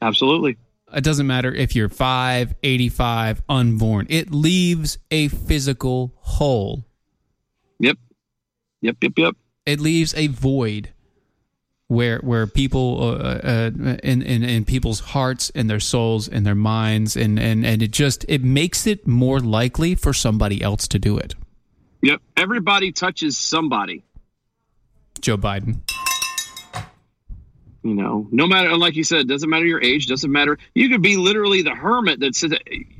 Absolutely. 0.01 0.57
It 0.95 1.03
doesn't 1.03 1.27
matter 1.27 1.53
if 1.53 1.75
you're 1.75 1.89
5, 1.89 2.55
85, 2.63 3.43
unborn. 3.49 4.07
It 4.09 4.31
leaves 4.31 4.99
a 5.11 5.27
physical 5.27 6.13
hole. 6.19 6.85
Yep. 7.81 7.99
Yep. 8.81 8.97
Yep. 9.03 9.13
Yep. 9.17 9.35
It 9.67 9.81
leaves 9.81 10.15
a 10.15 10.29
void 10.29 10.91
where 11.95 12.19
where 12.19 12.47
people 12.47 12.99
uh, 13.03 13.39
uh, 13.39 13.71
in, 14.03 14.23
in 14.23 14.43
in 14.43 14.65
people's 14.65 15.01
hearts 15.01 15.51
and 15.55 15.71
their 15.71 15.81
souls 15.81 16.29
and 16.29 16.45
their 16.45 16.55
minds 16.55 17.17
and 17.17 17.39
and 17.39 17.65
and 17.65 17.83
it 17.83 17.91
just 17.91 18.25
it 18.29 18.43
makes 18.43 18.87
it 18.87 19.07
more 19.07 19.41
likely 19.41 19.95
for 19.95 20.13
somebody 20.13 20.61
else 20.63 20.89
to 20.89 20.99
do 20.99 21.17
it. 21.17 21.35
Yep. 22.03 22.21
Everybody 22.37 22.93
touches 22.93 23.39
somebody. 23.39 24.05
Joe 25.21 25.39
Biden. 25.39 25.81
You 27.83 27.95
know, 27.95 28.27
no 28.31 28.47
matter, 28.47 28.77
like 28.79 28.97
you 28.97 29.05
said, 29.05 29.29
doesn't 29.29 29.49
matter 29.49 29.67
your 29.67 29.83
age, 29.83 30.07
doesn't 30.07 30.33
matter. 30.33 30.59
You 30.75 30.89
could 30.89 31.03
be 31.03 31.19
literally 31.19 31.61
the 31.61 31.75
hermit 31.75 32.21
that 32.21 32.35
says 32.35 32.55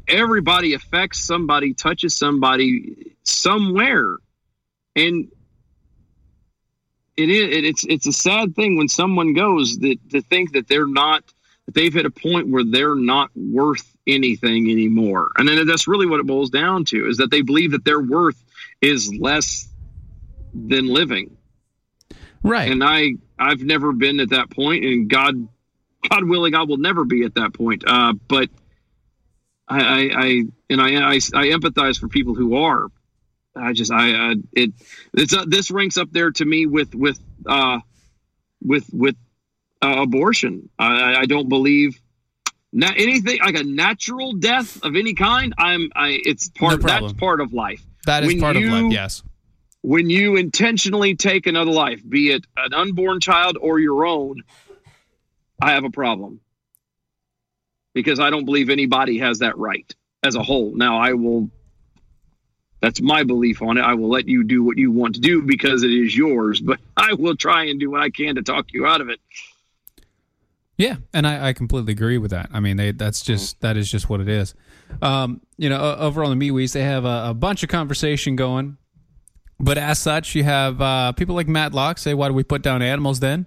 everybody 0.07 0.75
affects 0.75 1.21
somebody, 1.25 1.73
touches 1.73 2.15
somebody 2.15 3.15
somewhere, 3.23 4.19
and 4.95 5.29
it 7.17 7.31
is 7.31 7.65
it's 7.65 7.85
it's 7.85 8.07
a 8.07 8.13
sad 8.13 8.55
thing 8.55 8.77
when 8.77 8.89
someone 8.89 9.35
goes 9.35 9.79
that 9.79 9.99
to 10.11 10.23
think 10.23 10.53
that 10.53 10.69
they're 10.69 10.87
not 10.87 11.25
that 11.67 11.75
they've 11.75 11.93
hit 11.93 12.07
a 12.07 12.11
point 12.11 12.49
where 12.49 12.65
they're 12.65 12.95
not 12.95 13.31
worth 13.35 13.97
anything 14.07 14.71
anymore, 14.71 15.31
and 15.37 15.49
then 15.49 15.67
that's 15.67 15.89
really 15.89 16.07
what 16.07 16.21
it 16.21 16.27
boils 16.27 16.51
down 16.51 16.85
to 16.87 17.09
is 17.09 17.19
that 17.19 17.31
they 17.31 17.43
believe 17.43 17.73
that 17.73 17.85
their 17.85 18.01
worth 18.01 18.43
is 18.81 19.15
less 19.15 19.69
than 20.53 20.87
living. 20.87 21.37
Right. 22.43 22.71
And 22.71 22.85
I 22.85 23.15
I've 23.39 23.63
never 23.63 23.93
been 23.93 24.21
at 24.21 24.31
that 24.31 24.51
point, 24.51 24.85
and 24.85 25.09
God 25.09 25.49
God 26.09 26.25
willing, 26.25 26.55
I 26.55 26.63
will 26.63 26.77
never 26.77 27.05
be 27.05 27.25
at 27.25 27.35
that 27.35 27.55
point. 27.55 27.85
Uh, 27.87 28.13
but 28.29 28.51
I, 29.69 29.81
I, 29.81 30.11
I 30.15 30.43
and 30.71 30.81
I, 30.81 31.13
I 31.13 31.15
I 31.15 31.47
empathize 31.49 31.99
for 31.99 32.09
people 32.09 32.35
who 32.35 32.57
are. 32.57 32.89
I 33.57 33.73
just 33.73 33.93
I 33.93 34.33
uh, 34.33 34.35
it 34.53 34.73
it's 35.13 35.35
uh, 35.35 35.45
this 35.47 35.71
ranks 35.71 35.97
up 35.97 36.11
there 36.11 36.31
to 36.33 36.45
me 36.45 36.67
with 36.67 36.95
with 36.95 37.19
uh 37.47 37.79
with 38.63 38.89
with 38.93 39.17
uh, 39.83 40.03
abortion. 40.03 40.71
I, 40.79 41.17
I 41.17 41.27
don't 41.27 41.49
believe 41.49 42.01
na- 42.73 42.93
anything 42.97 43.39
like 43.41 43.57
a 43.57 43.65
natural 43.65 44.35
death 44.35 44.83
of 44.83 44.97
any 44.97 45.15
kind. 45.15 45.55
I'm 45.59 45.91
I 45.95 46.19
it's 46.25 46.49
part 46.49 46.81
No 46.81 46.87
that's 46.87 47.13
part 47.15 47.41
of 47.41 47.53
life. 47.53 47.83
That 48.07 48.25
is 48.25 48.29
When 48.29 48.41
part 48.41 48.57
of 48.57 48.63
life. 48.65 48.93
Yes. 48.93 49.23
When 49.83 50.09
you 50.09 50.37
intentionally 50.37 51.15
take 51.15 51.47
another 51.47 51.71
life, 51.71 52.01
be 52.09 52.31
it 52.31 52.47
an 52.57 52.73
unborn 52.73 53.21
child 53.21 53.59
or 53.61 53.79
your 53.79 54.07
own, 54.07 54.43
I 55.61 55.73
have 55.73 55.85
a 55.85 55.91
problem 55.91 56.41
because 57.93 58.19
I 58.19 58.31
don't 58.31 58.47
believe 58.47 58.71
anybody 58.71 59.19
has 59.19 59.39
that 59.41 59.59
right 59.59 59.95
as 60.23 60.35
a 60.35 60.43
whole. 60.43 60.75
Now, 60.75 60.99
I 60.99 61.13
will. 61.13 61.51
That's 62.85 63.01
my 63.01 63.23
belief 63.23 63.63
on 63.63 63.79
it. 63.79 63.81
I 63.81 63.95
will 63.95 64.11
let 64.11 64.29
you 64.29 64.45
do 64.45 64.63
what 64.63 64.77
you 64.77 64.93
want 64.93 65.15
to 65.15 65.21
do 65.23 65.41
because 65.41 65.83
it 65.83 65.91
is 65.91 66.15
yours, 66.15 66.61
but 66.61 66.79
I 66.99 67.15
will 67.15 67.35
try 67.35 67.65
and 67.65 67.81
do 67.81 67.91
what 67.91 68.03
I 68.03 68.11
can 68.11 68.35
to 68.35 68.43
talk 68.43 68.67
you 68.75 68.85
out 68.85 69.01
of 69.01 69.09
it. 69.09 69.21
Yeah, 70.77 70.97
and 71.15 71.27
I, 71.27 71.49
I 71.49 71.53
completely 71.55 71.93
agree 71.93 72.19
with 72.19 72.33
that. 72.33 72.51
I 72.53 72.61
mean, 72.61 72.77
they, 72.77 72.91
that's 72.91 73.23
just 73.23 73.59
that 73.63 73.79
is 73.79 73.91
just 73.91 74.11
what 74.11 74.21
it 74.21 74.29
is. 74.29 74.55
Um, 75.01 75.41
you 75.57 75.71
know, 75.71 75.95
over 75.99 76.23
on 76.23 76.39
the 76.39 76.51
MeWe's, 76.51 76.75
they 76.75 76.83
have 76.83 77.07
a, 77.07 77.31
a 77.31 77.35
bunch 77.35 77.63
of 77.63 77.71
conversation 77.71 78.37
going, 78.37 78.77
but 79.59 79.79
as 79.79 79.99
such, 79.99 80.35
you 80.35 80.45
have 80.45 80.79
uh, 80.83 81.13
people 81.13 81.35
like 81.35 81.49
Matt 81.49 81.73
Locke 81.73 81.97
say, 81.97 82.13
"Why 82.13 82.29
do 82.29 82.35
we 82.35 82.43
put 82.45 82.61
down 82.61 82.83
animals?" 82.83 83.21
Then 83.21 83.47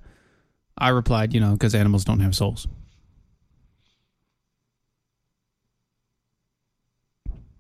I 0.76 0.90
replied, 0.90 1.36
"You 1.36 1.42
know, 1.42 1.52
because 1.52 1.76
animals 1.76 2.06
don't 2.06 2.22
have 2.22 2.34
souls." 2.34 2.66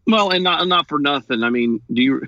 Well, 0.07 0.31
and 0.31 0.43
not 0.43 0.67
not 0.67 0.87
for 0.87 0.99
nothing. 0.99 1.43
I 1.43 1.49
mean, 1.49 1.81
do 1.91 2.01
you? 2.01 2.21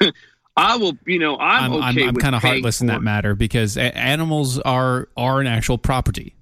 I 0.56 0.76
will. 0.76 0.96
You 1.06 1.18
know, 1.18 1.36
I'm, 1.38 1.72
I'm, 1.72 1.94
okay 1.94 2.02
I'm, 2.02 2.08
I'm 2.10 2.16
kind 2.16 2.34
of 2.34 2.42
heartless 2.42 2.80
in 2.80 2.86
that 2.88 3.02
matter 3.02 3.34
because 3.34 3.76
animals 3.76 4.58
are 4.58 5.08
are 5.16 5.40
an 5.40 5.46
actual 5.46 5.78
property. 5.78 6.34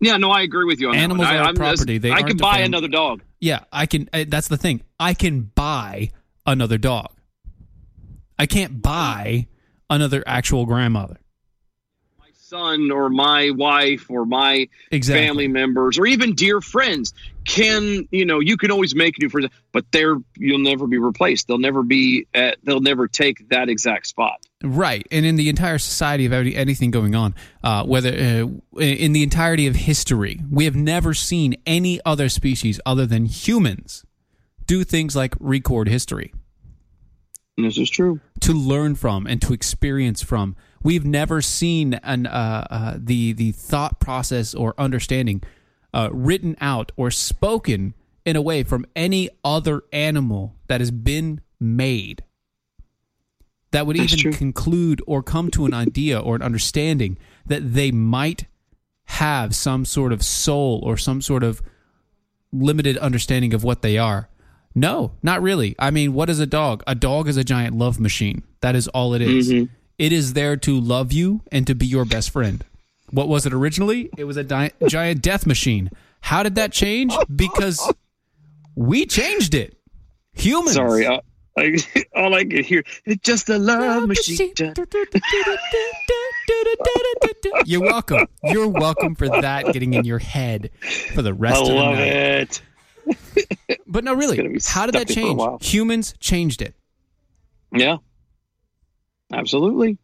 Yeah, 0.00 0.16
no, 0.16 0.30
I 0.30 0.42
agree 0.42 0.64
with 0.64 0.80
you 0.80 0.88
on 0.88 0.96
Animals 0.96 1.28
that. 1.28 1.34
one. 1.34 1.42
Are 1.42 1.46
I'm- 1.46 1.54
property. 1.54 1.98
They 1.98 2.10
I 2.10 2.22
the 2.22 2.34
buy 2.34 2.56
fam- 2.56 2.64
another 2.66 2.88
dog. 2.88 3.22
Yeah, 3.40 3.60
I 3.72 3.86
can. 3.86 4.08
uh, 4.12 4.24
That's 4.26 4.48
the 4.48 4.56
thing. 4.56 4.82
I 4.98 5.14
can 5.14 5.42
buy 5.54 6.10
another 6.44 6.78
dog. 6.78 7.12
I 8.38 8.46
can't 8.46 8.82
buy 8.82 9.46
another 9.88 10.24
actual 10.26 10.66
grandmother. 10.66 11.18
Son 12.52 12.90
or 12.90 13.08
my 13.08 13.50
wife 13.50 14.10
or 14.10 14.26
my 14.26 14.68
Exactly. 14.90 15.26
family 15.26 15.48
members 15.48 15.98
or 15.98 16.06
even 16.06 16.34
dear 16.34 16.60
friends 16.60 17.14
can 17.46 18.06
you 18.10 18.24
know 18.26 18.40
you 18.40 18.56
can 18.56 18.70
always 18.70 18.94
make 18.94 19.18
new 19.18 19.28
friends 19.28 19.48
but 19.72 19.84
they're 19.90 20.16
you'll 20.36 20.58
never 20.58 20.86
be 20.86 20.98
replaced 20.98 21.48
they'll 21.48 21.58
never 21.58 21.82
be 21.82 22.26
at, 22.34 22.58
they'll 22.62 22.80
never 22.80 23.08
take 23.08 23.48
that 23.48 23.68
exact 23.68 24.06
spot 24.06 24.38
Right, 24.64 25.04
and 25.10 25.26
in 25.26 25.34
the 25.34 25.48
entire 25.48 25.78
society 25.78 26.24
of 26.24 26.32
anything 26.32 26.92
going 26.92 27.16
on, 27.16 27.34
uh, 27.64 27.84
whether 27.84 28.10
uh, 28.10 28.78
in 28.78 29.12
the 29.12 29.24
entirety 29.24 29.66
of 29.66 29.74
history, 29.74 30.40
we 30.52 30.66
have 30.66 30.76
never 30.76 31.14
seen 31.14 31.56
any 31.66 32.00
other 32.06 32.28
species 32.28 32.80
other 32.86 33.04
than 33.04 33.26
humans 33.26 34.04
do 34.66 34.84
things 34.84 35.16
like 35.16 35.34
record 35.40 35.88
history. 35.88 36.32
this 37.58 37.76
is 37.76 37.90
true. 37.90 38.20
To 38.42 38.52
learn 38.52 38.94
from 38.94 39.26
and 39.26 39.42
to 39.42 39.52
experience 39.52 40.22
from, 40.22 40.54
we've 40.82 41.04
never 41.04 41.40
seen 41.42 41.94
an 41.94 42.26
uh, 42.26 42.66
uh, 42.70 42.94
the 42.98 43.32
the 43.32 43.52
thought 43.52 44.00
process 44.00 44.54
or 44.54 44.74
understanding 44.78 45.42
uh, 45.94 46.08
written 46.12 46.56
out 46.60 46.92
or 46.96 47.10
spoken 47.10 47.94
in 48.24 48.36
a 48.36 48.42
way 48.42 48.62
from 48.62 48.86
any 48.96 49.28
other 49.44 49.82
animal 49.92 50.54
that 50.68 50.80
has 50.80 50.90
been 50.90 51.40
made 51.60 52.24
that 53.72 53.86
would 53.86 53.96
That's 53.96 54.12
even 54.12 54.22
true. 54.22 54.32
conclude 54.32 55.02
or 55.06 55.22
come 55.22 55.50
to 55.52 55.64
an 55.66 55.72
idea 55.74 56.18
or 56.20 56.36
an 56.36 56.42
understanding 56.42 57.16
that 57.46 57.72
they 57.74 57.90
might 57.90 58.46
have 59.06 59.54
some 59.54 59.84
sort 59.84 60.12
of 60.12 60.22
soul 60.22 60.80
or 60.84 60.96
some 60.98 61.20
sort 61.22 61.42
of 61.42 61.62
limited 62.52 62.98
understanding 62.98 63.54
of 63.54 63.64
what 63.64 63.80
they 63.82 63.96
are. 63.96 64.28
No, 64.74 65.12
not 65.22 65.40
really. 65.42 65.74
I 65.78 65.90
mean, 65.90 66.12
what 66.12 66.28
is 66.30 66.38
a 66.38 66.46
dog? 66.46 66.82
A 66.86 66.94
dog 66.94 67.28
is 67.28 67.36
a 67.38 67.44
giant 67.44 67.76
love 67.76 67.98
machine. 67.98 68.42
That 68.60 68.76
is 68.76 68.88
all 68.88 69.14
it 69.14 69.22
is. 69.22 69.50
Mhm. 69.50 69.68
It 70.02 70.12
is 70.12 70.32
there 70.32 70.56
to 70.56 70.80
love 70.80 71.12
you 71.12 71.42
and 71.52 71.64
to 71.68 71.76
be 71.76 71.86
your 71.86 72.04
best 72.04 72.30
friend. 72.30 72.64
What 73.12 73.28
was 73.28 73.46
it 73.46 73.52
originally? 73.52 74.10
It 74.18 74.24
was 74.24 74.36
a 74.36 74.42
di- 74.42 74.72
giant 74.88 75.22
death 75.22 75.46
machine. 75.46 75.90
How 76.22 76.42
did 76.42 76.56
that 76.56 76.72
change? 76.72 77.14
Because 77.34 77.78
we 78.74 79.06
changed 79.06 79.54
it. 79.54 79.76
Humans. 80.32 80.74
sorry 80.74 81.06
uh, 81.06 81.20
I, 81.56 81.76
all 82.16 82.34
i 82.34 82.42
could 82.42 82.64
hear 82.64 82.82
it's 83.04 83.22
just 83.22 83.48
a 83.50 83.58
love 83.58 84.08
machine 84.08 84.50
You're 87.66 87.82
welcome. 87.82 88.26
You're 88.42 88.68
welcome 88.68 89.14
for 89.14 89.28
that 89.28 89.66
getting 89.72 89.94
in 89.94 90.04
your 90.04 90.18
head 90.18 90.70
for 91.14 91.22
the 91.22 91.28
i 91.30 91.32
rest 91.32 91.60
of 91.62 91.68
the 91.68 91.74
love 91.74 91.94
night. 91.94 92.62
it 93.06 93.78
But 93.86 94.02
no, 94.04 94.14
really, 94.14 94.58
how 94.66 94.86
did 94.86 94.94
that 94.96 95.10
stuck 95.10 95.24
in 95.24 95.36
for 95.36 95.46
a 95.46 95.58
change? 95.58 95.70
Humans 95.72 96.14
changed 96.18 96.60
it. 96.62 96.74
yeah 97.72 97.98
absolutely 99.32 99.98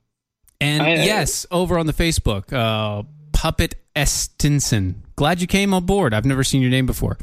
And 0.61 0.83
I- 0.83 0.91
I- 0.91 0.95
yes, 1.05 1.47
over 1.51 1.79
on 1.79 1.87
the 1.87 1.93
Facebook, 1.93 2.53
uh, 2.53 3.05
Puppet 3.33 3.77
Estinson. 3.95 5.03
Glad 5.17 5.41
you 5.41 5.47
came 5.47 5.73
on 5.75 5.85
board. 5.87 6.13
I've 6.15 6.25
never 6.25 6.43
seen 6.45 6.61
your 6.63 6.71
name 6.71 6.87
before. 6.87 7.17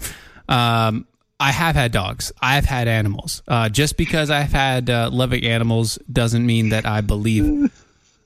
Um, 0.48 1.06
I 1.40 1.52
have 1.52 1.76
had 1.76 1.92
dogs. 1.92 2.32
I've 2.42 2.64
had 2.66 2.88
animals. 2.88 3.42
Uh, 3.48 3.68
just 3.68 3.98
because 3.98 4.30
I've 4.30 4.54
had 4.54 4.90
uh, 4.90 5.10
loving 5.12 5.44
animals 5.44 6.00
doesn't 6.12 6.46
mean 6.46 6.70
that 6.70 6.86
I 6.86 7.02
believe. 7.02 7.72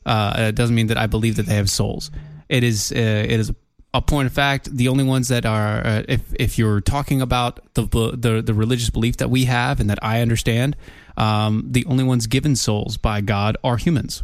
Uh, 0.05 0.33
it 0.49 0.55
doesn't 0.55 0.75
mean 0.75 0.87
that 0.87 0.97
I 0.97 1.07
believe 1.07 1.35
that 1.37 1.45
they 1.47 1.55
have 1.55 1.69
souls. 1.69 2.11
It 2.47 2.63
is. 2.63 2.91
Uh, 2.91 2.95
it 2.99 3.39
is 3.39 3.51
a 3.93 4.01
point 4.01 4.27
of 4.27 4.33
fact. 4.33 4.69
The 4.75 4.87
only 4.87 5.03
ones 5.03 5.27
that 5.29 5.45
are, 5.45 5.85
uh, 5.85 6.03
if 6.07 6.21
if 6.39 6.57
you're 6.59 6.81
talking 6.81 7.21
about 7.21 7.59
the 7.73 7.83
the 8.15 8.41
the 8.43 8.53
religious 8.53 8.89
belief 8.91 9.17
that 9.17 9.29
we 9.31 9.45
have 9.45 9.79
and 9.79 9.89
that 9.89 9.99
I 10.03 10.21
understand, 10.21 10.75
um, 11.19 11.65
the 11.69 11.85
only 11.85 12.03
ones 12.03 12.25
given 12.27 12.55
souls 12.55 12.97
by 12.97 13.21
God 13.21 13.57
are 13.63 13.77
humans. 13.77 14.23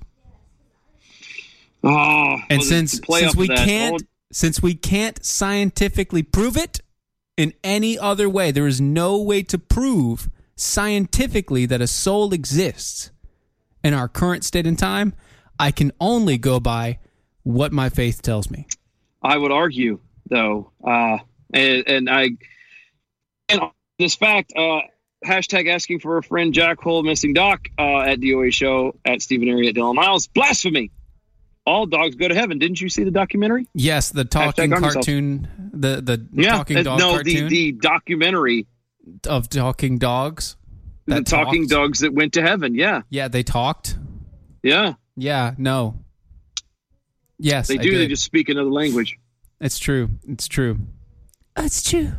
oh 1.84 2.38
And 2.50 2.60
well, 2.60 2.68
since 2.68 3.00
since 3.08 3.36
we 3.36 3.48
can't 3.48 4.02
oh, 4.02 4.06
since 4.32 4.62
we 4.62 4.74
can't 4.74 5.24
scientifically 5.24 6.24
prove 6.24 6.58
it 6.58 6.80
in 7.38 7.54
any 7.64 8.00
other 8.00 8.30
way, 8.30 8.52
there 8.52 8.66
is 8.66 8.82
no 8.82 9.22
way 9.22 9.44
to 9.44 9.60
prove 9.60 10.30
scientifically 10.56 11.66
that 11.66 11.82
a 11.82 11.88
soul 11.88 12.34
exists 12.34 13.12
in 13.84 13.94
our 13.94 14.08
current 14.08 14.44
state 14.44 14.66
and 14.66 14.80
time. 14.80 15.14
I 15.60 15.72
can 15.72 15.92
only 16.00 16.38
go 16.38 16.60
by 16.60 17.00
what 17.44 17.72
my 17.72 17.90
faith 17.90 18.22
tells 18.22 18.50
me. 18.50 18.68
I 19.22 19.38
would 19.38 19.52
argue, 19.52 20.00
though, 20.30 20.72
uh, 20.84 21.18
and, 21.54 21.84
and 21.88 22.10
I, 22.10 22.30
and 23.50 23.62
this 23.98 24.16
fact, 24.16 24.54
uh, 24.56 24.82
hashtag 25.26 25.68
asking 25.74 26.00
for 26.00 26.18
a 26.18 26.24
friend, 26.24 26.54
Jack 26.54 26.80
Hole, 26.82 27.04
missing 27.04 27.34
Doc 27.34 27.68
uh, 27.78 28.00
at 28.02 28.20
DOA 28.20 28.54
show 28.54 28.96
at 29.06 29.22
Stephen 29.22 29.48
Area 29.50 29.70
at 29.70 29.76
Dylan 29.76 29.96
Miles. 29.96 30.28
Blasphemy! 30.28 30.92
All 31.66 31.86
dogs 31.88 32.16
go 32.16 32.28
to 32.28 32.36
heaven. 32.36 32.60
Didn't 32.60 32.80
you 32.80 32.90
see 32.90 33.04
the 33.04 33.12
documentary? 33.12 33.68
Yes, 33.74 34.12
the 34.12 34.24
talking 34.24 34.72
arm 34.72 34.84
cartoon, 34.84 35.48
the 35.74 36.00
the 36.02 36.26
Yeah, 36.32 36.52
talking 36.58 36.78
uh, 36.78 36.84
dog 36.84 37.00
no, 37.00 37.14
cartoon 37.16 37.48
the 37.48 37.72
the 37.72 37.72
documentary, 37.74 38.68
of 39.28 39.50
talking 39.50 39.98
dogs. 39.98 40.58
the 41.08 41.16
that 41.16 41.26
talking 41.26 41.64
talked. 41.64 41.72
dogs 41.72 42.00
that 42.00 42.14
went 42.14 42.34
to 42.34 42.42
heaven. 42.44 42.76
Yeah, 42.76 43.02
Yeah, 43.10 43.28
they 43.30 43.42
talked. 43.44 43.98
yeah, 44.64 44.94
Yeah, 45.16 45.56
no. 45.58 46.00
Yes, 47.38 47.68
they 47.68 47.76
I 47.80 47.84
do. 47.84 47.98
They 47.98 48.08
just 48.08 48.24
speak 48.24 48.48
another 48.50 48.70
language. 48.72 49.18
It's 49.60 49.80
true. 49.80 50.10
It's 50.28 50.48
true. 50.48 50.78
It's 51.58 51.82
true. 51.82 52.12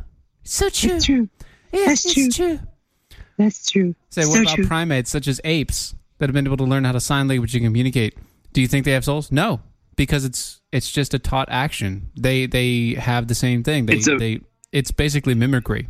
So 0.43 0.69
true. 0.71 1.01
true. 1.01 1.29
Yeah, 1.73 1.87
That's 1.87 2.05
it's 2.17 2.37
true. 2.37 2.59
That's 3.39 3.71
true. 3.71 3.95
Say, 4.11 4.25
what 4.27 4.41
about 4.43 4.67
primates 4.67 5.11
such 5.11 5.29
as 5.29 5.41
apes 5.45 5.95
that 6.19 6.29
have 6.29 6.35
been 6.35 6.47
able 6.47 6.57
to 6.59 6.65
learn 6.65 6.85
how 6.85 6.93
to 6.93 7.01
sign 7.01 7.29
language 7.29 7.55
and 7.55 7.65
communicate? 7.65 8.17
Do 8.53 8.61
you 8.63 8.69
think 8.69 8.85
they 8.85 8.93
have 8.93 9.05
souls? 9.05 9.31
No. 9.31 9.61
because 9.97 10.25
it's 10.27 10.61
it's 10.73 10.91
just 10.91 11.15
a 11.15 11.19
taught 11.19 11.49
action. 11.51 12.11
They 12.19 12.47
they 12.47 12.95
have 12.95 13.29
the 13.29 13.35
same 13.35 13.63
thing. 13.63 13.87
They 13.87 13.95
It's 13.97 14.09
a- 14.09 14.17
they 14.17 14.41
it's 14.73 14.91
basically 14.91 15.35
mimicry. 15.35 15.89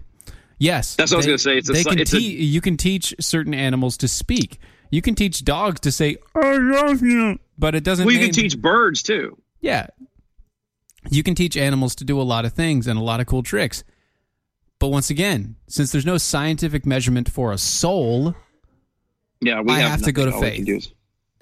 Yes, 0.58 0.94
That's 0.96 1.10
what 1.10 1.16
I 1.16 1.18
was 1.18 1.26
gonna 1.26 1.38
say. 1.38 1.58
It's 1.58 1.68
a 1.68 1.84
can 1.84 1.98
it's 1.98 2.14
a- 2.14 2.20
you 2.20 2.60
can 2.60 2.76
teach 2.76 3.14
certain 3.20 3.52
animals 3.54 3.96
to 3.98 4.08
speak. 4.08 4.58
You 4.90 5.02
can 5.02 5.14
teach 5.16 5.44
dogs 5.44 5.80
to 5.80 5.90
say 5.92 6.16
"I 6.34 6.56
love 6.56 7.02
you," 7.02 7.38
but 7.58 7.74
it 7.74 7.82
doesn't. 7.84 8.06
Well, 8.06 8.14
you 8.14 8.20
can 8.20 8.32
teach 8.32 8.56
birds 8.60 9.02
too. 9.02 9.36
Yeah. 9.60 9.88
You 11.10 11.22
can 11.22 11.34
teach 11.34 11.56
animals 11.56 11.94
to 11.96 12.04
do 12.04 12.20
a 12.20 12.22
lot 12.22 12.44
of 12.44 12.52
things 12.52 12.86
and 12.86 12.98
a 12.98 13.02
lot 13.02 13.20
of 13.20 13.26
cool 13.26 13.42
tricks. 13.42 13.84
But 14.78 14.88
once 14.88 15.08
again, 15.10 15.56
since 15.68 15.90
there's 15.92 16.04
no 16.06 16.18
scientific 16.18 16.84
measurement 16.84 17.30
for 17.30 17.52
a 17.52 17.58
soul, 17.58 18.34
Yeah, 19.40 19.60
we 19.62 19.72
I 19.72 19.80
have 19.80 20.02
to 20.02 20.12
go 20.12 20.24
to 20.26 20.30
nothing. 20.30 20.44
All 20.44 20.50
we 20.50 20.64
can 20.64 20.80
faith. 20.80 20.92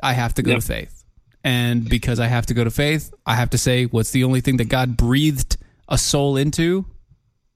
I 0.03 0.13
have 0.13 0.35
to 0.35 0.43
go 0.43 0.53
Yep. 0.53 0.61
to 0.61 0.67
faith. 0.67 1.05
And 1.43 1.89
because 1.89 2.21
I 2.21 2.27
have 2.29 2.47
to 2.47 2.55
go 2.55 2.65
to 2.65 2.71
faith, 2.71 3.13
I 3.27 3.35
have 3.37 3.51
to 3.51 3.59
say 3.59 3.85
what's 3.87 4.11
the 4.13 4.25
only 4.25 4.41
thing 4.41 4.57
that 4.59 4.69
God 4.69 4.97
breathed 4.97 5.57
a 5.89 5.99
soul 5.99 6.37
into? 6.37 6.87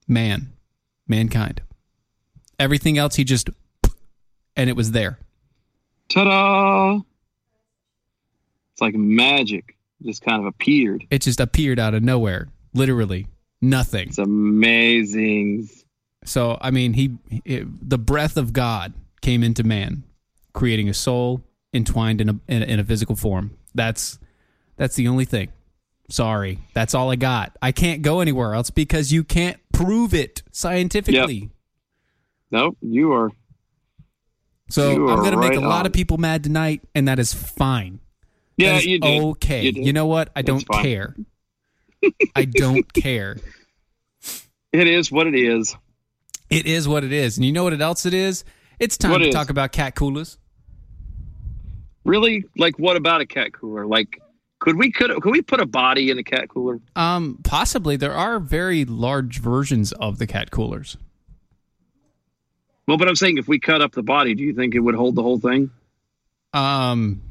Man, 0.07 0.53
mankind. 1.07 1.61
Everything 2.59 2.97
else 2.97 3.15
he 3.15 3.23
just 3.23 3.49
and 4.55 4.69
it 4.69 4.75
was 4.75 4.91
there. 4.91 5.17
Ta-da! 6.09 6.99
It's 8.73 8.81
like 8.81 8.95
magic. 8.95 9.75
Just 10.03 10.23
kind 10.23 10.39
of 10.39 10.45
appeared. 10.45 11.05
It 11.09 11.21
just 11.21 11.39
appeared 11.39 11.79
out 11.79 11.93
of 11.93 12.03
nowhere. 12.03 12.49
Literally 12.73 13.27
nothing. 13.61 14.09
It's 14.09 14.17
amazing. 14.17 15.69
So 16.25 16.57
I 16.61 16.71
mean, 16.71 16.93
he, 16.93 17.17
it, 17.45 17.89
the 17.89 17.97
breath 17.97 18.37
of 18.37 18.53
God 18.53 18.93
came 19.21 19.43
into 19.43 19.63
man, 19.63 20.03
creating 20.53 20.89
a 20.89 20.93
soul 20.93 21.41
entwined 21.73 22.21
in 22.21 22.29
a, 22.29 22.39
in 22.47 22.61
a 22.63 22.65
in 22.65 22.79
a 22.79 22.83
physical 22.83 23.15
form. 23.15 23.57
That's 23.73 24.19
that's 24.77 24.95
the 24.95 25.07
only 25.07 25.25
thing. 25.25 25.49
Sorry, 26.09 26.59
that's 26.73 26.95
all 26.95 27.11
I 27.11 27.15
got. 27.15 27.55
I 27.61 27.71
can't 27.71 28.01
go 28.01 28.19
anywhere 28.19 28.53
else 28.55 28.69
because 28.71 29.11
you 29.11 29.23
can't 29.23 29.57
prove 29.71 30.13
it 30.13 30.41
scientifically. 30.51 31.51
Nope, 32.51 32.77
you 32.81 33.13
are. 33.13 33.29
So 34.71 34.91
You 34.91 35.09
I'm 35.09 35.19
going 35.19 35.31
to 35.31 35.37
make 35.37 35.53
a 35.55 35.59
lot 35.59 35.81
on. 35.81 35.85
of 35.85 35.93
people 35.93 36.17
mad 36.17 36.43
tonight, 36.43 36.81
and 36.95 37.07
that 37.07 37.19
is 37.19 37.33
fine. 37.33 37.99
Yeah, 38.57 38.73
That 38.73 38.77
is 38.79 38.85
you 38.87 38.99
did. 38.99 39.23
Okay, 39.23 39.63
You 39.65 39.71
did. 39.71 39.85
you 39.85 39.93
know 39.93 40.07
what? 40.07 40.29
I 40.35 40.41
don't 40.41 40.67
care. 40.67 41.15
I 42.35 42.45
don't 42.45 42.91
care. 42.93 43.37
It 44.71 44.87
is 44.87 45.11
what 45.11 45.27
it 45.27 45.35
is. 45.35 45.75
It 46.49 46.65
is 46.65 46.87
what 46.87 47.03
it 47.03 47.11
is, 47.11 47.37
and 47.37 47.45
you 47.45 47.51
know 47.51 47.63
what 47.63 47.79
else 47.79 48.05
it 48.05 48.13
is? 48.13 48.43
It's 48.79 48.97
time 48.97 49.11
What 49.11 49.17
to 49.19 49.27
is? 49.27 49.33
talk 49.35 49.49
about 49.49 49.71
cat 49.71 49.95
coolers. 49.95 50.37
Really? 52.05 52.45
Like, 52.57 52.79
what 52.79 52.95
about 52.95 53.21
a 53.21 53.25
cat 53.25 53.51
cooler? 53.53 53.85
Like, 53.85 54.19
could 54.59 54.77
we 54.77 54.91
could 54.91 55.11
could 55.21 55.31
we 55.31 55.41
put 55.41 55.59
a 55.59 55.65
body 55.65 56.09
in 56.09 56.17
a 56.17 56.23
cat 56.23 56.49
cooler? 56.49 56.79
Um, 56.95 57.39
possibly 57.43 57.97
there 57.97 58.13
are 58.13 58.39
very 58.39 58.85
large 58.85 59.39
versions 59.39 59.91
of 59.93 60.17
the 60.17 60.25
cat 60.27 60.49
coolers. 60.51 60.97
Well, 62.87 62.97
but 62.97 63.07
I'm 63.07 63.15
saying 63.15 63.37
if 63.37 63.47
we 63.47 63.59
cut 63.59 63.81
up 63.81 63.91
the 63.91 64.01
body, 64.03 64.33
do 64.33 64.43
you 64.43 64.53
think 64.55 64.73
it 64.73 64.79
would 64.79 64.95
hold 64.95 65.15
the 65.15 65.21
whole 65.21 65.39
thing? 65.39 65.69
Um, 66.53 67.21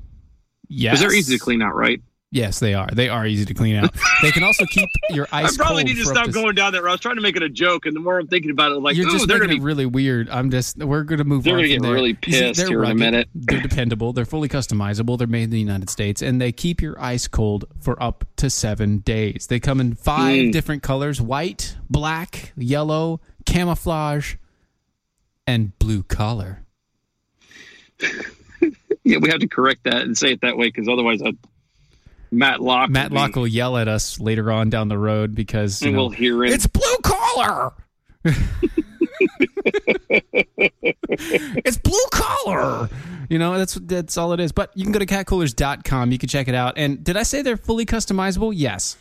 yes, 0.68 0.92
Because 0.92 1.00
they're 1.00 1.18
easy 1.18 1.36
to 1.36 1.42
clean 1.42 1.60
out, 1.62 1.74
right? 1.74 2.00
Yes, 2.30 2.58
they 2.58 2.74
are. 2.74 2.88
They 2.92 3.08
are 3.08 3.26
easy 3.26 3.46
to 3.46 3.54
clean 3.54 3.74
out. 3.76 3.94
they 4.20 4.30
can 4.32 4.42
also 4.42 4.66
keep 4.66 4.86
your 5.10 5.26
ice. 5.32 5.54
I 5.58 5.64
probably 5.64 5.84
need 5.84 5.96
to 5.96 6.04
stop 6.04 6.26
to- 6.26 6.30
going 6.32 6.54
down 6.54 6.72
that 6.74 6.82
route. 6.82 6.90
I 6.90 6.92
was 6.92 7.00
trying 7.00 7.14
to 7.16 7.22
make 7.22 7.36
it 7.36 7.42
a 7.42 7.48
joke, 7.48 7.86
and 7.86 7.96
the 7.96 8.00
more 8.00 8.18
I'm 8.18 8.26
thinking 8.26 8.50
about 8.50 8.70
it, 8.70 8.76
I'm 8.76 8.82
like, 8.82 8.96
You're 8.96 9.08
just 9.10 9.26
they're 9.28 9.38
gonna 9.38 9.54
be 9.54 9.60
really 9.60 9.86
weird. 9.86 10.28
I'm 10.28 10.50
just. 10.50 10.76
We're 10.76 11.04
gonna 11.04 11.24
move 11.24 11.44
They're 11.44 11.54
on. 11.54 11.60
gonna 11.60 11.68
get 11.68 11.80
there. 11.82 11.92
really 11.94 12.12
pissed 12.12 12.58
they're 12.58 12.68
here 12.68 12.84
in 12.84 12.90
a 12.90 12.94
minute. 12.94 13.28
They're 13.34 13.62
dependable. 13.62 14.12
They're 14.12 14.26
fully 14.26 14.48
customizable. 14.50 15.16
They're 15.16 15.26
made 15.26 15.44
in 15.44 15.50
the 15.50 15.58
United 15.58 15.88
States, 15.88 16.20
and 16.20 16.38
they 16.38 16.52
keep 16.52 16.82
your 16.82 17.00
ice 17.00 17.28
cold 17.28 17.64
for 17.80 18.00
up 18.02 18.26
to 18.36 18.50
seven 18.50 18.98
days. 18.98 19.46
They 19.48 19.58
come 19.58 19.80
in 19.80 19.94
five 19.94 20.18
Mm. 20.38 20.52
different 20.52 20.82
colors: 20.82 21.22
white, 21.22 21.76
black, 21.88 22.52
yellow, 22.58 23.22
camouflage, 23.46 24.34
and 25.46 25.78
blue 25.78 26.02
collar. 26.02 26.66
yeah, 29.02 29.16
we 29.18 29.30
have 29.30 29.40
to 29.40 29.48
correct 29.48 29.84
that 29.84 30.02
and 30.02 30.16
say 30.16 30.32
it 30.32 30.42
that 30.42 30.58
way 30.58 30.66
because 30.68 30.88
otherwise, 30.88 31.22
I, 31.22 31.32
Matt 32.30 32.60
Locke, 32.60 32.90
Matt 32.90 33.12
Locke 33.12 33.36
will 33.36 33.46
yell 33.46 33.76
at 33.76 33.88
us 33.88 34.20
later 34.20 34.50
on 34.52 34.70
down 34.70 34.88
the 34.88 34.98
road 34.98 35.34
because 35.34 35.80
you 35.82 35.88
and 35.88 35.96
know, 35.96 36.02
we'll 36.04 36.10
hear 36.10 36.44
it. 36.44 36.52
It's 36.52 36.66
blue 36.66 36.96
collar. 37.02 37.72
it's 41.64 41.78
blue 41.78 42.06
collar. 42.12 42.88
You 43.28 43.38
know, 43.38 43.58
that's 43.58 43.74
that's 43.74 44.16
all 44.16 44.32
it 44.32 44.40
is. 44.40 44.52
But 44.52 44.70
you 44.74 44.84
can 44.84 44.92
go 44.92 44.98
to 44.98 45.06
catcoolers.com. 45.06 46.12
You 46.12 46.18
can 46.18 46.28
check 46.28 46.48
it 46.48 46.54
out. 46.54 46.74
And 46.76 47.02
did 47.04 47.16
I 47.16 47.22
say 47.22 47.42
they're 47.42 47.56
fully 47.56 47.86
customizable? 47.86 48.52
Yes. 48.54 48.96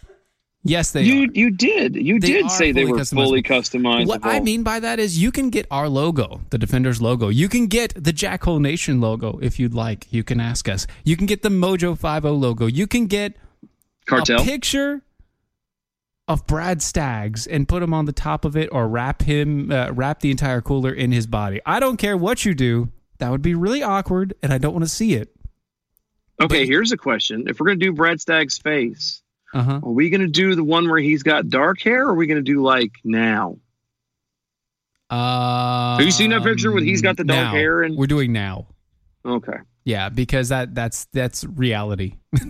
Yes, 0.63 0.91
they 0.91 1.03
you 1.03 1.23
are. 1.23 1.31
you 1.33 1.51
did 1.51 1.95
you 1.95 2.19
They 2.19 2.27
did 2.33 2.51
say 2.51 2.71
they 2.71 2.83
were 2.83 3.03
fully 3.05 3.41
customizable. 3.41 4.03
customizable. 4.03 4.07
What 4.07 4.25
I 4.25 4.39
mean 4.41 4.63
by 4.63 4.79
that 4.79 4.99
is 4.99 5.21
you 5.21 5.31
can 5.31 5.49
get 5.49 5.65
our 5.71 5.87
logo, 5.87 6.41
the 6.49 6.57
Defenders 6.57 7.01
logo. 7.01 7.29
You 7.29 7.47
can 7.47 7.67
get 7.67 7.93
the 7.95 8.11
Jackhole 8.11 8.59
Nation 8.59 8.99
logo 8.99 9.39
if 9.41 9.59
you'd 9.59 9.73
like. 9.73 10.07
You 10.11 10.23
can 10.23 10.41
ask 10.41 10.67
us. 10.67 10.85
You 11.05 11.15
can 11.15 11.25
get 11.25 11.41
the 11.41 11.49
Mojo 11.49 11.97
50 11.97 12.29
logo. 12.29 12.65
You 12.65 12.85
can 12.87 13.05
get 13.07 13.37
Cartel? 14.07 14.41
a 14.41 14.43
picture 14.43 15.03
of 16.27 16.45
Brad 16.45 16.81
Staggs 16.81 17.47
and 17.47 17.67
put 17.69 17.81
him 17.81 17.93
on 17.93 18.03
the 18.05 18.11
top 18.11 18.43
of 18.43 18.57
it 18.57 18.67
or 18.73 18.89
wrap 18.89 19.21
him 19.21 19.71
uh, 19.71 19.91
wrap 19.91 20.19
the 20.19 20.31
entire 20.31 20.59
cooler 20.61 20.91
in 20.91 21.11
his 21.13 21.27
body. 21.27 21.61
I 21.65 21.79
don't 21.79 21.97
care 21.97 22.17
what 22.17 22.43
you 22.43 22.53
do. 22.53 22.89
That 23.19 23.31
would 23.31 23.41
be 23.41 23.55
really 23.55 23.81
awkward 23.81 24.33
and 24.43 24.51
I 24.51 24.57
don't 24.57 24.73
want 24.73 24.83
to 24.83 24.89
see 24.89 25.13
it. 25.13 25.33
Okay, 26.41 26.65
here's 26.67 26.91
a 26.91 26.97
question: 26.97 27.45
If 27.47 27.59
we're 27.59 27.67
gonna 27.67 27.77
do 27.77 27.93
Brad 27.93 28.19
Stagg's 28.19 28.57
face, 28.57 29.21
Uh-huh. 29.53 29.79
are 29.83 29.91
we 29.91 30.09
gonna 30.09 30.27
do 30.27 30.55
the 30.55 30.63
one 30.63 30.89
where 30.89 30.99
he's 30.99 31.23
got 31.23 31.49
dark 31.49 31.81
hair, 31.81 32.05
or 32.05 32.09
are 32.11 32.15
we 32.15 32.27
gonna 32.27 32.41
do 32.41 32.61
like 32.61 32.91
now? 33.03 33.57
Uh, 35.09 35.97
Have 35.97 36.05
you 36.05 36.11
seen 36.11 36.31
that 36.31 36.43
picture 36.43 36.71
when 36.71 36.83
he's 36.83 37.01
got 37.01 37.15
the 37.17 37.23
dark 37.23 37.45
now. 37.45 37.51
hair 37.51 37.83
and- 37.83 37.95
We're 37.97 38.07
doing 38.07 38.33
now. 38.33 38.67
Okay. 39.25 39.57
Yeah, 39.85 40.09
because 40.09 40.49
that 40.49 40.75
that's 40.75 41.05
that's 41.13 41.43
reality. 41.45 42.15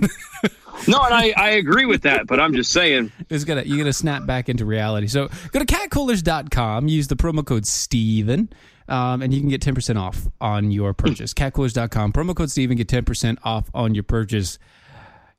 No, 0.88 1.00
and 1.02 1.12
I, 1.14 1.34
I 1.36 1.50
agree 1.50 1.86
with 1.86 2.04
that, 2.04 2.28
but 2.28 2.40
I'm 2.40 2.54
just 2.54 2.72
saying. 2.72 3.12
It's 3.30 3.44
gonna 3.44 3.64
you're 3.64 3.80
gonna 3.80 3.92
snap 3.92 4.26
back 4.28 4.48
into 4.48 4.64
reality. 4.64 5.08
So 5.08 5.28
go 5.52 5.60
to 5.60 5.66
catcoolers.com, 5.66 6.88
use 6.88 7.08
the 7.08 7.16
promo 7.16 7.44
code 7.44 7.66
Steven, 7.66 8.48
um, 8.88 9.24
and 9.24 9.34
you 9.34 9.40
can 9.42 9.50
get 9.50 9.60
10% 9.60 9.98
off 10.00 10.28
on 10.40 10.70
your 10.72 10.94
purchase. 10.94 11.34
catcoolers.com, 11.34 12.14
promo 12.14 12.36
code 12.36 12.52
Steven, 12.52 12.78
get 12.78 12.88
10% 12.88 13.40
off 13.44 13.70
on 13.74 13.96
your 13.96 14.04
purchase. 14.04 14.60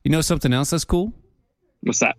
You 0.02 0.10
know 0.10 0.20
something 0.22 0.52
else 0.52 0.70
that's 0.70 0.84
cool? 0.84 1.12
What's 1.82 2.00
that? 2.00 2.16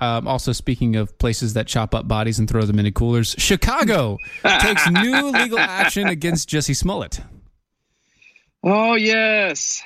Um, 0.00 0.26
also, 0.26 0.52
speaking 0.52 0.96
of 0.96 1.16
places 1.18 1.52
that 1.54 1.66
chop 1.66 1.94
up 1.94 2.08
bodies 2.08 2.38
and 2.38 2.48
throw 2.48 2.62
them 2.62 2.78
into 2.78 2.90
coolers, 2.90 3.34
Chicago 3.38 4.16
takes 4.60 4.88
new 4.88 5.30
legal 5.30 5.58
action 5.58 6.06
against 6.08 6.48
Jussie 6.48 6.74
Smollett. 6.74 7.20
Oh 8.62 8.94
yes. 8.94 9.82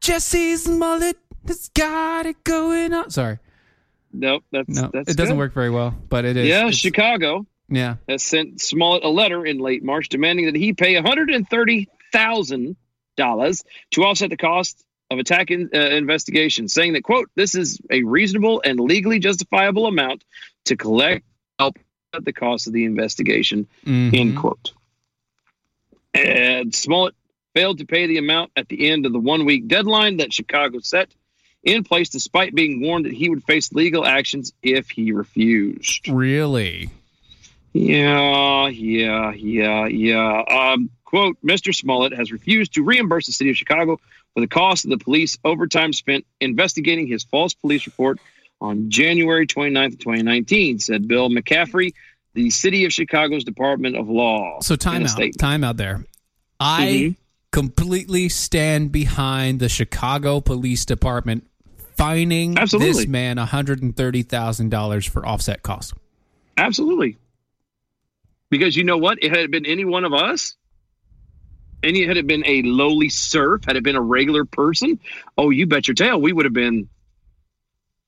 Jussie 0.00 0.56
Smollett 0.56 1.16
has 1.46 1.68
got 1.74 2.26
it 2.26 2.42
going 2.44 2.92
on. 2.92 3.10
Sorry, 3.10 3.38
Nope. 4.12 4.44
That's 4.52 4.68
no, 4.68 4.90
that's 4.92 5.10
it 5.10 5.16
doesn't 5.16 5.34
good. 5.34 5.38
work 5.38 5.52
very 5.54 5.70
well, 5.70 5.94
but 6.08 6.24
it 6.24 6.36
is. 6.36 6.46
Yeah, 6.46 6.70
Chicago 6.70 7.46
yeah. 7.68 7.96
has 8.08 8.22
sent 8.22 8.60
Smollett 8.60 9.02
a 9.04 9.08
letter 9.08 9.44
in 9.44 9.58
late 9.58 9.82
March 9.82 10.08
demanding 10.08 10.46
that 10.46 10.54
he 10.54 10.72
pay 10.72 10.94
one 10.94 11.04
hundred 11.04 11.30
and 11.30 11.48
thirty 11.48 11.88
thousand 12.12 12.76
dollars 13.16 13.64
to 13.92 14.04
offset 14.04 14.30
the 14.30 14.36
cost 14.36 14.83
of 15.10 15.18
attack 15.18 15.50
in, 15.50 15.70
uh, 15.74 15.78
investigation, 15.78 16.68
saying 16.68 16.94
that 16.94 17.02
quote 17.02 17.30
This 17.34 17.54
is 17.54 17.78
a 17.90 18.02
reasonable 18.02 18.62
and 18.64 18.80
legally 18.80 19.18
justifiable 19.18 19.86
amount 19.86 20.24
to 20.64 20.76
collect 20.76 21.24
help 21.58 21.78
at 22.14 22.24
the 22.24 22.32
cost 22.32 22.66
of 22.66 22.72
the 22.72 22.84
investigation. 22.84 23.66
Mhm. 23.84 24.14
End 24.14 24.36
quote. 24.36 24.72
And 26.14 26.74
Smollett 26.74 27.14
failed 27.54 27.78
to 27.78 27.86
pay 27.86 28.06
the 28.06 28.18
amount 28.18 28.52
at 28.56 28.68
the 28.68 28.88
end 28.90 29.06
of 29.06 29.12
the 29.12 29.18
one 29.18 29.44
week 29.44 29.66
deadline 29.66 30.18
that 30.18 30.32
Chicago 30.32 30.78
set 30.80 31.14
in 31.62 31.82
place, 31.82 32.08
despite 32.08 32.54
being 32.54 32.80
warned 32.80 33.06
that 33.06 33.12
he 33.12 33.28
would 33.28 33.42
face 33.44 33.72
legal 33.72 34.04
actions 34.04 34.52
if 34.62 34.90
he 34.90 35.12
refused. 35.12 36.08
Really? 36.08 36.90
Yeah, 37.72 38.68
yeah, 38.68 39.32
yeah, 39.32 39.86
yeah. 39.86 40.42
Um, 40.42 40.90
quote 41.04 41.36
Mr. 41.44 41.74
Smollett 41.74 42.12
has 42.12 42.30
refused 42.30 42.74
to 42.74 42.84
reimburse 42.84 43.26
the 43.26 43.32
city 43.32 43.50
of 43.50 43.56
Chicago 43.56 43.98
for 44.34 44.40
the 44.40 44.48
cost 44.48 44.84
of 44.84 44.90
the 44.90 44.98
police 44.98 45.38
overtime 45.44 45.92
spent 45.92 46.26
investigating 46.40 47.06
his 47.06 47.24
false 47.24 47.54
police 47.54 47.86
report 47.86 48.18
on 48.60 48.90
January 48.90 49.46
29th, 49.46 49.98
2019, 50.00 50.78
said 50.80 51.06
Bill 51.08 51.28
McCaffrey, 51.28 51.94
the 52.34 52.50
city 52.50 52.84
of 52.84 52.92
Chicago's 52.92 53.44
Department 53.44 53.96
of 53.96 54.08
Law. 54.08 54.58
So 54.60 54.74
time 54.76 55.06
out. 55.06 55.20
Time 55.38 55.62
out 55.64 55.76
there. 55.76 56.04
I 56.58 56.86
Mhm. 56.86 57.16
completely 57.52 58.28
stand 58.28 58.90
behind 58.90 59.60
the 59.60 59.68
Chicago 59.68 60.40
Police 60.40 60.84
Department 60.84 61.46
fining 61.96 62.58
Absolutely. 62.58 62.92
this 62.92 63.06
man 63.06 63.38
$130,000 63.38 65.06
for 65.06 65.24
offset 65.26 65.62
costs. 65.62 65.92
Absolutely. 66.56 67.16
Because 68.50 68.76
you 68.76 68.82
know 68.84 68.98
what? 68.98 69.18
If 69.22 69.32
It 69.32 69.38
had 69.38 69.50
been 69.50 69.66
any 69.66 69.84
one 69.84 70.04
of 70.04 70.12
us, 70.12 70.56
any 71.84 72.06
had 72.06 72.16
it 72.16 72.26
been 72.26 72.44
a 72.46 72.62
lowly 72.62 73.08
serf, 73.08 73.64
had 73.64 73.76
it 73.76 73.82
been 73.84 73.96
a 73.96 74.00
regular 74.02 74.44
person, 74.44 74.98
oh, 75.38 75.50
you 75.50 75.66
bet 75.66 75.86
your 75.86 75.94
tail, 75.94 76.20
we 76.20 76.32
would 76.32 76.44
have 76.44 76.54
been 76.54 76.88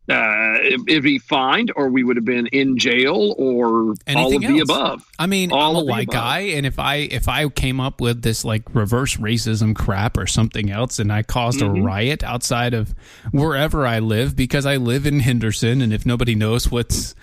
uh, 0.09 0.59
if, 0.63 1.03
he 1.03 1.19
fined, 1.19 1.73
or 1.75 1.89
we 1.89 2.05
would 2.05 2.15
have 2.15 2.25
been 2.25 2.47
in 2.49 2.79
jail, 2.79 3.35
or 3.39 3.93
Anything 4.07 4.17
all 4.17 4.37
of 4.37 4.41
the 4.43 4.61
above. 4.61 5.05
I 5.19 5.27
mean, 5.27 5.51
All 5.51 5.79
I'm 5.79 5.83
a 5.83 5.85
white 5.85 6.09
guy, 6.09 6.39
and 6.39 6.65
if 6.65 6.79
I 6.79 6.97
if 6.97 7.27
I 7.27 7.49
came 7.49 7.81
up 7.81 8.01
with 8.01 8.23
this 8.23 8.45
like 8.45 8.63
reverse 8.73 9.17
racism 9.17 9.75
crap 9.75 10.17
or 10.17 10.29
something 10.29 10.71
else, 10.71 11.01
and 11.01 11.13
I 11.13 11.25
caused 11.25 11.59
Mhm. 11.59 11.81
a 11.81 11.83
riot 11.83 12.23
outside 12.23 12.73
of 12.73 12.95
wherever 13.33 13.85
I 13.85 13.99
live 13.99 14.37
because 14.37 14.65
I 14.65 14.77
live 14.77 15.07
in 15.07 15.19
Henderson, 15.21 15.83
and 15.83 15.93
if 15.93 16.07
nobody 16.07 16.37
knows 16.37 16.71
what's 16.71 17.17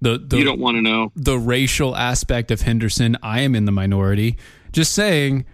the, 0.00 0.16
the 0.16 0.38
you 0.38 0.44
don't 0.44 0.60
want 0.60 0.76
to 0.76 0.82
know. 0.82 1.10
the 1.16 1.36
racial 1.38 1.96
aspect 1.96 2.52
of 2.52 2.60
Henderson, 2.60 3.16
I 3.20 3.40
am 3.40 3.56
in 3.56 3.64
the 3.64 3.72
minority. 3.72 4.36
Just 4.70 4.92
saying. 4.92 5.44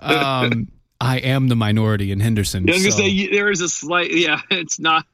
Um, 0.00 0.68
I 1.00 1.18
am 1.18 1.48
the 1.48 1.56
minority 1.56 2.10
in 2.12 2.20
Henderson. 2.20 2.68
I 2.68 2.72
was 2.72 2.82
gonna 2.82 2.92
say 2.92 3.28
there 3.30 3.50
is 3.50 3.60
a 3.60 3.68
slight. 3.68 4.12
Yeah, 4.12 4.40
it's 4.50 4.78
not. 4.80 5.04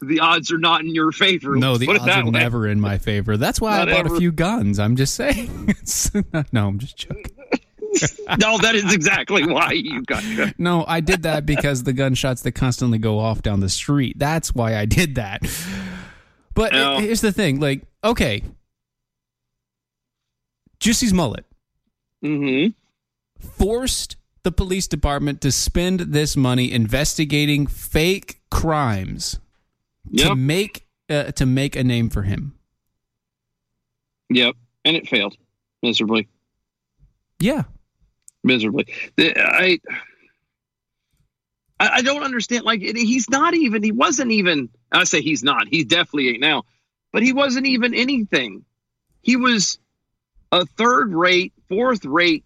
The 0.00 0.20
odds 0.20 0.52
are 0.52 0.58
not 0.58 0.80
in 0.82 0.94
your 0.94 1.12
favor. 1.12 1.56
No, 1.56 1.78
the 1.78 1.86
put 1.86 2.00
odds 2.00 2.08
are 2.10 2.24
way. 2.24 2.30
never 2.30 2.66
in 2.68 2.78
my 2.80 2.98
favor. 2.98 3.36
That's 3.38 3.60
why 3.60 3.78
Not 3.78 3.88
I 3.88 3.92
bought 3.92 4.06
ever. 4.06 4.16
a 4.16 4.18
few 4.18 4.32
guns. 4.32 4.78
I'm 4.78 4.96
just 4.96 5.14
saying. 5.14 5.74
No, 6.52 6.66
I'm 6.68 6.78
just 6.78 6.96
joking. 6.96 7.24
no, 8.38 8.58
that 8.58 8.74
is 8.74 8.92
exactly 8.92 9.46
why 9.46 9.72
you 9.72 10.02
got. 10.02 10.24
No, 10.58 10.84
I 10.86 11.00
did 11.00 11.22
that 11.22 11.46
because 11.46 11.84
the 11.84 11.92
gunshots 11.92 12.42
that 12.42 12.52
constantly 12.52 12.98
go 12.98 13.18
off 13.20 13.40
down 13.42 13.60
the 13.60 13.68
street. 13.68 14.18
That's 14.18 14.54
why 14.54 14.76
I 14.76 14.84
did 14.84 15.14
that. 15.14 15.42
But 16.54 16.72
No. 16.72 16.98
here's 16.98 17.20
the 17.20 17.32
thing: 17.32 17.60
like, 17.60 17.82
okay, 18.02 18.42
Juicy's 20.80 21.14
mullet 21.14 21.44
Mm-hmm. 22.24 22.70
forced 23.46 24.16
the 24.44 24.52
police 24.52 24.86
department 24.86 25.40
to 25.42 25.52
spend 25.52 26.00
this 26.00 26.36
money 26.36 26.72
investigating 26.72 27.66
fake 27.66 28.40
crimes 28.50 29.38
to 30.16 30.34
make 30.34 30.86
uh, 31.10 31.32
to 31.32 31.44
make 31.44 31.76
a 31.76 31.84
name 31.84 32.08
for 32.08 32.22
him. 32.22 32.58
Yep, 34.30 34.54
and 34.84 34.96
it 34.96 35.08
failed 35.08 35.36
miserably. 35.82 36.28
Yeah, 37.38 37.64
miserably. 38.42 38.86
I, 39.18 39.80
I 41.78 41.88
I 41.88 42.02
don't 42.02 42.22
understand. 42.22 42.64
Like 42.64 42.80
he's 42.80 43.28
not 43.28 43.54
even. 43.54 43.82
He 43.82 43.92
wasn't 43.92 44.30
even. 44.30 44.68
I 44.92 45.04
say 45.04 45.20
he's 45.20 45.42
not. 45.42 45.68
He 45.68 45.84
definitely 45.84 46.30
ain't 46.30 46.40
now. 46.40 46.64
But 47.12 47.22
he 47.22 47.32
wasn't 47.32 47.66
even 47.66 47.94
anything. 47.94 48.64
He 49.22 49.36
was 49.36 49.78
a 50.52 50.64
third-rate, 50.66 51.52
fourth-rate, 51.68 52.44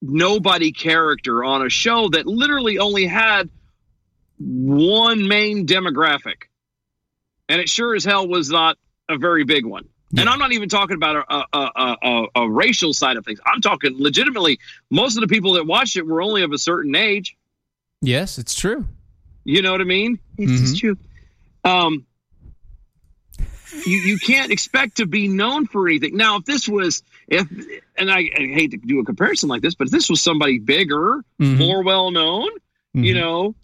nobody 0.00 0.72
character 0.72 1.42
on 1.44 1.64
a 1.64 1.68
show 1.68 2.08
that 2.10 2.26
literally 2.26 2.78
only 2.78 3.06
had 3.06 3.48
one 4.38 5.26
main 5.26 5.66
demographic, 5.66 6.44
and 7.48 7.60
it 7.60 7.68
sure 7.68 7.94
as 7.96 8.04
hell 8.04 8.28
was 8.28 8.50
not 8.50 8.76
a 9.08 9.16
very 9.18 9.44
big 9.44 9.64
one. 9.66 9.88
And 10.16 10.26
I'm 10.26 10.38
not 10.38 10.52
even 10.52 10.68
talking 10.70 10.96
about 10.96 11.16
a, 11.28 11.34
a, 11.34 11.46
a, 11.58 11.96
a, 12.02 12.26
a 12.42 12.50
racial 12.50 12.94
side 12.94 13.18
of 13.18 13.26
things. 13.26 13.40
I'm 13.44 13.60
talking 13.60 13.94
legitimately. 14.00 14.58
Most 14.90 15.16
of 15.16 15.20
the 15.20 15.26
people 15.28 15.52
that 15.54 15.66
watched 15.66 15.96
it 15.96 16.06
were 16.06 16.22
only 16.22 16.42
of 16.42 16.52
a 16.52 16.58
certain 16.58 16.94
age. 16.94 17.36
yes, 18.00 18.38
it's 18.38 18.54
true. 18.54 18.86
You 19.44 19.60
know 19.62 19.72
what 19.72 19.80
I 19.82 19.84
mean? 19.84 20.18
It's 20.38 20.52
Mhm. 20.52 20.58
just 20.60 20.78
true. 20.78 20.96
Um, 21.64 22.06
you 23.86 23.98
you 23.98 24.18
can't 24.18 24.50
expect 24.50 24.96
to 24.98 25.06
be 25.06 25.28
known 25.28 25.66
for 25.66 25.88
anything. 25.88 26.16
Now, 26.16 26.36
if 26.36 26.44
this 26.44 26.68
was 26.68 27.02
if, 27.28 27.46
and 27.96 28.10
I, 28.10 28.18
I 28.18 28.40
hate 28.54 28.70
to 28.72 28.76
do 28.78 28.98
a 29.00 29.04
comparison 29.04 29.48
like 29.48 29.62
this, 29.62 29.74
but 29.74 29.86
if 29.86 29.92
this 29.92 30.08
was 30.10 30.20
somebody 30.20 30.58
bigger, 30.58 31.22
Mhm. 31.40 31.58
more 31.58 31.82
well 31.82 32.10
known, 32.10 32.48
you 32.94 33.14
Mhm. 33.14 33.20
know, 33.20 33.54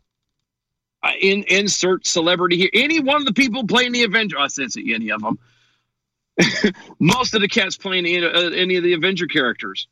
uh, 1.02 1.10
in 1.20 1.42
insert 1.44 2.06
celebrity 2.06 2.56
here, 2.56 2.70
any 2.72 3.00
one 3.00 3.16
of 3.16 3.24
the 3.26 3.32
people 3.32 3.66
playing 3.66 3.92
the 3.92 4.04
Avenger, 4.04 4.38
I 4.38 4.46
said 4.48 4.68
any 4.76 5.10
of 5.10 5.20
them. 5.22 5.38
Most 6.98 7.34
of 7.34 7.40
the 7.40 7.48
cats 7.48 7.76
playing 7.76 8.06
any, 8.06 8.24
uh, 8.24 8.50
any 8.50 8.76
of 8.76 8.82
the 8.84 8.92
Avenger 8.94 9.26
characters. 9.26 9.86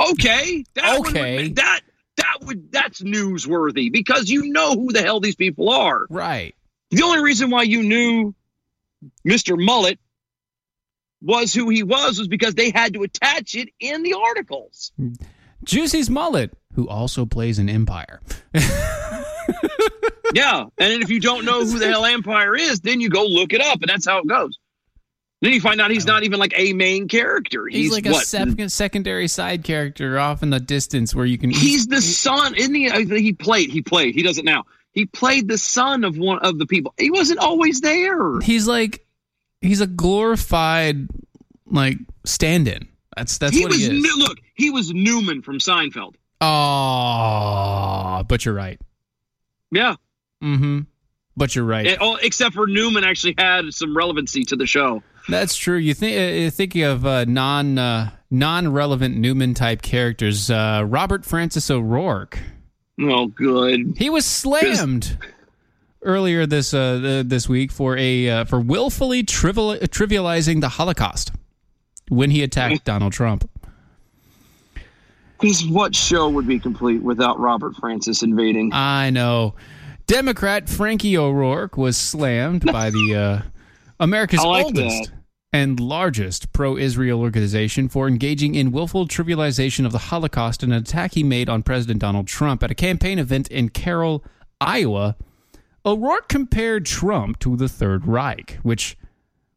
Okay, 0.00 0.64
that 0.74 0.98
one 1.00 1.12
would 1.12 1.16
Okay. 1.16 1.48
that 1.50 1.80
that 2.16 2.38
would 2.42 2.72
that's 2.72 3.00
newsworthy 3.00 3.92
because 3.92 4.28
you 4.28 4.46
know 4.50 4.72
who 4.74 4.92
the 4.92 5.02
hell 5.02 5.20
these 5.20 5.36
people 5.36 5.70
are. 5.70 6.06
Right. 6.10 6.54
The 6.90 7.02
only 7.02 7.20
reason 7.22 7.50
why 7.50 7.62
you 7.62 7.82
knew 7.82 8.34
Mr. 9.26 9.56
Mullet 9.62 9.98
was 11.24 11.52
who 11.54 11.68
he 11.70 11.82
was 11.82 12.18
was 12.18 12.28
because 12.28 12.54
they 12.54 12.70
had 12.70 12.94
to 12.94 13.02
attach 13.02 13.54
it 13.54 13.70
in 13.80 14.02
the 14.02 14.14
articles. 14.14 14.92
Juicy's 15.64 16.10
mullet, 16.10 16.52
who 16.74 16.88
also 16.88 17.24
plays 17.26 17.58
in 17.58 17.68
Empire. 17.68 18.20
Yeah, 20.34 20.64
and 20.78 21.02
if 21.02 21.10
you 21.10 21.20
don't 21.20 21.44
know 21.44 21.64
who 21.64 21.78
the 21.78 21.86
hell 21.86 22.04
Empire 22.04 22.56
is, 22.56 22.80
then 22.80 23.00
you 23.00 23.08
go 23.08 23.24
look 23.24 23.52
it 23.52 23.60
up, 23.60 23.80
and 23.82 23.88
that's 23.88 24.04
how 24.04 24.18
it 24.18 24.26
goes. 24.26 24.58
Then 25.40 25.52
you 25.52 25.60
find 25.60 25.80
out 25.80 25.92
he's 25.92 26.06
not 26.06 26.24
even 26.24 26.40
like 26.40 26.52
a 26.56 26.72
main 26.72 27.06
character. 27.06 27.66
He's, 27.66 27.84
He's, 27.86 27.92
like 27.92 28.06
a 28.06 28.12
what? 28.12 28.26
second, 28.26 28.72
secondary 28.72 29.28
side 29.28 29.62
character 29.62 30.18
off 30.18 30.42
in 30.42 30.50
the 30.50 30.58
distance 30.58 31.14
where 31.14 31.26
you 31.26 31.38
can. 31.38 31.50
He's 31.50 31.86
the 31.86 32.00
son, 32.00 32.54
In 32.56 32.72
the 32.72 32.84
he? 32.84 32.90
Uh, 32.90 33.14
he 33.14 33.32
played. 33.32 33.70
He 33.70 33.82
played. 33.82 34.14
He 34.16 34.22
does 34.22 34.38
it 34.38 34.44
now. 34.44 34.64
He 34.92 35.06
played 35.06 35.48
the 35.48 35.58
son 35.58 36.02
of 36.02 36.18
one 36.18 36.38
of 36.38 36.58
the 36.58 36.66
people. 36.66 36.94
He 36.98 37.10
wasn't 37.10 37.38
always 37.38 37.80
there. 37.80 38.40
He's 38.40 38.66
like, 38.66 39.03
he's 39.64 39.80
a 39.80 39.86
glorified 39.86 41.08
like 41.66 41.96
stand-in. 42.24 42.88
That's 43.16 43.38
that's 43.38 43.56
he 43.56 43.62
what 43.64 43.70
was. 43.72 43.78
he 43.78 43.84
is. 43.96 44.02
Nu- 44.02 44.22
look, 44.24 44.38
he 44.54 44.70
was 44.70 44.92
Newman 44.92 45.42
from 45.42 45.58
Seinfeld. 45.58 46.14
Oh, 46.40 48.22
but 48.28 48.44
you're 48.44 48.54
right. 48.54 48.80
Yeah, 49.70 49.96
Mm-hmm. 50.42 50.80
But 51.36 51.56
you're 51.56 51.64
right. 51.64 51.86
It- 51.86 51.98
oh, 52.00 52.16
except 52.22 52.54
for 52.54 52.66
Newman 52.66 53.02
actually 53.02 53.34
had 53.38 53.72
some 53.74 53.96
relevancy 53.96 54.44
to 54.44 54.56
the 54.56 54.66
show. 54.66 55.02
That's 55.28 55.56
true. 55.56 55.78
You 55.78 55.94
think 55.94 56.16
uh, 56.16 56.34
you're 56.42 56.50
thinking 56.50 56.82
of 56.84 57.04
uh, 57.06 57.24
non 57.24 57.78
uh, 57.78 58.10
non 58.30 58.70
relevant 58.70 59.16
Newman 59.16 59.54
type 59.54 59.80
characters. 59.82 60.50
Uh, 60.50 60.84
Robert 60.86 61.24
Francis 61.24 61.70
O'Rourke. 61.70 62.38
Oh, 63.00 63.26
good. 63.26 63.94
He 63.96 64.10
was 64.10 64.24
slammed 64.26 65.18
earlier 66.04 66.46
this 66.46 66.72
uh, 66.72 67.22
this 67.24 67.48
week 67.48 67.72
for 67.72 67.96
a 67.96 68.28
uh, 68.28 68.44
for 68.44 68.60
willfully 68.60 69.22
trivial, 69.22 69.76
trivializing 69.76 70.60
the 70.60 70.70
Holocaust 70.70 71.32
when 72.08 72.30
he 72.30 72.42
attacked 72.42 72.84
Donald 72.84 73.12
Trump. 73.12 73.48
Because 75.40 75.66
what 75.66 75.94
show 75.94 76.28
would 76.28 76.46
be 76.46 76.58
complete 76.58 77.02
without 77.02 77.38
Robert 77.38 77.74
Francis 77.76 78.22
invading? 78.22 78.72
I 78.72 79.10
know. 79.10 79.54
Democrat 80.06 80.68
Frankie 80.68 81.16
O'Rourke 81.16 81.76
was 81.76 81.96
slammed 81.96 82.64
by 82.72 82.90
the 82.90 83.14
uh, 83.14 83.42
America's 84.00 84.44
like 84.44 84.66
oldest 84.66 85.10
that. 85.10 85.12
and 85.52 85.80
largest 85.80 86.52
pro-Israel 86.52 87.20
organization 87.20 87.88
for 87.88 88.06
engaging 88.06 88.54
in 88.54 88.70
willful 88.70 89.06
trivialization 89.06 89.84
of 89.86 89.92
the 89.92 89.98
Holocaust 89.98 90.62
in 90.62 90.72
an 90.72 90.78
attack 90.78 91.14
he 91.14 91.22
made 91.22 91.48
on 91.48 91.62
President 91.62 92.00
Donald 92.00 92.26
Trump 92.26 92.62
at 92.62 92.70
a 92.70 92.74
campaign 92.74 93.18
event 93.18 93.48
in 93.48 93.68
Carroll, 93.70 94.24
Iowa. 94.60 95.16
O'Rourke 95.86 96.28
compared 96.28 96.86
Trump 96.86 97.38
to 97.40 97.56
the 97.56 97.68
Third 97.68 98.06
Reich, 98.06 98.58
which 98.62 98.96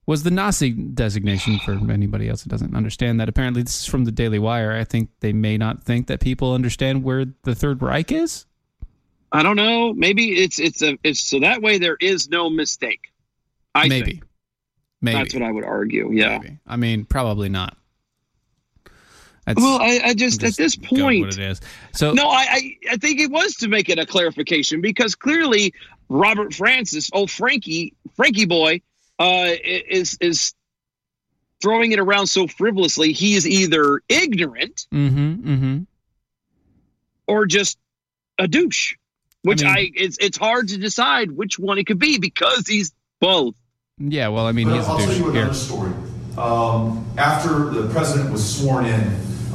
was 0.06 0.24
the 0.24 0.32
Nazi 0.32 0.72
designation 0.72 1.60
for 1.60 1.74
anybody 1.92 2.30
else 2.30 2.44
that 2.44 2.50
doesn't 2.50 2.76
understand 2.76 3.20
that. 3.20 3.30
Apparently, 3.30 3.62
this 3.62 3.82
is 3.82 3.86
from 3.86 4.06
the 4.06 4.12
Daily 4.12 4.40
Wire. 4.40 4.72
I 4.74 4.84
think 4.84 5.10
they 5.20 5.34
may 5.34 5.58
not 5.58 5.84
think 5.84 6.08
that 6.08 6.20
people 6.22 6.54
understand 6.54 7.04
where 7.04 7.26
the 7.44 7.56
Third 7.56 7.82
Reich 7.82 8.12
is. 8.12 8.46
I 9.32 9.44
don't 9.44 9.58
know. 9.58 9.94
Maybe 9.94 10.42
it's 10.42 10.60
it's 10.60 10.82
a 10.82 10.98
it's 11.04 11.20
so 11.20 11.40
that 11.42 11.62
way 11.62 11.78
there 11.78 11.98
is 12.00 12.30
no 12.30 12.50
mistake. 12.50 13.12
I 13.76 13.88
Maybe. 13.90 14.12
think 14.12 14.24
Maybe. 15.02 15.18
that's 15.18 15.34
what 15.34 15.44
I 15.44 15.52
would 15.52 15.66
argue. 15.66 16.12
Yeah. 16.14 16.40
Maybe. 16.40 16.58
I 16.66 16.78
mean, 16.78 17.04
probably 17.06 17.50
not. 17.50 17.78
That's 19.46 19.62
Well, 19.62 19.80
I, 19.82 20.02
I 20.04 20.14
just, 20.14 20.42
just 20.42 20.44
at 20.44 20.64
this 20.64 20.76
point, 20.76 21.26
what 21.26 21.38
it 21.38 21.40
is. 21.40 21.62
So 21.94 22.14
no, 22.14 22.28
I, 22.28 22.46
I 22.50 22.78
I 22.92 22.98
think 22.98 23.20
it 23.20 23.32
was 23.32 23.56
to 23.56 23.68
make 23.68 23.90
it 23.90 24.00
a 24.00 24.06
clarification 24.06 24.82
because 24.82 25.16
clearly 25.16 25.74
Robert 26.10 26.54
Francis, 26.54 27.10
oh 27.14 27.28
Frankie, 27.28 27.94
Frankie 28.16 28.46
boy, 28.46 28.82
uh, 29.20 29.50
is 29.64 30.18
is 30.22 30.54
throwing 31.62 31.92
it 31.92 32.00
around 32.00 32.28
so 32.28 32.48
frivolously. 32.48 33.14
He 33.14 33.36
is 33.36 33.48
either 33.48 34.02
ignorant 34.10 34.86
Mm-hmm. 34.94 35.50
Mm-hmm. 35.52 35.78
or 37.28 37.46
just 37.46 37.78
a 38.38 38.48
douche. 38.48 38.96
Which 39.44 39.64
I 39.64 39.70
I, 39.70 39.92
it's 39.96 40.18
it's 40.20 40.38
hard 40.38 40.70
to 40.70 40.78
decide 40.78 41.32
which 41.32 41.58
one 41.58 41.78
it 41.78 41.86
could 41.88 42.00
be 42.00 42.18
because 42.20 42.68
he's 42.68 42.92
both. 43.22 43.56
Yeah. 43.98 44.28
Well, 44.30 44.46
I 44.46 44.52
mean, 44.52 44.68
he's 44.70 44.86
a 44.86 44.90
I'll 44.90 44.98
tell 44.98 45.08
douche 45.08 45.18
you 45.20 45.32
here. 45.32 45.54
story. 45.54 45.92
Um, 46.38 47.06
after 47.18 47.70
the 47.70 47.90
president 47.92 48.32
was 48.32 48.58
sworn 48.58 48.86
in, 48.86 49.02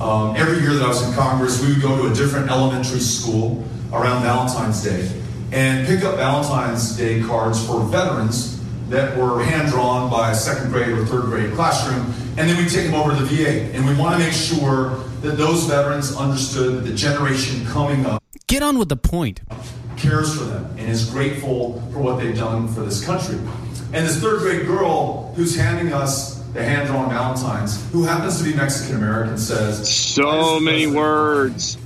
um, 0.01 0.35
every 0.37 0.61
year 0.63 0.73
that 0.75 0.83
I 0.83 0.89
was 0.89 1.07
in 1.07 1.15
Congress, 1.15 1.63
we 1.63 1.73
would 1.75 1.83
go 1.83 1.97
to 1.97 2.11
a 2.11 2.15
different 2.15 2.51
elementary 2.51 2.99
school 3.01 3.65
around 3.93 4.23
Valentine's 4.23 4.83
Day 4.83 5.09
and 5.53 5.87
pick 5.87 6.03
up 6.05 6.17
Valentine's 6.17 6.97
Day 6.97 7.23
cards 7.23 7.65
for 7.67 7.81
veterans 7.85 8.61
that 8.89 9.17
were 9.17 9.43
hand 9.43 9.69
drawn 9.71 10.11
by 10.11 10.33
a 10.33 10.35
second 10.35 10.71
grade 10.71 10.89
or 10.89 11.05
third 11.07 11.23
grade 11.25 11.53
classroom, 11.55 12.07
and 12.37 12.49
then 12.49 12.57
we 12.63 12.69
take 12.69 12.87
them 12.87 12.95
over 12.95 13.15
to 13.17 13.23
the 13.23 13.27
VA. 13.45 13.51
And 13.75 13.87
we 13.87 13.95
want 13.95 14.15
to 14.15 14.19
make 14.19 14.35
sure 14.35 14.97
that 15.21 15.37
those 15.39 15.65
veterans 15.65 16.15
understood 16.17 16.75
that 16.77 16.89
the 16.91 16.95
generation 16.95 17.65
coming 17.67 18.05
up 18.07 18.23
Get 18.49 18.63
on 18.63 18.77
with 18.79 18.89
the 18.91 18.97
point. 18.97 19.41
cares 19.97 20.37
for 20.37 20.45
them 20.45 20.65
and 20.79 20.91
is 20.91 21.09
grateful 21.09 21.81
for 21.93 22.01
what 22.01 22.19
they've 22.19 22.37
done 22.37 22.69
for 22.69 22.81
this 22.81 23.03
country. 23.05 23.37
And 23.95 24.07
this 24.07 24.21
third 24.21 24.41
grade 24.41 24.67
girl 24.67 25.33
who's 25.37 25.57
handing 25.57 25.93
us 25.95 26.39
the 26.53 26.63
hand 26.63 26.89
drawn 26.89 27.09
Valentines, 27.09 27.91
who 27.93 28.05
happens 28.05 28.37
to 28.39 28.45
be 28.45 28.55
Mexican 28.55 28.97
American, 28.97 29.39
says, 29.39 29.89
So 29.91 30.61
many 30.61 30.87
words. 30.87 31.79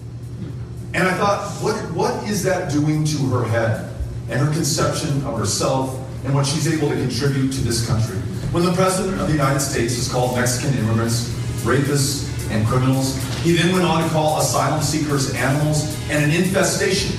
And 0.97 1.07
I 1.07 1.12
thought, 1.18 1.53
what, 1.62 1.76
what 1.92 2.26
is 2.26 2.42
that 2.44 2.72
doing 2.72 3.05
to 3.05 3.18
her 3.28 3.44
head 3.44 3.92
and 4.30 4.40
her 4.40 4.51
conception 4.51 5.22
of 5.26 5.38
herself 5.38 5.94
and 6.24 6.34
what 6.34 6.47
she's 6.47 6.72
able 6.72 6.88
to 6.88 6.97
contribute 6.97 7.53
to 7.53 7.61
this 7.61 7.86
country? 7.86 8.16
When 8.51 8.64
the 8.64 8.72
President 8.72 9.20
of 9.20 9.26
the 9.26 9.34
United 9.34 9.61
States 9.61 9.94
has 9.97 10.09
called 10.11 10.36
Mexican 10.36 10.72
immigrants 10.78 11.28
rapists 11.68 12.32
and 12.51 12.66
criminals, 12.66 13.22
he 13.42 13.53
then 13.53 13.74
went 13.74 13.84
on 13.84 14.05
to 14.05 14.09
call 14.09 14.40
asylum 14.40 14.82
seekers 14.82 15.34
animals 15.34 15.84
and 16.09 16.24
an 16.24 16.30
infestation. 16.30 17.14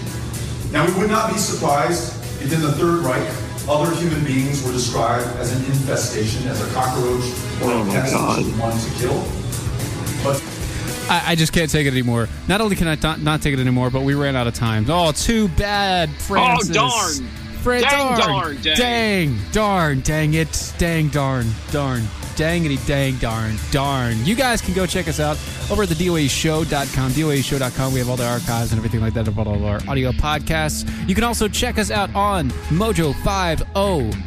Now, 0.71 0.88
we 0.88 0.93
would 0.99 1.11
not 1.11 1.32
be 1.32 1.38
surprised 1.38 2.15
if 2.41 2.51
in 2.51 2.61
the 2.61 2.71
Third 2.71 3.05
Reich, 3.05 3.30
other 3.69 3.93
human 3.95 4.25
beings 4.25 4.63
were 4.65 4.71
described 4.71 5.28
as 5.38 5.55
an 5.55 5.63
infestation, 5.65 6.47
as 6.47 6.61
a 6.67 6.73
cockroach 6.73 7.25
or 7.61 7.69
Oh 7.69 7.82
a 7.82 7.86
my 7.86 7.93
pest 7.93 8.13
God. 8.13 8.39
that 8.39 8.49
you 8.49 8.59
want 8.59 8.82
to 8.82 8.89
kill. 8.97 9.21
But 10.23 10.41
I, 11.10 11.32
I 11.32 11.36
just 11.36 11.53
can't 11.53 11.70
take 11.70 11.88
it 11.88 11.91
anymore. 11.91 12.28
Not 12.47 12.62
only 12.62 12.76
can 12.76 12.88
I 12.88 12.95
not, 13.01 13.22
not 13.22 13.41
take 13.41 13.53
it 13.53 13.60
anymore, 13.60 13.89
but 13.89 14.01
we 14.03 14.14
ran 14.14 14.36
out 14.36 14.47
of 14.47 14.53
time. 14.53 14.86
Oh, 14.89 15.12
too 15.12 15.47
bad, 15.49 16.10
oh, 16.10 16.20
Francis. 16.20 16.76
Oh, 16.78 17.20
darn. 17.20 17.30
Fra- 17.64 17.82
Dang, 17.82 18.18
darn. 18.18 18.20
darn, 18.20 18.62
dang. 18.62 18.76
dang, 18.78 19.38
darn, 19.51 19.99
dang 20.01 20.34
it, 20.36 20.74
dang, 20.78 21.10
darn, 21.10 21.47
darn, 21.72 22.03
dangity, 22.38 22.77
dang, 22.85 23.17
darn, 23.17 23.55
darn. 23.71 24.23
You 24.23 24.35
guys 24.35 24.61
can 24.61 24.73
go 24.73 24.85
check 24.85 25.07
us 25.07 25.19
out 25.19 25.38
over 25.71 25.83
at 25.83 25.89
the 25.89 25.95
DOAShow.com, 25.95 27.11
DOAShow.com. 27.11 27.93
We 27.93 27.99
have 27.99 28.09
all 28.09 28.15
the 28.15 28.27
archives 28.27 28.71
and 28.71 28.77
everything 28.77 29.01
like 29.01 29.13
that 29.15 29.27
of 29.27 29.38
all 29.39 29.65
our 29.65 29.81
audio 29.88 30.11
podcasts. 30.11 30.88
You 31.09 31.15
can 31.15 31.23
also 31.23 31.47
check 31.47 31.77
us 31.79 31.89
out 31.91 32.13
on 32.15 32.51
Mojo 32.69 33.13
50, 33.15 33.63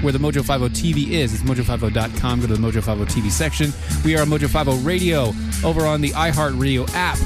where 0.03 0.13
the 0.13 0.19
Mojo 0.19 0.45
50 0.45 0.93
TV 0.93 1.13
is. 1.13 1.33
It's 1.33 1.43
mojo50.com. 1.45 2.41
Go 2.41 2.47
to 2.49 2.55
the 2.55 2.61
Mojo 2.61 2.83
50 2.83 3.21
TV 3.21 3.31
section. 3.31 3.73
We 4.05 4.17
are 4.17 4.23
on 4.23 4.29
Mojo 4.29 4.49
50 4.49 4.85
Radio 4.85 5.33
over 5.65 5.87
on 5.87 6.01
the 6.01 6.11
iHeartRadio 6.11 6.91
app. 6.95 7.19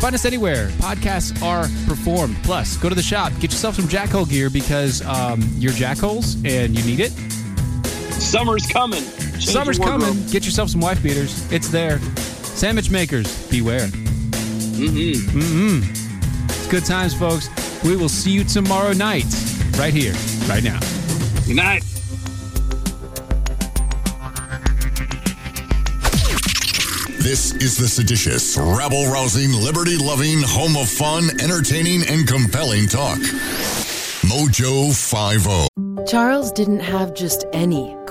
Find 0.00 0.16
us 0.16 0.24
anywhere. 0.24 0.68
Podcasts 0.78 1.40
are 1.42 1.68
performed. 1.86 2.36
Plus, 2.42 2.76
go 2.76 2.88
to 2.88 2.94
the 2.94 3.02
shop, 3.02 3.32
get 3.34 3.52
yourself 3.52 3.76
some 3.76 3.84
jackhole 3.84 4.28
gear 4.28 4.50
because 4.50 5.00
um, 5.06 5.40
you're 5.58 5.72
jackholes 5.72 6.34
and 6.44 6.76
you 6.76 6.84
need 6.84 6.98
it. 6.98 7.12
Summer's 8.22 8.66
coming. 8.66 9.02
Change 9.02 9.44
Summer's 9.44 9.78
coming. 9.78 10.14
Get 10.28 10.44
yourself 10.44 10.70
some 10.70 10.80
wife 10.80 11.02
beaters. 11.02 11.50
It's 11.52 11.68
there. 11.68 11.98
Sandwich 11.98 12.90
makers, 12.90 13.50
beware. 13.50 13.88
Mm-hmm. 13.88 15.38
Mm-hmm. 15.38 16.44
It's 16.44 16.66
good 16.68 16.84
times, 16.84 17.14
folks. 17.14 17.48
We 17.84 17.96
will 17.96 18.08
see 18.08 18.30
you 18.30 18.44
tomorrow 18.44 18.92
night, 18.92 19.24
right 19.76 19.92
here, 19.92 20.14
right 20.48 20.62
now. 20.62 20.78
Good 21.46 21.56
night. 21.56 21.82
This 27.18 27.52
is 27.54 27.76
the 27.76 27.86
seditious, 27.88 28.56
rabble 28.56 29.06
rousing, 29.06 29.52
liberty 29.52 29.96
loving, 29.96 30.38
home 30.42 30.76
of 30.76 30.88
fun, 30.88 31.24
entertaining, 31.40 32.02
and 32.08 32.26
compelling 32.26 32.86
talk. 32.86 33.18
Mojo 34.22 34.90
oh. 34.90 35.68
50. 35.68 36.04
Charles 36.10 36.52
didn't 36.52 36.80
have 36.80 37.14
just 37.14 37.44
any 37.52 37.96